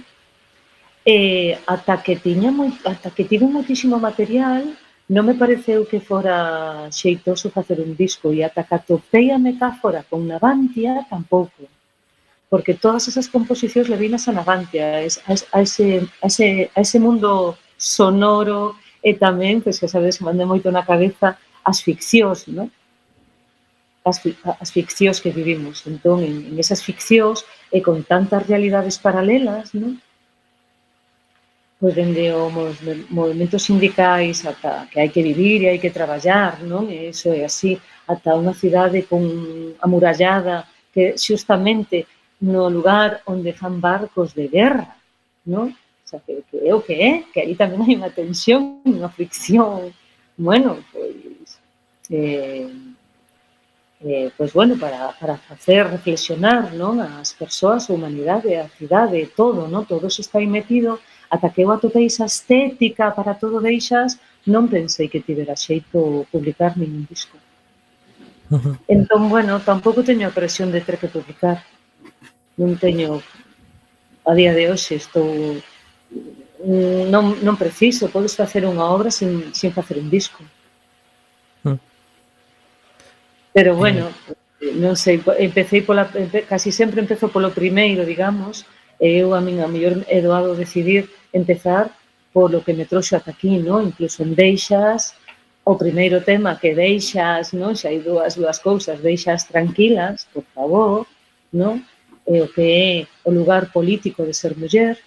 E 1.02 1.58
ata 1.66 1.98
que 1.98 2.14
tiña 2.14 2.54
moi, 2.54 2.70
ata 2.86 3.10
que 3.10 3.26
tive 3.26 3.50
moitísimo 3.50 3.98
material, 3.98 4.70
non 5.10 5.26
me 5.26 5.34
pareceu 5.34 5.82
que 5.82 5.98
fora 5.98 6.86
xeitoso 6.94 7.50
facer 7.50 7.82
un 7.82 7.98
disco 7.98 8.30
e 8.30 8.46
ata 8.46 8.62
que 8.62 8.78
atopei 8.78 9.34
a 9.34 9.38
metáfora 9.42 10.06
con 10.06 10.22
Navantia, 10.30 11.02
tampouco 11.10 11.66
porque 12.48 12.74
todas 12.74 13.08
esas 13.08 13.28
composicións 13.28 13.88
le 13.88 13.96
vinas 13.96 14.28
a 14.28 14.32
Navantia, 14.32 14.86
a, 14.86 15.02
ese, 15.02 15.20
a, 15.52 15.60
ese, 15.62 16.70
a 16.74 16.80
ese 16.80 16.98
mundo 17.00 17.58
sonoro 17.76 18.78
e 19.02 19.14
tamén, 19.14 19.62
pois 19.62 19.78
que 19.82 19.90
sabes, 19.90 20.22
mande 20.22 20.46
moito 20.46 20.70
na 20.70 20.86
cabeza 20.86 21.38
as 21.66 21.82
ficcións, 21.82 22.46
non? 22.46 22.70
As, 24.06 24.22
as 24.62 24.70
ficcións 24.70 25.18
que 25.18 25.34
vivimos. 25.34 25.82
Entón, 25.90 26.22
en, 26.22 26.46
en 26.50 26.54
esas 26.62 26.78
ficcións 26.86 27.42
e 27.74 27.82
con 27.82 28.06
tantas 28.06 28.46
realidades 28.46 29.02
paralelas, 29.02 29.74
non? 29.74 29.98
Pois 31.76 31.92
dende 31.92 32.32
os 32.32 32.78
movimentos 33.12 33.66
sindicais 33.66 34.46
ata 34.46 34.88
que 34.88 35.02
hai 35.02 35.10
que 35.10 35.20
vivir 35.20 35.66
e 35.66 35.74
hai 35.74 35.78
que 35.82 35.90
traballar, 35.90 36.62
non? 36.62 36.86
E 36.88 37.10
iso 37.10 37.34
é 37.34 37.42
así, 37.42 37.74
ata 38.06 38.38
unha 38.38 38.54
cidade 38.54 39.04
con 39.10 39.22
amurallada 39.82 40.64
que 40.94 41.18
xustamente 41.20 42.06
no 42.40 42.68
lugar 42.68 43.22
onde 43.26 43.52
fan 43.52 43.80
barcos 43.80 44.34
de 44.34 44.48
guerra, 44.48 44.96
non? 45.44 45.72
O 45.72 46.06
sea, 46.06 46.20
que, 46.20 46.44
que 46.50 46.56
é 46.62 46.72
o 46.74 46.84
que 46.84 46.94
é, 46.94 47.12
que 47.32 47.40
aí 47.40 47.54
tamén 47.56 47.82
hai 47.82 47.96
unha 47.96 48.12
tensión, 48.12 48.84
unha 48.84 49.10
fricción, 49.10 49.90
bueno, 50.36 50.78
pois, 50.92 51.58
eh, 52.12 52.68
eh, 54.04 54.30
pois 54.36 54.52
bueno, 54.52 54.76
para, 54.76 55.12
para 55.16 55.40
facer 55.40 55.88
reflexionar 55.88 56.76
non 56.76 57.00
as 57.00 57.32
persoas, 57.32 57.88
a 57.88 57.96
humanidade, 57.96 58.54
a 58.54 58.68
cidade, 58.68 59.32
todo, 59.32 59.66
non? 59.66 59.88
todo 59.88 60.12
se 60.12 60.20
está 60.20 60.38
aí 60.38 60.46
metido, 60.46 61.00
ata 61.32 61.50
que 61.50 61.64
eu 61.64 61.72
atopei 61.72 62.06
esa 62.06 62.28
estética 62.28 63.10
para 63.10 63.34
todo 63.34 63.64
deixas, 63.64 64.20
non 64.46 64.68
pensei 64.68 65.08
que 65.08 65.24
tivera 65.24 65.56
xeito 65.56 66.28
publicar 66.30 66.76
ningún 66.76 67.08
disco. 67.08 67.34
Entón, 68.86 69.26
bueno, 69.26 69.58
tampouco 69.58 70.06
teño 70.06 70.28
a 70.28 70.36
presión 70.36 70.70
de 70.70 70.84
ter 70.86 71.02
que 71.02 71.10
publicar 71.10 71.66
non 72.56 72.76
teño 72.80 73.20
a 74.24 74.32
día 74.34 74.52
de 74.52 74.72
hoxe 74.72 74.96
estou 74.96 75.60
non, 76.64 77.36
non 77.44 77.56
preciso, 77.60 78.08
podes 78.08 78.34
facer 78.34 78.64
unha 78.64 78.88
obra 78.88 79.12
sin, 79.12 79.52
sin 79.52 79.70
facer 79.76 80.00
un 80.00 80.08
disco. 80.08 80.40
Mm. 81.62 81.78
Pero 83.52 83.76
bueno, 83.76 84.08
mm. 84.10 84.80
non 84.80 84.96
sei, 84.96 85.20
empecé 85.38 85.84
pola, 85.84 86.08
casi 86.48 86.72
sempre 86.72 87.04
empezo 87.04 87.28
polo 87.28 87.52
primeiro, 87.52 88.08
digamos, 88.08 88.64
e 88.96 89.20
eu 89.20 89.36
a 89.36 89.40
min 89.44 89.60
a 89.60 89.68
mellor 89.68 90.00
he 90.08 90.24
doado 90.24 90.56
decidir 90.56 91.12
empezar 91.36 91.92
polo 92.32 92.64
que 92.64 92.72
me 92.72 92.88
trouxe 92.88 93.16
ata 93.16 93.30
aquí, 93.30 93.60
non? 93.60 93.92
Incluso 93.92 94.24
en 94.24 94.32
Deixas, 94.32 95.12
o 95.64 95.76
primeiro 95.76 96.24
tema 96.24 96.56
que 96.56 96.74
deixas, 96.74 97.52
non? 97.52 97.76
Xa 97.76 97.92
hai 97.92 98.00
dúas, 98.00 98.38
dúas 98.38 98.58
cousas, 98.62 99.02
deixas 99.04 99.44
tranquilas, 99.44 100.24
por 100.32 100.44
favor, 100.56 101.04
non? 101.52 101.84
e 102.26 102.42
o 102.42 102.50
que 102.50 102.66
é 102.66 102.90
o 103.24 103.30
lugar 103.30 103.70
político 103.70 104.26
de 104.26 104.34
ser 104.34 104.58
muller, 104.58 104.98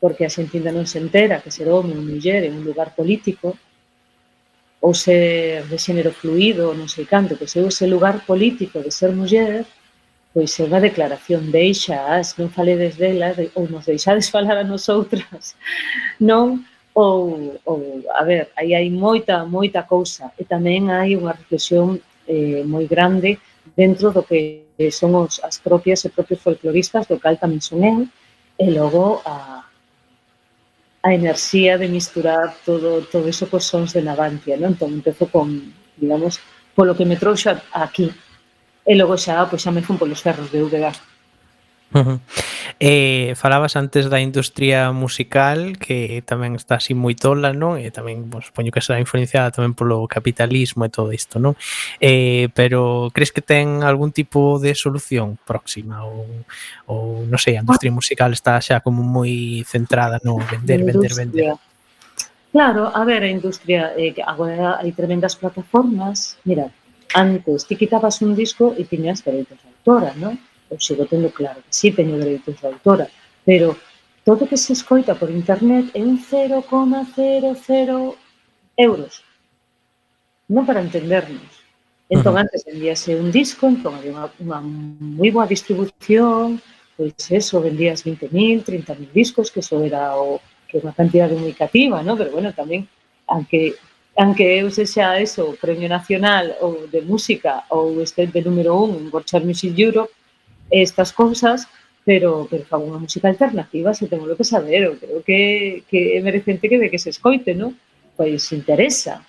porque 0.00 0.24
a 0.24 0.30
xente 0.30 0.56
ainda 0.56 0.70
non 0.70 0.86
se 0.86 1.02
entera 1.02 1.42
que 1.42 1.50
ser 1.50 1.66
home 1.66 1.98
ou 1.98 2.02
muller 2.06 2.46
é 2.46 2.50
un 2.50 2.62
lugar 2.62 2.94
político, 2.94 3.58
ou 4.80 4.94
ser 4.94 5.66
de 5.66 5.78
xénero 5.78 6.14
fluido, 6.14 6.70
non 6.70 6.86
sei 6.86 7.02
canto, 7.02 7.34
pois 7.34 7.50
é 7.58 7.60
ese 7.66 7.90
lugar 7.90 8.22
político 8.22 8.78
de 8.78 8.94
ser 8.94 9.10
muller, 9.10 9.66
pois 10.30 10.54
é 10.54 10.62
unha 10.62 10.78
declaración 10.78 11.50
deixas, 11.50 12.38
non 12.38 12.54
faledes 12.54 12.94
delas, 12.94 13.34
ou 13.58 13.66
nos 13.66 13.90
deixades 13.90 14.30
falar 14.34 14.54
a 14.54 14.66
nosotras, 14.66 15.58
non? 16.22 16.62
Ou, 16.94 17.58
ou 17.66 17.78
a 18.14 18.22
ver, 18.22 18.50
aí 18.54 18.74
hai 18.74 18.86
moita, 18.90 19.42
moita 19.42 19.82
cousa, 19.82 20.30
e 20.38 20.46
tamén 20.46 20.94
hai 20.94 21.18
unha 21.18 21.34
reflexión 21.34 21.98
eh, 22.30 22.62
moi 22.62 22.86
grande 22.86 23.42
dentro 23.74 24.14
do 24.14 24.22
que 24.22 24.67
Eh, 24.78 24.94
son 24.94 25.14
os, 25.18 25.42
as 25.42 25.58
propias 25.58 26.06
e 26.06 26.14
propios 26.14 26.38
folcloristas, 26.38 27.10
do 27.10 27.18
cal 27.18 27.34
tamén 27.34 27.58
son 27.58 27.82
eu, 27.82 27.98
e 28.54 28.66
logo 28.70 29.18
a, 29.26 29.66
a 31.02 31.08
enerxía 31.14 31.78
de 31.78 31.90
misturar 31.90 32.54
todo, 32.62 33.02
todo 33.10 33.26
eso 33.26 33.50
cos 33.50 33.66
sons 33.66 33.90
de 33.90 34.02
Navantia, 34.06 34.54
non? 34.54 34.78
Entón, 34.78 34.94
empezo 34.94 35.26
con, 35.26 35.74
digamos, 35.98 36.38
polo 36.78 36.94
que 36.94 37.06
me 37.06 37.18
trouxo 37.18 37.58
aquí. 37.74 38.06
E 38.86 38.92
logo 38.94 39.18
xa, 39.18 39.50
pois 39.50 39.62
xa 39.66 39.74
me 39.74 39.82
fun 39.82 39.98
polos 39.98 40.22
ferros 40.22 40.50
de 40.54 40.62
Úbeda. 40.62 40.94
Uh 41.94 42.00
-huh. 42.00 42.18
Eh, 42.80 43.34
falabas 43.34 43.74
antes 43.74 44.10
da 44.12 44.20
industria 44.20 44.92
musical 44.92 45.80
que 45.80 46.22
tamén 46.22 46.54
está 46.54 46.76
así 46.76 46.92
moi 46.92 47.16
tola, 47.16 47.56
non? 47.56 47.80
E 47.80 47.88
tamén, 47.90 48.28
pues, 48.28 48.52
poño 48.52 48.70
que 48.70 48.84
será 48.84 49.00
influenciada 49.00 49.50
tamén 49.50 49.72
polo 49.72 50.04
capitalismo 50.06 50.84
e 50.84 50.92
todo 50.92 51.10
isto, 51.10 51.40
non? 51.40 51.56
Eh, 51.98 52.52
pero 52.52 53.08
crees 53.10 53.32
que 53.32 53.40
ten 53.40 53.82
algún 53.82 54.12
tipo 54.12 54.60
de 54.60 54.76
solución 54.76 55.40
próxima 55.42 56.04
ou, 56.04 56.28
ou 56.86 57.24
non 57.24 57.40
sei, 57.40 57.56
a 57.56 57.64
industria 57.64 57.90
musical 57.90 58.30
está 58.36 58.60
xa 58.60 58.84
como 58.84 59.00
moi 59.00 59.64
centrada 59.64 60.20
no 60.22 60.36
vender, 60.38 60.84
vender, 60.84 61.12
vender. 61.16 61.56
Claro, 62.52 62.92
a 62.94 63.02
ver, 63.04 63.24
a 63.24 63.30
industria, 63.32 63.92
eh, 63.96 64.14
agora 64.24 64.78
hai 64.78 64.92
tremendas 64.92 65.34
plataformas, 65.40 66.36
mira, 66.44 66.68
antes 67.16 67.64
ti 67.64 67.74
quitabas 67.80 68.20
un 68.20 68.36
disco 68.36 68.76
e 68.76 68.84
tiñas 68.84 69.24
dereitos 69.24 69.56
de 69.56 69.68
autora, 69.72 70.12
non? 70.14 70.36
eu 70.70 70.78
sigo 70.80 71.04
tendo 71.06 71.30
claro 71.30 71.60
que 71.64 71.72
sí 71.72 71.90
teño 71.92 72.16
dereitos 72.18 72.60
de 72.60 72.66
autora, 72.68 73.06
pero 73.44 73.76
todo 74.24 74.44
o 74.44 74.48
que 74.48 74.56
se 74.56 74.72
escoita 74.72 75.14
por 75.14 75.30
internet 75.30 75.88
é 75.94 76.02
un 76.04 76.20
0,00 76.20 78.16
euros. 78.76 79.12
Non 80.48 80.64
para 80.64 80.80
entendernos. 80.80 81.52
Entón, 82.08 82.32
uh 82.32 82.36
-huh. 82.36 82.44
antes 82.44 82.64
vendíase 82.64 83.16
un 83.16 83.28
disco, 83.32 83.68
entón 83.68 83.96
había 83.96 84.12
unha, 84.16 84.26
unha 84.40 84.58
moi 85.20 85.30
boa 85.32 85.48
distribución, 85.48 86.60
pois 86.96 87.14
eso, 87.30 87.60
vendías 87.60 88.00
20.000, 88.04 88.64
30.000 88.64 89.12
discos, 89.12 89.52
que 89.52 89.60
eso 89.60 89.76
era 89.84 90.16
o, 90.16 90.40
que 90.68 90.76
é 90.76 90.82
unha 90.84 90.96
cantidade 90.96 91.36
moi 91.36 91.52
cativa, 91.52 92.00
¿no? 92.00 92.16
pero 92.16 92.32
bueno, 92.32 92.52
tamén, 92.52 92.88
aunque 93.28 93.76
aunque 94.18 94.58
eu 94.58 94.66
sexa 94.74 95.14
eso, 95.22 95.46
o 95.46 95.54
Premio 95.54 95.86
Nacional 95.86 96.58
ou 96.58 96.90
de 96.90 97.00
Música 97.06 97.62
ou 97.70 98.02
este 98.02 98.26
de 98.26 98.42
número 98.42 98.74
1 98.74 98.98
en 98.98 99.06
Gorchar 99.14 99.46
Music 99.46 99.78
Europe, 99.78 100.10
estas 100.70 101.12
cousas, 101.12 101.68
pero, 102.04 102.48
pero 102.48 102.64
fago 102.64 102.88
unha 102.88 103.02
música 103.02 103.28
alternativa, 103.28 103.92
se 103.92 104.08
tengo 104.08 104.28
que 104.32 104.44
saber, 104.44 104.88
eu 104.88 104.94
creo 104.96 105.20
que, 105.20 105.84
que 105.88 106.16
é 106.16 106.20
merecente 106.24 106.68
que 106.68 106.80
de 106.80 106.88
que 106.88 107.00
se 107.00 107.12
escoite, 107.12 107.52
non? 107.52 107.76
Pois 108.16 108.48
interesa, 108.56 109.20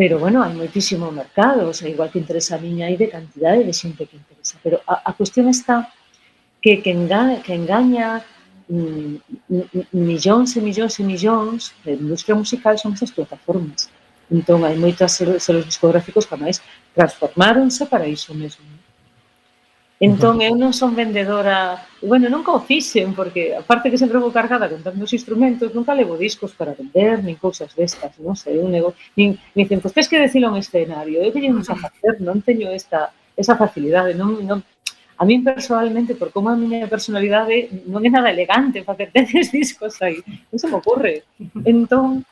pero, 0.00 0.18
bueno, 0.18 0.40
hai 0.40 0.56
moitísimo 0.56 1.12
mercado, 1.12 1.68
o 1.68 1.74
sea, 1.76 1.84
igual 1.92 2.08
que 2.08 2.16
interesa 2.16 2.56
a 2.56 2.62
miña 2.64 2.88
hai 2.88 2.96
de 2.96 3.12
cantidade 3.12 3.68
de 3.68 3.74
xente 3.76 4.08
que 4.08 4.16
interesa, 4.16 4.56
pero 4.64 4.80
a, 4.88 5.04
a 5.04 5.12
cuestión 5.12 5.44
está 5.48 5.92
que, 6.64 6.80
que, 6.80 6.92
engaña, 6.92 7.44
que 7.44 7.52
engaña 7.52 8.24
mm, 8.68 9.20
millóns 9.92 10.56
e 10.56 10.60
millóns 10.64 10.96
e 10.96 11.04
millóns 11.04 11.76
de 11.84 12.00
industria 12.00 12.32
musical 12.32 12.80
son 12.80 12.96
estas 12.96 13.12
plataformas. 13.12 13.92
Entón, 14.32 14.64
hai 14.64 14.72
moitas 14.80 15.20
selos 15.20 15.68
discográficos 15.68 16.24
que 16.24 16.36
máis 16.36 16.64
transformáronse 16.96 17.84
para 17.84 18.08
iso 18.08 18.32
mesmo. 18.32 18.64
Entón 20.00 20.40
eu 20.40 20.56
non 20.56 20.72
son 20.72 20.96
vendedora, 20.96 21.84
bueno, 22.00 22.32
nunca 22.32 22.56
o 22.56 22.64
fixen, 22.64 23.12
porque 23.12 23.52
aparte 23.52 23.92
que 23.92 24.00
sempre 24.00 24.16
vou 24.16 24.32
cargada 24.32 24.64
con 24.64 24.80
tantos 24.80 25.12
instrumentos, 25.12 25.76
nunca 25.76 25.92
levo 25.92 26.16
discos 26.16 26.56
para 26.56 26.72
vender, 26.72 27.20
nin 27.20 27.36
cousas 27.36 27.76
destas, 27.76 28.16
non 28.16 28.32
sei, 28.32 28.56
un 28.56 28.72
nego... 28.72 28.96
nin, 29.12 29.36
nin 29.52 29.68
dicen, 29.68 29.84
pois 29.84 29.92
pues, 29.92 30.00
tens 30.00 30.08
que 30.08 30.24
decilo 30.24 30.48
en 30.48 30.56
escenario, 30.56 31.20
eu 31.20 31.28
teño 31.28 31.52
un 31.52 31.68
facer, 31.68 32.16
non 32.24 32.40
teño 32.40 32.72
esta, 32.72 33.12
esa 33.36 33.60
facilidade, 33.60 34.16
non, 34.16 34.40
non, 34.40 34.64
a 35.20 35.22
min 35.28 35.44
personalmente, 35.44 36.16
por 36.16 36.32
como 36.32 36.48
a 36.48 36.56
miña 36.56 36.88
personalidade, 36.88 37.68
non 37.84 38.00
é 38.00 38.08
nada 38.08 38.32
elegante 38.32 38.80
facer 38.80 39.12
tenes 39.14 39.52
discos 39.52 40.00
aí, 40.00 40.24
non 40.48 40.56
se 40.56 40.64
me 40.64 40.80
ocorre. 40.80 41.28
Entón, 41.68 42.24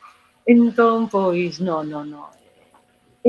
entón, 0.49 1.05
pois, 1.05 1.61
non, 1.61 1.85
non, 1.85 2.09
non, 2.09 2.33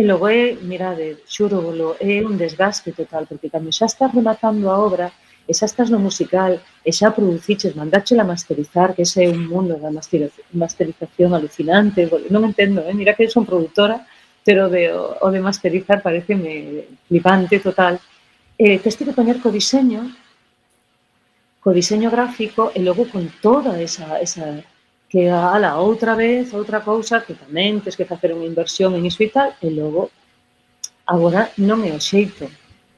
E 0.01 0.03
logo 0.11 0.27
é, 0.33 0.57
mirade, 0.71 1.07
xuro, 1.35 1.61
bolo, 1.61 1.89
é 2.01 2.25
un 2.25 2.35
desgaste 2.43 2.89
total, 3.01 3.29
porque 3.29 3.53
cando 3.53 3.69
xa 3.79 3.85
estás 3.85 4.11
rematando 4.19 4.65
a 4.73 4.77
obra, 4.89 5.07
e 5.45 5.53
xa 5.59 5.67
estás 5.69 5.89
no 5.93 6.01
musical, 6.09 6.53
e 6.89 6.91
xa 6.99 7.13
produciches, 7.13 7.77
mandáchela 7.77 8.25
masterizar, 8.33 8.89
que 8.97 9.05
ese 9.05 9.19
é 9.27 9.29
un 9.29 9.45
mundo 9.53 9.77
da 9.77 9.93
masterización 10.63 11.31
alucinante, 11.37 12.09
non 12.33 12.49
entendo, 12.49 12.81
eh? 12.89 12.97
mira 12.97 13.13
que 13.13 13.29
son 13.29 13.45
produtora, 13.45 13.97
pero 14.47 14.73
de, 14.73 14.89
o 14.89 15.29
de 15.29 15.41
masterizar 15.49 16.01
pareceme 16.01 16.89
flipante 17.05 17.61
total, 17.61 18.01
eh, 18.57 18.81
teste 18.81 19.05
que 19.05 19.13
poñer 19.13 19.37
co 19.45 19.53
diseño, 19.53 20.01
co 21.61 21.77
diseño 21.77 22.09
gráfico 22.09 22.73
e 22.73 22.81
logo 22.81 23.05
con 23.13 23.29
toda 23.45 23.77
esa, 23.77 24.17
esa 24.17 24.65
que, 25.11 25.29
ala, 25.29 25.77
outra 25.83 26.15
vez, 26.15 26.55
outra 26.55 26.81
cousa 26.81 27.19
que 27.27 27.35
tamén 27.35 27.83
tens 27.83 27.99
que 27.99 28.07
facer 28.07 28.31
unha 28.31 28.47
inversión 28.47 28.95
en 28.95 29.03
iso 29.03 29.27
e 29.27 29.29
tal, 29.35 29.51
e 29.59 29.67
logo, 29.67 30.07
agora 31.03 31.51
non 31.59 31.83
é 31.83 31.91
o 31.91 31.99
xeito. 31.99 32.47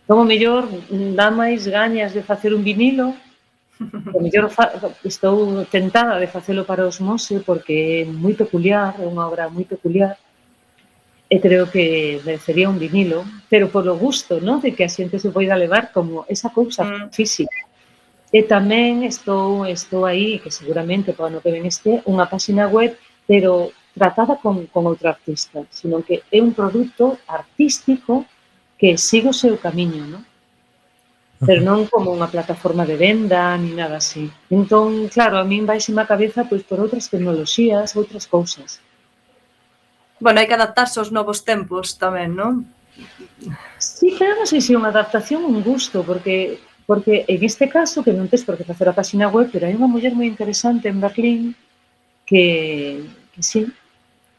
Como 0.04 0.28
mellor 0.28 0.68
mm, 0.68 1.16
dá 1.16 1.32
máis 1.32 1.64
gañas 1.64 2.12
de 2.12 2.20
facer 2.20 2.52
un 2.52 2.60
vinilo, 2.60 3.16
o 4.12 4.18
mellor 4.20 4.52
fa, 4.52 4.76
estou 5.00 5.64
tentada 5.72 6.20
de 6.20 6.28
facelo 6.28 6.68
para 6.68 6.84
os 6.84 7.00
Mose 7.00 7.40
porque 7.40 8.04
é 8.04 8.06
moi 8.06 8.36
peculiar, 8.36 8.92
é 9.00 9.08
unha 9.08 9.24
obra 9.24 9.48
moi 9.48 9.64
peculiar, 9.64 10.12
e 11.32 11.40
creo 11.40 11.64
que 11.72 12.20
merecería 12.28 12.68
un 12.68 12.76
vinilo, 12.76 13.24
pero 13.48 13.72
polo 13.72 13.96
gusto, 13.96 14.36
¿no? 14.36 14.60
de 14.60 14.76
que 14.76 14.84
a 14.84 14.92
xente 14.92 15.16
se 15.16 15.32
poida 15.32 15.56
levar 15.56 15.88
como 15.96 16.28
esa 16.28 16.52
cousa 16.52 16.84
mm. 16.84 17.08
física 17.08 17.71
E 18.32 18.40
tamén 18.48 19.04
estou, 19.04 19.68
estou 19.68 20.08
aí, 20.08 20.40
que 20.40 20.48
seguramente 20.48 21.12
para 21.12 21.28
no 21.28 21.44
que 21.44 21.52
ven 21.52 21.68
este, 21.68 22.00
unha 22.08 22.24
páxina 22.26 22.64
web, 22.64 22.96
pero 23.28 23.70
tratada 23.92 24.40
con, 24.40 24.64
con 24.72 24.88
outro 24.88 25.12
artista, 25.12 25.68
sino 25.68 26.00
que 26.00 26.24
é 26.32 26.40
un 26.40 26.56
produto 26.56 27.20
artístico 27.28 28.24
que 28.80 28.96
sigue 28.96 29.28
o 29.28 29.36
seu 29.36 29.60
camiño, 29.60 30.08
¿no? 30.08 30.20
pero 31.42 31.60
non 31.60 31.90
como 31.90 32.14
unha 32.14 32.30
plataforma 32.30 32.86
de 32.86 32.94
venda 32.94 33.50
ni 33.58 33.74
nada 33.74 33.98
así. 33.98 34.30
Entón, 34.46 35.10
claro, 35.10 35.42
a 35.42 35.44
min 35.44 35.66
vai 35.66 35.82
a 35.82 36.06
cabeza 36.06 36.46
pois 36.46 36.62
por 36.62 36.78
outras 36.78 37.10
tecnoloxías, 37.10 37.98
outras 37.98 38.30
cousas. 38.30 38.78
Bueno, 40.22 40.38
hai 40.38 40.46
que 40.46 40.54
adaptarse 40.54 41.02
aos 41.02 41.10
novos 41.10 41.42
tempos 41.42 41.98
tamén, 41.98 42.38
non? 42.38 42.62
Sí, 43.74 44.14
claro, 44.14 44.38
non 44.38 44.46
sei 44.46 44.62
se 44.62 44.70
é 44.70 44.78
unha 44.78 44.94
adaptación 44.94 45.42
un 45.42 45.66
gusto, 45.66 46.06
porque 46.06 46.62
Porque 46.92 47.24
en 47.26 47.42
este 47.42 47.70
caso, 47.70 48.04
que 48.04 48.12
non 48.12 48.28
tes 48.28 48.44
por 48.44 48.60
que 48.60 48.68
facer 48.68 48.84
a 48.84 48.92
página 48.92 49.32
web, 49.32 49.48
pero 49.48 49.64
hai 49.64 49.72
unha 49.72 49.88
muller 49.88 50.12
moi 50.12 50.28
interesante 50.28 50.92
en 50.92 51.00
Berlín 51.00 51.56
que, 52.28 53.00
que 53.32 53.40
sí, 53.40 53.64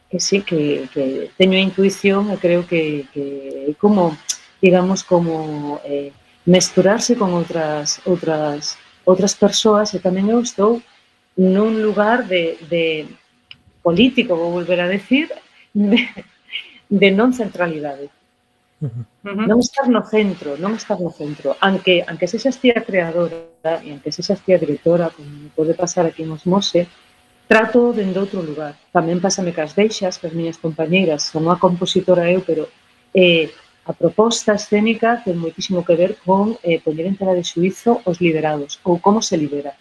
que 0.06 0.22
sí, 0.22 0.46
que, 0.46 0.86
que 0.94 1.34
teño 1.34 1.58
a 1.58 1.66
intuición 1.66 2.30
e 2.30 2.38
creo 2.38 2.62
que, 2.70 3.10
que 3.10 3.74
como, 3.82 4.14
digamos, 4.62 5.02
como 5.02 5.82
eh, 5.82 6.14
mesturarse 6.46 7.18
con 7.18 7.34
outras, 7.34 7.98
outras, 8.06 8.78
outras 9.02 9.34
persoas 9.34 9.98
e 9.98 9.98
tamén 9.98 10.30
eu 10.30 10.38
estou 10.38 10.78
nun 11.34 11.82
lugar 11.82 12.30
de, 12.30 12.62
de 12.70 13.10
político, 13.82 14.38
vou 14.38 14.54
volver 14.54 14.78
a 14.78 14.92
decir, 14.94 15.26
de, 15.74 16.06
de 16.86 17.10
non 17.10 17.34
centralidade. 17.34 18.14
-huh. 18.90 19.48
Non 19.50 19.60
estar 19.60 19.88
no 19.88 20.04
centro, 20.04 20.50
non 20.60 20.76
estar 20.76 21.00
no 21.00 21.12
centro. 21.12 21.56
Anque, 21.60 22.04
anque 22.12 22.28
sexas 22.28 22.60
tía 22.62 22.80
creadora 22.84 23.74
e 23.86 23.88
anque 23.96 24.12
sexas 24.12 24.40
tía 24.44 24.58
directora, 24.60 25.10
como 25.16 25.50
pode 25.56 25.74
pasar 25.74 26.04
aquí 26.06 26.22
en 26.24 26.36
Mose, 26.52 26.88
trato 27.48 27.94
dende 27.94 28.20
outro 28.20 28.40
lugar. 28.42 28.74
Tamén 28.92 29.24
pásame 29.24 29.52
cas 29.54 29.72
deixas, 29.76 30.20
cas 30.22 30.34
miñas 30.34 30.58
compañeiras, 30.58 31.22
son 31.32 31.48
a 31.48 31.56
compositora 31.60 32.28
eu, 32.34 32.42
pero 32.44 32.68
eh, 33.14 33.52
a 33.86 33.92
proposta 33.92 34.56
escénica 34.56 35.22
ten 35.24 35.36
moitísimo 35.38 35.84
que 35.88 35.96
ver 36.02 36.12
con 36.24 36.56
eh, 36.64 36.80
poñer 36.80 37.06
en 37.08 37.18
tela 37.20 37.36
de 37.36 37.44
suizo 37.44 38.02
os 38.10 38.18
liderados, 38.24 38.80
ou 38.88 39.00
como 39.00 39.20
se 39.22 39.36
lidera. 39.38 39.76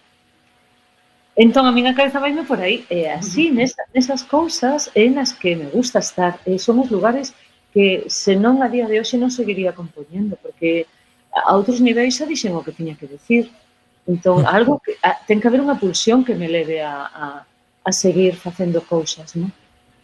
Entón, 1.35 1.65
a 1.65 1.73
miña 1.73 1.97
cabeza 1.97 2.21
vaime 2.21 2.45
por 2.45 2.61
aí. 2.61 2.85
E 2.93 3.09
así, 3.09 3.49
nesas, 3.49 3.89
nesas 3.95 4.23
cousas, 4.23 4.93
é 4.93 5.09
nas 5.09 5.33
que 5.33 5.57
me 5.57 5.65
gusta 5.73 5.99
estar. 5.99 6.37
E 6.45 6.59
son 6.61 6.85
os 6.85 6.93
lugares 6.93 7.33
que 7.73 8.05
senón 8.09 8.63
a 8.63 8.69
día 8.69 8.87
de 8.87 9.01
hoxe 9.01 9.17
non 9.17 9.33
seguiría 9.33 9.73
compoñendo, 9.73 10.37
porque 10.37 10.85
a 11.33 11.57
outros 11.57 11.81
niveis 11.81 12.21
xa 12.21 12.29
dixen 12.29 12.53
o 12.53 12.61
que 12.61 12.77
tiña 12.77 12.95
que 13.01 13.09
decir. 13.09 13.49
Entón, 14.05 14.45
mm. 14.45 14.47
algo 14.47 14.77
que, 14.85 15.01
a, 15.01 15.17
ten 15.25 15.41
que 15.41 15.49
haber 15.49 15.65
unha 15.65 15.81
pulsión 15.81 16.21
que 16.21 16.37
me 16.37 16.53
leve 16.53 16.85
a, 16.85 17.09
a, 17.09 17.25
a 17.83 17.91
seguir 17.91 18.37
facendo 18.37 18.85
cousas, 18.85 19.33
non? 19.33 19.49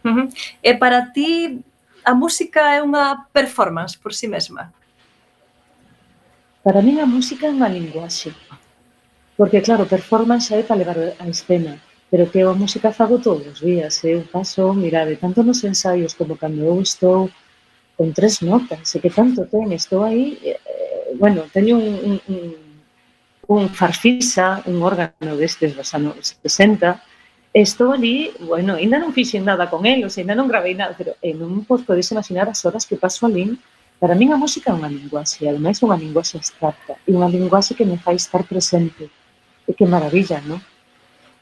Uh 0.01 0.09
-huh. 0.09 0.25
E 0.65 0.71
para 0.73 1.13
ti, 1.13 1.61
a 2.01 2.13
música 2.17 2.73
é 2.73 2.81
unha 2.81 3.29
performance 3.29 3.93
por 3.93 4.17
si 4.17 4.25
sí 4.25 4.33
mesma? 4.33 4.73
Para 6.65 6.81
mí 6.81 6.97
a 6.97 7.05
música 7.05 7.45
é 7.45 7.53
unha 7.53 7.69
linguaxe. 7.69 8.33
Porque, 9.37 9.61
claro, 9.61 9.85
performance 9.85 10.51
é 10.51 10.65
para 10.65 10.81
levar 10.81 10.99
a 11.21 11.25
escena 11.29 11.77
pero 12.09 12.29
que 12.29 12.39
eu 12.39 12.49
a 12.49 12.57
música 12.57 12.91
fago 12.91 13.19
todos 13.19 13.45
os 13.45 13.59
días, 13.61 14.03
eh? 14.03 14.15
eu 14.15 14.21
paso, 14.25 14.73
mirade, 14.73 15.15
tanto 15.15 15.43
nos 15.43 15.63
ensaios 15.63 16.13
como 16.13 16.35
cando 16.35 16.65
eu 16.65 16.81
estou 16.81 17.29
con 17.99 18.15
tres 18.15 18.39
notas, 18.39 18.95
e 18.95 19.03
que 19.03 19.11
tanto 19.11 19.43
ten, 19.51 19.75
estou 19.75 20.07
aí, 20.07 20.39
eh, 20.39 20.55
bueno, 21.19 21.43
teño 21.51 21.75
un, 21.75 21.99
un, 21.99 22.15
un, 22.31 22.43
un 23.51 23.63
farfisa, 23.75 24.63
un 24.71 24.79
órgano 24.79 25.35
destes 25.35 25.75
dos 25.75 25.91
anos 25.91 26.39
60, 26.39 26.95
estou 27.51 27.91
ali, 27.91 28.31
bueno, 28.39 28.79
ainda 28.79 29.03
non 29.03 29.11
fixen 29.11 29.43
nada 29.43 29.67
con 29.67 29.83
el, 29.83 30.07
ou 30.07 30.11
sea, 30.13 30.23
ainda 30.23 30.39
non 30.39 30.47
gravei 30.47 30.79
nada, 30.79 30.95
pero 30.95 31.19
eh, 31.19 31.35
non 31.35 31.67
vos 31.67 31.83
podes 31.83 32.07
imaginar 32.15 32.47
as 32.47 32.63
horas 32.63 32.87
que 32.87 32.95
paso 32.95 33.27
ali 33.27 33.59
Para 33.99 34.15
min 34.15 34.31
a 34.31 34.39
música 34.39 34.71
é 34.71 34.73
unha 34.79 34.87
linguaxe, 34.87 35.43
ademais 35.43 35.83
unha 35.83 35.99
linguaxe 35.99 36.39
abstracta, 36.39 36.95
e 37.03 37.11
unha 37.11 37.27
linguaxe 37.27 37.75
que 37.75 37.83
me 37.83 37.99
fai 37.99 38.15
estar 38.15 38.47
presente 38.47 39.11
e 39.67 39.75
que 39.75 39.83
maravilla, 39.83 40.39
non? 40.47 40.63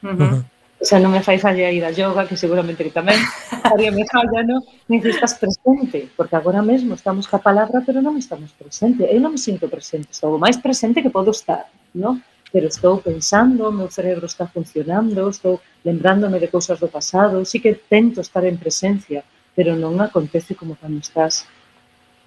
Uh 0.02 0.18
-huh. 0.18 0.57
O 0.80 0.86
sea, 0.86 1.02
non 1.02 1.10
me 1.10 1.26
fai 1.26 1.42
falla 1.42 1.74
ir 1.74 1.82
a 1.82 1.90
yoga, 1.90 2.30
que 2.30 2.38
seguramente 2.38 2.86
que 2.86 2.94
tamén 2.94 3.18
haría 3.66 3.90
me 3.90 4.06
falla, 4.06 4.46
non? 4.46 4.62
Nin 4.86 5.02
que 5.02 5.10
estás 5.10 5.34
presente, 5.34 6.06
porque 6.14 6.38
agora 6.38 6.62
mesmo 6.62 6.94
estamos 6.94 7.26
ca 7.26 7.42
palabra, 7.42 7.82
pero 7.82 7.98
non 7.98 8.14
estamos 8.14 8.54
presente. 8.54 9.10
Eu 9.10 9.18
non 9.18 9.34
me 9.34 9.42
sinto 9.42 9.66
presente, 9.66 10.14
estou 10.14 10.38
o 10.38 10.42
máis 10.42 10.62
presente 10.62 11.02
que 11.02 11.10
podo 11.10 11.34
estar, 11.34 11.66
non? 11.98 12.22
Pero 12.54 12.70
estou 12.70 13.02
pensando, 13.02 13.66
o 13.66 13.74
meu 13.74 13.90
cerebro 13.90 14.30
está 14.30 14.46
funcionando, 14.46 15.26
estou 15.26 15.58
lembrándome 15.82 16.38
de 16.38 16.48
cousas 16.48 16.78
do 16.78 16.88
pasado, 16.88 17.42
sí 17.42 17.58
que 17.58 17.74
tento 17.74 18.22
estar 18.22 18.46
en 18.46 18.62
presencia, 18.62 19.26
pero 19.58 19.74
non 19.74 19.98
acontece 19.98 20.54
como 20.54 20.78
cando 20.78 21.02
estás 21.02 21.50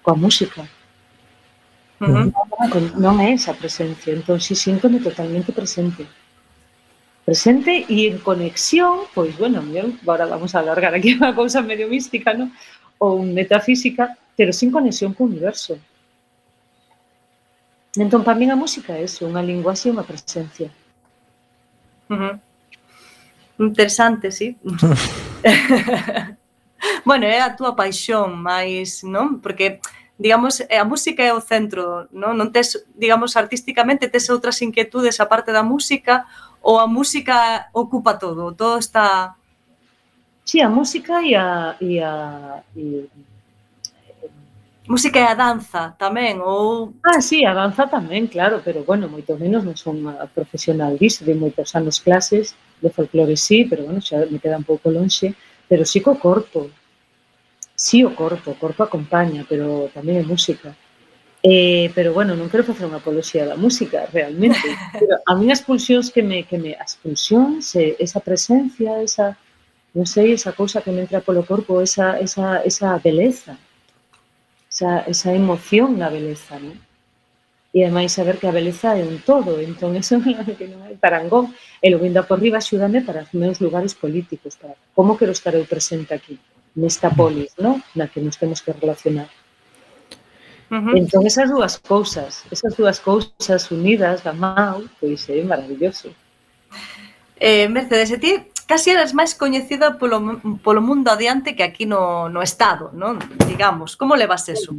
coa 0.03 0.19
música. 0.19 0.67
Uh 2.03 2.27
-huh. 2.27 2.27
non, 2.67 2.83
non 2.99 3.15
é 3.23 3.31
esa 3.31 3.55
presencia, 3.55 4.11
entón 4.11 4.43
si 4.43 4.59
síntome 4.59 4.99
totalmente 4.99 5.55
presente 5.55 6.03
presente 7.25 7.85
e 7.87 8.09
en 8.09 8.17
conexión, 8.19 9.05
pois, 9.13 9.37
bueno, 9.37 9.61
eu, 9.73 9.93
agora 10.01 10.25
vamos 10.25 10.55
alargar 10.55 10.93
aquí 10.93 11.15
unha 11.19 11.35
cousa 11.37 11.61
medio 11.61 11.87
mística, 11.87 12.33
non? 12.33 12.49
ou 13.01 13.25
metafísica, 13.25 14.13
pero 14.37 14.53
sin 14.53 14.69
conexión 14.69 15.17
co 15.17 15.25
universo. 15.25 15.73
Entón, 17.97 18.23
para 18.23 18.37
min 18.37 18.53
a 18.53 18.55
música 18.55 18.93
é 18.93 19.03
eso, 19.03 19.25
unha 19.25 19.41
linguaxe 19.41 19.89
e 19.89 19.93
unha 19.93 20.05
presencia. 20.05 20.69
Uh 22.07 22.15
-huh. 22.15 22.33
Interesante, 23.57 24.29
sí. 24.29 24.53
bueno, 27.09 27.25
é 27.25 27.41
a 27.41 27.57
túa 27.57 27.75
paixón, 27.75 28.37
máis, 28.37 29.01
non? 29.01 29.41
Porque 29.41 29.81
digamos, 30.21 30.61
eh, 30.61 30.77
a 30.77 30.85
música 30.85 31.25
é 31.25 31.33
o 31.33 31.41
centro, 31.41 32.05
non? 32.13 32.37
Non 32.37 32.53
tes, 32.53 32.85
digamos, 32.93 33.33
artísticamente 33.33 34.05
tes 34.05 34.29
outras 34.29 34.61
inquietudes 34.61 35.17
aparte 35.17 35.49
da 35.49 35.65
música 35.65 36.29
ou 36.61 36.79
a 36.79 36.87
música 36.87 37.67
ocupa 37.73 38.13
todo, 38.15 38.53
todo 38.53 38.77
está... 38.77 39.35
Sí, 40.45 40.61
a 40.61 40.69
música 40.69 41.21
e 41.21 41.35
a... 41.35 41.75
E 41.81 41.99
a 41.99 42.63
e... 42.75 43.09
Música 44.87 45.19
e 45.19 45.23
a 45.23 45.35
danza 45.35 45.95
tamén, 45.97 46.41
ou... 46.41 46.93
Ah, 47.05 47.21
sí, 47.21 47.45
a 47.45 47.53
danza 47.53 47.87
tamén, 47.87 48.27
claro, 48.27 48.61
pero, 48.65 48.83
bueno, 48.83 49.09
moito 49.09 49.37
menos 49.37 49.63
non 49.63 49.77
son 49.77 50.01
profesional 50.33 50.97
disso, 50.97 51.23
de 51.23 51.37
moitos 51.37 51.73
anos 51.77 52.01
clases, 52.01 52.57
de 52.81 52.89
folclore 52.89 53.37
sí, 53.37 53.65
pero, 53.69 53.85
bueno, 53.87 54.01
xa 54.01 54.25
me 54.27 54.41
queda 54.41 54.59
un 54.59 54.67
pouco 54.67 54.89
lonxe, 54.89 55.33
pero 55.69 55.85
sí 55.85 56.01
co 56.01 56.17
corpo. 56.17 56.69
sí 57.81 58.05
o 58.05 58.13
corpo, 58.13 58.51
o 58.51 58.59
corpo 58.63 58.83
acompaña, 58.83 59.41
pero 59.49 59.89
tamén 59.89 60.21
é 60.21 60.23
música. 60.23 60.77
Eh, 61.43 61.91
pero 61.95 62.13
bueno, 62.13 62.35
non 62.37 62.53
quero 62.53 62.61
facer 62.61 62.85
unha 62.85 63.01
apoloxía 63.01 63.49
da 63.49 63.57
música, 63.57 64.05
realmente. 64.13 64.61
Pero 65.01 65.17
a 65.25 65.33
mí 65.33 65.49
as 65.49 65.65
pulsións 65.65 66.13
que 66.13 66.21
me, 66.21 66.45
que 66.45 66.61
me 66.61 66.77
as 66.77 66.93
pulsións, 67.01 67.73
eh, 67.73 67.97
esa 67.97 68.21
presencia, 68.21 69.01
esa, 69.01 69.33
non 69.97 70.05
sei, 70.05 70.37
esa 70.37 70.53
cousa 70.53 70.85
que 70.85 70.93
me 70.93 71.01
entra 71.01 71.25
polo 71.25 71.41
corpo, 71.41 71.81
esa, 71.81 72.21
esa, 72.21 72.61
esa 72.61 72.93
beleza, 73.01 73.57
esa, 74.69 75.01
esa 75.09 75.33
emoción 75.33 75.97
na 75.97 76.13
beleza, 76.13 76.61
non? 76.61 76.77
E 77.73 77.87
ademais 77.87 78.13
saber 78.13 78.37
que 78.37 78.45
a 78.45 78.53
beleza 78.53 78.93
é 78.93 79.01
un 79.01 79.17
todo, 79.25 79.57
entón 79.57 79.97
eso 79.97 80.21
que 80.59 80.69
non 80.69 80.85
hai 80.85 80.93
parangón. 80.93 81.57
E 81.81 81.89
lo 81.89 81.97
vindo 81.97 82.21
por 82.21 82.37
riba 82.37 82.61
axúdame 82.61 83.01
para 83.01 83.25
os 83.25 83.33
meus 83.33 83.57
lugares 83.57 83.97
políticos, 83.97 84.61
para 84.61 84.77
como 84.93 85.17
quero 85.17 85.33
estar 85.33 85.57
eu 85.57 85.65
presente 85.65 86.13
aquí, 86.13 86.37
nesta 86.77 87.09
polis, 87.09 87.57
non? 87.57 87.81
Na 87.97 88.05
que 88.05 88.21
nos 88.21 88.37
temos 88.37 88.61
que 88.61 88.77
relacionar 88.77 89.25
Uh 90.71 90.75
-huh. 90.75 90.97
Entón, 90.97 91.27
esas 91.27 91.49
dúas 91.51 91.77
cousas, 91.77 92.45
esas 92.49 92.73
dúas 92.79 92.97
cousas 93.03 93.69
unidas 93.71 94.23
da 94.23 94.31
mão, 94.31 94.87
pois 95.01 95.27
é 95.27 95.43
maravilloso. 95.43 96.15
Eh, 97.35 97.67
Mercedes, 97.67 98.11
e 98.11 98.17
ti 98.17 98.31
casi 98.71 98.95
eras 98.95 99.11
máis 99.11 99.35
coñecida 99.35 99.99
polo, 99.99 100.39
polo 100.63 100.79
mundo 100.79 101.11
adiante 101.11 101.59
que 101.59 101.67
aquí 101.67 101.83
no, 101.83 102.31
no 102.31 102.39
Estado, 102.39 102.87
non? 102.95 103.19
Digamos, 103.51 103.99
como 103.99 104.15
levas 104.15 104.47
eso? 104.47 104.71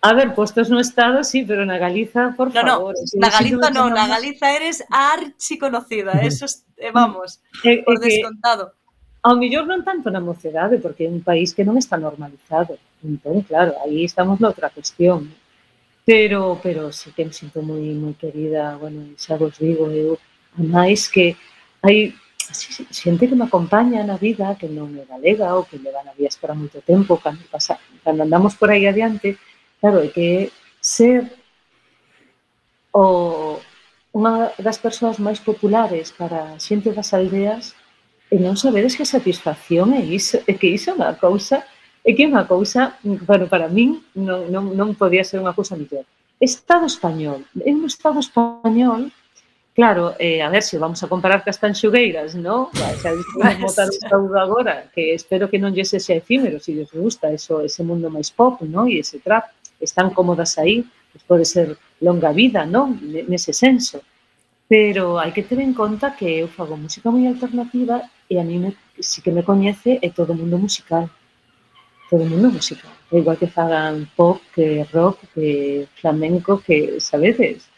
A 0.00 0.16
ver, 0.16 0.32
postos 0.32 0.72
no 0.72 0.80
Estado, 0.80 1.20
sí, 1.20 1.44
pero 1.44 1.68
na 1.68 1.76
Galiza, 1.76 2.32
por 2.32 2.48
no, 2.48 2.64
favor. 2.64 2.94
No, 2.96 3.20
na 3.20 3.28
Galiza 3.28 3.68
no, 3.68 3.92
na 3.92 4.08
Galiza 4.08 4.56
eres 4.56 4.80
archiconocida, 4.88 6.24
eso 6.24 6.48
es, 6.48 6.64
eh, 6.80 6.88
vamos, 6.88 7.44
eh, 7.68 7.72
eh 7.72 7.82
por 7.84 8.00
eh, 8.00 8.08
descontado. 8.08 8.72
Ao 9.20 9.36
mellor 9.36 9.68
non 9.68 9.84
tanto 9.84 10.08
na 10.08 10.24
mocedade, 10.24 10.80
porque 10.80 11.04
é 11.04 11.12
un 11.12 11.20
país 11.20 11.52
que 11.52 11.68
non 11.68 11.76
está 11.76 12.00
normalizado. 12.00 12.80
Entón, 13.02 13.42
claro, 13.42 13.74
aí 13.84 14.04
estamos 14.04 14.40
noutra 14.40 14.70
cuestión. 14.70 15.32
Pero, 16.04 16.58
pero 16.62 16.90
sí 16.90 17.12
que 17.12 17.24
me 17.24 17.32
sinto 17.32 17.60
moi, 17.62 17.84
moi 17.92 18.16
querida, 18.16 18.80
bueno, 18.80 19.12
xa 19.20 19.36
vos 19.36 19.54
digo, 19.60 19.92
eu, 19.92 20.16
a 20.56 20.62
máis 20.64 21.04
que 21.04 21.36
hai 21.84 22.16
así, 22.50 22.72
xente 22.90 23.28
que 23.28 23.36
me 23.36 23.44
acompaña 23.44 24.00
na 24.02 24.16
vida, 24.16 24.56
que 24.56 24.72
non 24.72 24.88
é 24.96 25.04
galega 25.04 25.52
ou 25.52 25.68
que 25.68 25.76
leva 25.76 26.00
na 26.00 26.16
vías 26.16 26.34
para 26.40 26.56
moito 26.56 26.80
tempo, 26.80 27.20
cando, 27.20 27.44
pasa, 27.52 27.76
cando 28.00 28.24
andamos 28.24 28.56
por 28.56 28.72
aí 28.72 28.88
adiante, 28.88 29.36
claro, 29.80 30.00
é 30.00 30.08
que 30.08 30.48
ser 30.80 31.28
o, 32.88 33.60
unha 34.16 34.50
das 34.56 34.80
persoas 34.80 35.20
máis 35.20 35.38
populares 35.38 36.08
para 36.08 36.56
a 36.56 36.58
xente 36.58 36.88
das 36.90 37.12
aldeas 37.12 37.76
e 38.32 38.40
non 38.40 38.56
sabedes 38.56 38.96
que 38.96 39.04
satisfacción 39.04 39.92
é 39.92 40.00
iso, 40.00 40.40
é 40.48 40.52
que 40.56 40.72
iso 40.72 40.88
é 40.90 40.96
unha 40.96 41.12
cousa 41.20 41.68
É 42.08 42.16
que 42.16 42.24
é 42.24 42.30
unha 42.32 42.48
cousa, 42.48 42.96
bueno, 43.04 43.44
para 43.52 43.68
min 43.68 44.00
non, 44.16 44.48
non, 44.48 44.64
non 44.72 44.96
podía 44.96 45.20
ser 45.28 45.44
unha 45.44 45.52
cousa 45.52 45.76
mellor. 45.76 46.08
Estado 46.40 46.88
español. 46.88 47.44
É 47.60 47.68
un 47.68 47.84
Estado 47.84 48.16
español 48.24 49.12
Claro, 49.78 50.16
eh, 50.18 50.42
a 50.42 50.48
ver 50.48 50.64
se 50.64 50.70
si 50.70 50.76
vamos 50.76 51.00
a 51.04 51.06
comparar 51.06 51.44
cas 51.44 51.60
tanxugueiras, 51.62 52.34
non? 52.34 52.66
Xa 52.74 53.14
vamos 53.38 53.62
botar 53.70 53.86
o 53.86 53.94
saúdo 53.94 54.34
agora, 54.34 54.90
que 54.90 55.14
espero 55.14 55.46
que 55.46 55.62
non 55.62 55.70
lle 55.70 55.86
sexa 55.86 56.18
efímero, 56.18 56.58
se 56.58 56.74
si 56.74 56.82
lles 56.82 56.90
gusta 56.90 57.30
eso, 57.30 57.62
ese 57.62 57.86
mundo 57.86 58.10
máis 58.10 58.26
pop, 58.26 58.58
non? 58.66 58.90
E 58.90 58.98
ese 58.98 59.22
trap, 59.22 59.54
están 59.78 60.10
cómodas 60.10 60.58
aí, 60.58 60.82
pues 61.14 61.22
pode 61.22 61.46
ser 61.46 61.78
longa 62.02 62.34
vida, 62.34 62.66
non? 62.66 62.98
Nese 63.30 63.54
senso. 63.54 64.02
Pero 64.66 65.22
hai 65.22 65.30
que 65.30 65.46
ter 65.46 65.62
en 65.62 65.70
conta 65.70 66.10
que 66.18 66.26
eu 66.42 66.50
fago 66.50 66.74
música 66.74 67.14
moi 67.14 67.30
alternativa 67.30 68.02
e 68.26 68.34
a 68.34 68.42
mí 68.42 68.58
me, 68.58 68.74
si 68.98 69.22
que 69.22 69.30
me 69.30 69.46
coñece 69.46 70.02
é 70.02 70.10
todo 70.10 70.34
o 70.34 70.38
mundo 70.42 70.58
musical 70.58 71.06
todo 72.10 72.22
o 72.22 72.30
mundo 72.30 72.50
música. 72.50 72.88
É 73.12 73.18
igual 73.18 73.36
que 73.36 73.46
fagan 73.46 74.08
pop, 74.16 74.40
que 74.54 74.84
rock, 74.92 75.18
que 75.34 75.88
flamenco, 76.00 76.60
que, 76.60 77.00
sabedes? 77.00 77.68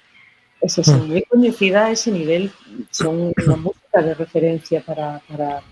Eso, 0.62 0.80
mm. 0.82 0.84
son 0.84 1.00
moi 1.08 1.22
coñecida 1.24 1.88
a 1.88 1.92
ese 1.94 2.10
nivel, 2.12 2.52
son 2.92 3.32
unha 3.32 3.56
música 3.66 3.98
de 4.04 4.12
referencia 4.14 4.84
para, 4.84 5.22
para, 5.24 5.64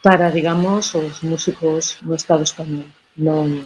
para 0.00 0.26
digamos, 0.32 0.94
os 0.94 1.20
músicos 1.22 2.00
no 2.02 2.14
Estado 2.16 2.42
español. 2.42 2.88
Non, 3.16 3.60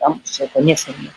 vamos, 0.00 0.26
se 0.26 0.50
coñecen. 0.50 0.96
Non? 0.98 1.14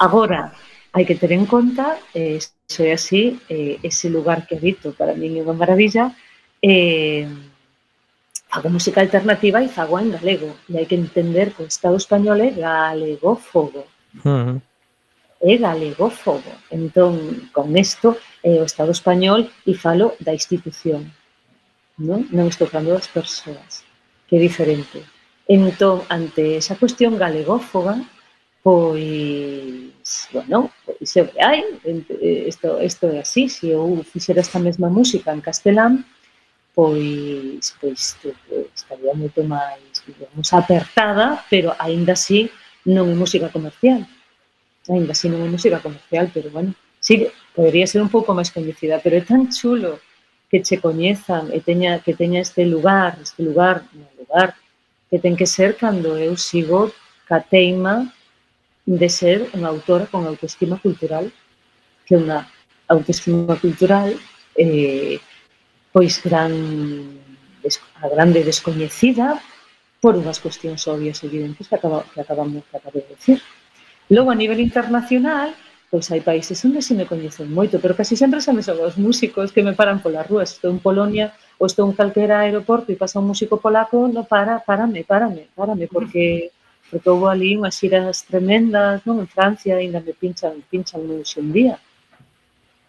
Agora, 0.00 0.50
hai 0.92 1.04
que 1.06 1.14
ter 1.14 1.30
en 1.30 1.46
conta, 1.46 2.00
eh, 2.14 2.42
se 2.66 2.90
é 2.90 2.98
así, 2.98 3.38
eh, 3.46 3.78
ese 3.86 4.10
lugar 4.10 4.46
que 4.46 4.58
habito 4.58 4.90
para 4.96 5.14
mí 5.14 5.38
é 5.38 5.42
unha 5.44 5.54
maravilla, 5.54 6.10
eh, 6.58 7.30
fago 8.50 8.68
música 8.68 9.00
alternativa 9.00 9.62
e 9.62 9.68
fago 9.68 9.98
en 9.98 10.10
galego. 10.10 10.50
E 10.68 10.78
hai 10.78 10.86
que 10.86 10.98
entender 10.98 11.54
que 11.54 11.62
o 11.62 11.70
Estado 11.70 11.96
español 11.96 12.40
é 12.42 12.50
galegófobo. 12.50 13.86
Uh 14.24 14.26
-huh. 14.26 14.56
É 15.40 15.56
galegófobo. 15.56 16.50
Entón, 16.70 17.48
con 17.54 17.70
isto, 17.78 18.18
é 18.42 18.56
eh, 18.56 18.60
o 18.60 18.66
Estado 18.66 18.90
español 18.90 19.48
e 19.66 19.72
falo 19.74 20.18
da 20.18 20.34
institución. 20.34 21.14
Non, 21.96 22.26
non 22.34 22.50
estou 22.50 22.66
falando 22.66 22.96
das 22.98 23.08
persoas, 23.08 23.86
que 24.26 24.36
é 24.36 24.40
diferente. 24.40 24.98
Entón, 25.46 26.02
ante 26.08 26.56
esa 26.58 26.74
cuestión 26.74 27.14
galegófoba, 27.16 28.02
pois, 28.62 30.28
bueno, 30.32 30.70
pois 30.84 31.10
é 31.16 31.22
o 31.22 31.28
que 31.30 31.40
hai, 31.40 31.60
isto, 32.50 32.66
eh, 32.80 32.84
isto 32.90 33.04
é 33.06 33.20
así, 33.20 33.48
se 33.48 33.70
eu 33.70 34.02
fixera 34.04 34.40
esta 34.42 34.58
mesma 34.58 34.88
música 34.90 35.32
en 35.32 35.40
castelán, 35.40 36.04
pois, 36.74 37.74
pois 37.80 38.16
tu- 38.22 38.34
estaría 38.74 39.14
moito 39.14 39.42
máis, 39.44 40.02
digamos, 40.06 40.52
apertada, 40.52 41.44
pero 41.50 41.74
aínda 41.78 42.12
así 42.14 42.50
non 42.86 43.10
é 43.10 43.14
música 43.14 43.48
comercial. 43.48 44.06
Ainda 44.88 45.12
así 45.12 45.28
non 45.28 45.44
é 45.44 45.48
música 45.50 45.78
comercial, 45.78 46.30
pero 46.32 46.48
bueno, 46.50 46.72
sí, 46.98 47.28
podería 47.54 47.86
ser 47.86 48.00
un 48.02 48.08
pouco 48.08 48.32
máis 48.32 48.50
coñecida, 48.50 48.98
pero 49.02 49.16
é 49.16 49.22
tan 49.22 49.50
chulo 49.52 50.00
que 50.50 50.62
che 50.66 50.82
coñezan 50.82 51.52
e 51.54 51.60
teña, 51.60 52.02
que 52.02 52.14
teña 52.14 52.40
este 52.40 52.66
lugar, 52.66 53.18
este 53.22 53.42
lugar, 53.42 53.86
no 53.94 54.08
lugar, 54.18 54.56
que 55.08 55.18
ten 55.18 55.36
que 55.36 55.46
ser 55.46 55.76
cando 55.76 56.18
eu 56.18 56.34
sigo 56.38 56.90
ca 57.28 57.38
teima 57.38 58.10
de 58.86 59.08
ser 59.08 59.46
unha 59.54 59.70
autora 59.70 60.10
con 60.10 60.26
autoestima 60.26 60.78
cultural, 60.78 61.30
que 62.06 62.14
é 62.14 62.18
unha 62.18 62.46
autoestima 62.90 63.54
cultural 63.62 64.10
eh, 64.58 65.22
pois 65.92 66.22
gran 66.22 66.52
a 68.00 68.08
grande 68.08 68.40
descoñecida 68.42 69.36
por 70.00 70.16
unhas 70.16 70.40
cuestións 70.40 70.88
obvias 70.88 71.20
e 71.20 71.28
evidentes 71.28 71.68
que, 71.68 71.76
acaba, 71.76 72.08
que 72.08 72.20
acabamos 72.24 72.64
que 72.64 72.76
acabo 72.80 72.96
de 72.96 73.12
decir. 73.12 73.38
Logo, 74.08 74.32
a 74.32 74.34
nivel 74.34 74.58
internacional, 74.64 75.52
pois 75.92 76.08
hai 76.08 76.24
países 76.24 76.56
onde 76.64 76.80
se 76.80 76.96
me 76.96 77.04
coñecen 77.04 77.52
moito, 77.52 77.76
pero 77.82 77.92
casi 77.92 78.16
sempre 78.16 78.40
se 78.40 78.54
me 78.56 78.64
son 78.64 78.80
os 78.80 78.96
músicos 78.96 79.52
que 79.52 79.60
me 79.60 79.76
paran 79.76 80.00
polas 80.00 80.24
rúas. 80.24 80.56
Estou 80.56 80.72
en 80.72 80.80
Polonia 80.80 81.36
ou 81.60 81.68
estou 81.68 81.84
en 81.84 81.92
calquera 81.92 82.40
aeroporto 82.40 82.88
e 82.88 82.96
pasa 82.96 83.20
un 83.20 83.28
músico 83.28 83.60
polaco, 83.60 84.08
no 84.08 84.24
para, 84.24 84.64
párame, 84.64 85.04
párame, 85.04 85.52
párame, 85.52 85.84
porque 85.86 86.54
porque 86.90 87.06
houve 87.06 87.30
ali 87.30 87.54
unhas 87.54 87.78
xiras 87.78 88.26
tremendas, 88.26 89.04
non? 89.06 89.22
En 89.22 89.28
Francia 89.30 89.78
ainda 89.78 90.02
me 90.02 90.10
pinchan, 90.16 90.58
pinchan 90.66 91.04
un 91.06 91.50
día 91.52 91.78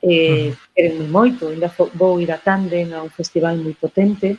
eh, 0.01 0.53
querenme 0.73 1.07
moito, 1.07 1.49
ainda 1.49 1.69
vou 1.93 2.19
ir 2.19 2.31
a 2.31 2.37
Tanden 2.41 2.93
a 2.93 3.05
un 3.05 3.13
festival 3.13 3.57
moi 3.57 3.77
potente, 3.77 4.37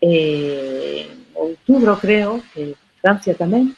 eh, 0.00 1.10
outubro 1.34 1.98
creo, 1.98 2.42
que 2.54 2.78
Francia 3.02 3.34
tamén, 3.34 3.74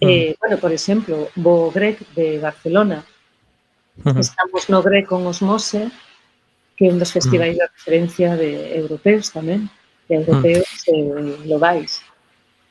eh, 0.00 0.36
bueno, 0.36 0.56
por 0.60 0.72
exemplo, 0.72 1.32
vou 1.36 1.72
Grec 1.72 2.04
de 2.12 2.38
Barcelona, 2.38 3.04
estamos 4.04 4.68
no 4.68 4.84
Grec 4.84 5.08
con 5.08 5.24
Osmose, 5.26 5.88
que 6.76 6.88
é 6.88 6.92
un 6.92 7.00
dos 7.00 7.12
festivais 7.12 7.56
de 7.56 7.64
referencia 7.64 8.36
de 8.36 8.76
europeos 8.76 9.28
tamén, 9.32 9.68
de 10.08 10.16
europeos 10.20 10.68
eh, 10.88 11.36
globais. 11.44 12.00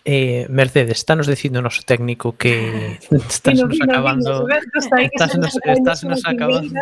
Eh, 0.05 0.47
Mercedes, 0.49 0.97
estános 0.97 1.27
dicindo 1.27 1.61
o 1.61 1.65
noso 1.65 1.85
técnico 1.85 2.33
que 2.33 2.97
estás 3.29 3.61
nos 3.61 3.77
acabando. 3.77 4.49
Estás 4.49 6.01
nos 6.01 6.25
acabando. 6.25 6.73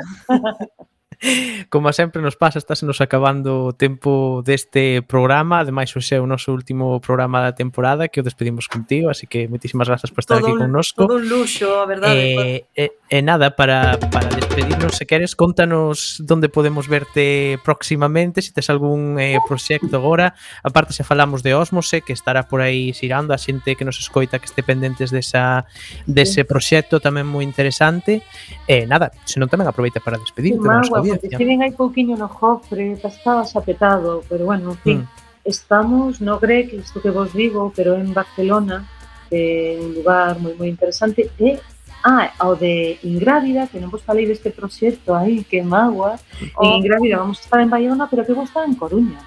Como 1.69 1.91
sempre 1.93 2.21
nos 2.21 2.35
pasa, 2.35 2.59
estáse 2.59 2.85
nos 2.85 3.01
acabando 3.01 3.67
o 3.67 3.73
tempo 3.73 4.41
deste 4.45 5.01
programa. 5.01 5.59
Ademais, 5.59 5.89
hoxe 5.95 6.15
é 6.15 6.21
o 6.21 6.29
noso 6.29 6.53
último 6.53 7.01
programa 7.01 7.41
da 7.41 7.51
temporada 7.51 8.07
Que 8.07 8.21
o 8.21 8.23
despedimos 8.23 8.67
contigo 8.69 9.09
Así 9.09 9.25
que 9.25 9.47
moitísimas 9.49 9.89
grazas 9.89 10.13
por 10.13 10.21
estar 10.21 10.37
todo 10.37 10.53
aquí 10.53 10.57
connosco. 10.57 11.07
Todo 11.07 11.17
un 11.17 11.25
luxo, 11.27 11.81
a 11.81 11.85
verdade. 11.85 12.17
Eh, 12.17 12.65
eh, 12.75 12.91
E 13.07 13.23
nada, 13.23 13.55
para, 13.55 13.95
para 14.11 14.27
despedirnos, 14.35 14.99
se 14.99 15.07
queres, 15.07 15.31
contanos 15.31 16.19
onde 16.27 16.51
podemos 16.51 16.91
verte 16.91 17.55
próximamente, 17.63 18.43
se 18.43 18.51
tes 18.51 18.67
algún 18.67 19.15
eh, 19.15 19.39
proxecto 19.47 19.95
agora. 19.95 20.35
Aparte, 20.59 20.91
se 20.91 21.07
falamos 21.07 21.39
de 21.39 21.55
Osmose, 21.55 22.03
que 22.03 22.11
estará 22.11 22.51
por 22.51 22.59
aí 22.59 22.91
xirando, 22.91 23.31
a 23.31 23.39
xente 23.39 23.79
que 23.79 23.87
nos 23.87 23.95
escoita 24.03 24.43
que 24.43 24.51
este 24.51 24.59
pendentes 24.59 25.07
desa, 25.07 25.63
dese 26.03 26.43
proxecto 26.43 26.99
tamén 26.99 27.23
moi 27.23 27.47
interesante. 27.47 28.27
E 28.67 28.83
eh, 28.83 28.83
nada, 28.83 29.15
senón 29.23 29.47
tamén 29.47 29.71
aproveita 29.71 30.03
para 30.03 30.19
despedirte 30.19 30.59
da 30.59 30.83
nosa 30.83 30.99
audiencia. 30.99 31.31
Porque 31.31 31.47
hai 31.47 31.71
pouquiño 31.71 32.19
no 32.19 32.27
jofre, 32.27 32.99
estaba 32.99 33.47
xapetado, 33.47 34.27
pero 34.27 34.51
bueno, 34.51 34.75
en 34.75 34.79
fin. 34.83 34.99
Mm. 35.07 35.27
Estamos 35.47 36.19
no 36.19 36.43
GREC, 36.43 36.75
isto 36.75 36.99
que 36.99 37.07
vos 37.07 37.31
digo, 37.31 37.71
pero 37.71 37.95
en 37.95 38.11
Barcelona, 38.11 38.83
eh, 39.31 39.79
un 39.79 39.95
lugar 39.95 40.35
moi 40.43 40.51
moi 40.59 40.67
interesante, 40.67 41.31
e 41.39 41.55
Ah, 42.03 42.31
ao 42.37 42.55
de 42.55 42.99
Ingrávida, 43.03 43.67
que 43.67 43.81
non 43.81 43.89
vos 43.89 44.05
falei 44.05 44.25
deste 44.29 44.53
proxecto 44.53 45.13
aí, 45.13 45.43
que 45.43 45.59
magua. 45.65 46.21
Oh. 46.55 46.63
En 46.63 46.83
Ingrávida 46.83 47.17
vamos 47.19 47.39
a 47.39 47.43
estar 47.43 47.59
en 47.59 47.69
Bayona, 47.69 48.07
pero 48.07 48.23
que 48.23 48.33
vos 48.33 48.47
está 48.47 48.63
en 48.63 48.75
Coruña. 48.75 49.19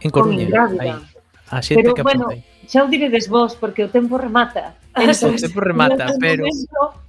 En 0.00 0.10
Coruña, 0.10 0.46
aí. 0.78 0.94
A 1.50 1.58
xente 1.62 1.82
pero, 1.82 1.94
que 1.98 2.06
bueno, 2.06 2.30
xa 2.70 2.86
o 2.86 2.88
diredes 2.88 3.26
vos, 3.26 3.58
porque 3.58 3.82
o 3.82 3.90
tempo 3.90 4.16
remata. 4.16 4.78
O 4.90 5.34
tempo 5.34 5.60
remata, 5.62 6.14
pero 6.18 6.46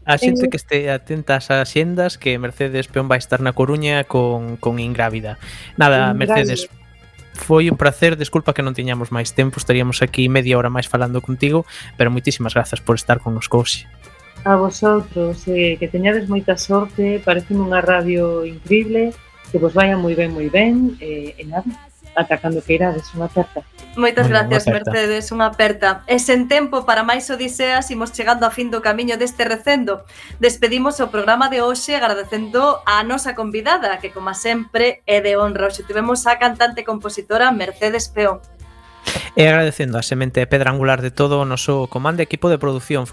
a 0.06 0.18
xente 0.18 0.50
que 0.50 0.58
este 0.58 0.90
atenta 0.90 1.38
ás 1.38 1.50
axendas 1.54 2.18
que 2.18 2.38
Mercedes 2.42 2.90
Peón 2.90 3.10
vai 3.10 3.22
estar 3.22 3.42
na 3.42 3.54
Coruña 3.54 4.06
con, 4.06 4.58
con 4.58 4.82
Ingrávida. 4.82 5.38
Nada, 5.78 6.14
Ingrávida. 6.14 6.18
Mercedes, 6.18 6.70
foi 7.34 7.70
un 7.70 7.78
placer, 7.78 8.18
desculpa 8.18 8.54
que 8.54 8.62
non 8.62 8.78
tiñamos 8.78 9.10
máis 9.10 9.34
tempo, 9.34 9.58
estaríamos 9.58 10.02
aquí 10.06 10.30
media 10.30 10.58
hora 10.58 10.70
máis 10.70 10.86
falando 10.86 11.22
contigo, 11.22 11.66
pero 11.98 12.14
moitísimas 12.14 12.54
grazas 12.54 12.82
por 12.82 12.98
estar 12.98 13.22
connosco 13.22 13.62
hoxe 13.62 13.90
a 14.44 14.56
vosotros, 14.56 15.48
eh, 15.48 15.78
que 15.80 15.88
teñades 15.88 16.28
moita 16.28 16.58
sorte, 16.58 17.22
parece 17.22 17.54
unha 17.54 17.82
radio 17.82 18.46
increíble, 18.46 19.14
que 19.52 19.58
vos 19.62 19.74
vaya 19.74 20.00
moi 20.00 20.18
ben, 20.18 20.34
moi 20.34 20.50
ben, 20.50 20.98
eh, 20.98 21.38
e 21.38 21.44
nada, 21.46 21.68
ata 22.16 22.38
cando 22.38 22.64
que 22.64 22.76
irades, 22.76 23.08
unha 23.14 23.30
aperta. 23.30 23.62
Moitas 23.96 24.28
bueno, 24.28 24.48
gracias, 24.48 24.68
aperta. 24.68 24.92
Mercedes, 24.92 25.26
unha 25.36 25.48
aperta. 25.52 25.90
E 26.08 26.16
sen 26.16 26.48
tempo 26.48 26.88
para 26.88 27.04
máis 27.04 27.28
odiseas, 27.28 27.92
imos 27.92 28.16
chegando 28.16 28.48
a 28.48 28.52
fin 28.52 28.72
do 28.72 28.80
camiño 28.80 29.20
deste 29.20 29.44
recendo. 29.44 30.08
Despedimos 30.40 31.04
o 31.04 31.12
programa 31.12 31.52
de 31.52 31.60
hoxe 31.60 32.00
agradecendo 32.00 32.80
a 32.88 33.04
nosa 33.04 33.36
convidada, 33.36 34.00
que, 34.00 34.16
como 34.16 34.32
sempre, 34.32 35.04
é 35.08 35.20
de 35.20 35.36
honra. 35.36 35.68
Hoxe 35.68 35.84
tivemos 35.84 36.24
a 36.28 36.40
cantante 36.40 36.88
compositora 36.88 37.52
Mercedes 37.52 38.08
Peón. 38.08 38.40
E 39.36 39.48
agradecendo 39.48 39.98
a 39.98 40.04
semente 40.04 40.44
pedra 40.46 40.72
angular 40.72 41.02
de 41.02 41.12
todo 41.12 41.40
o 41.40 41.48
noso 41.48 41.88
comando 41.88 42.22
equipo 42.22 42.52
de 42.52 42.60
produción 42.60 43.08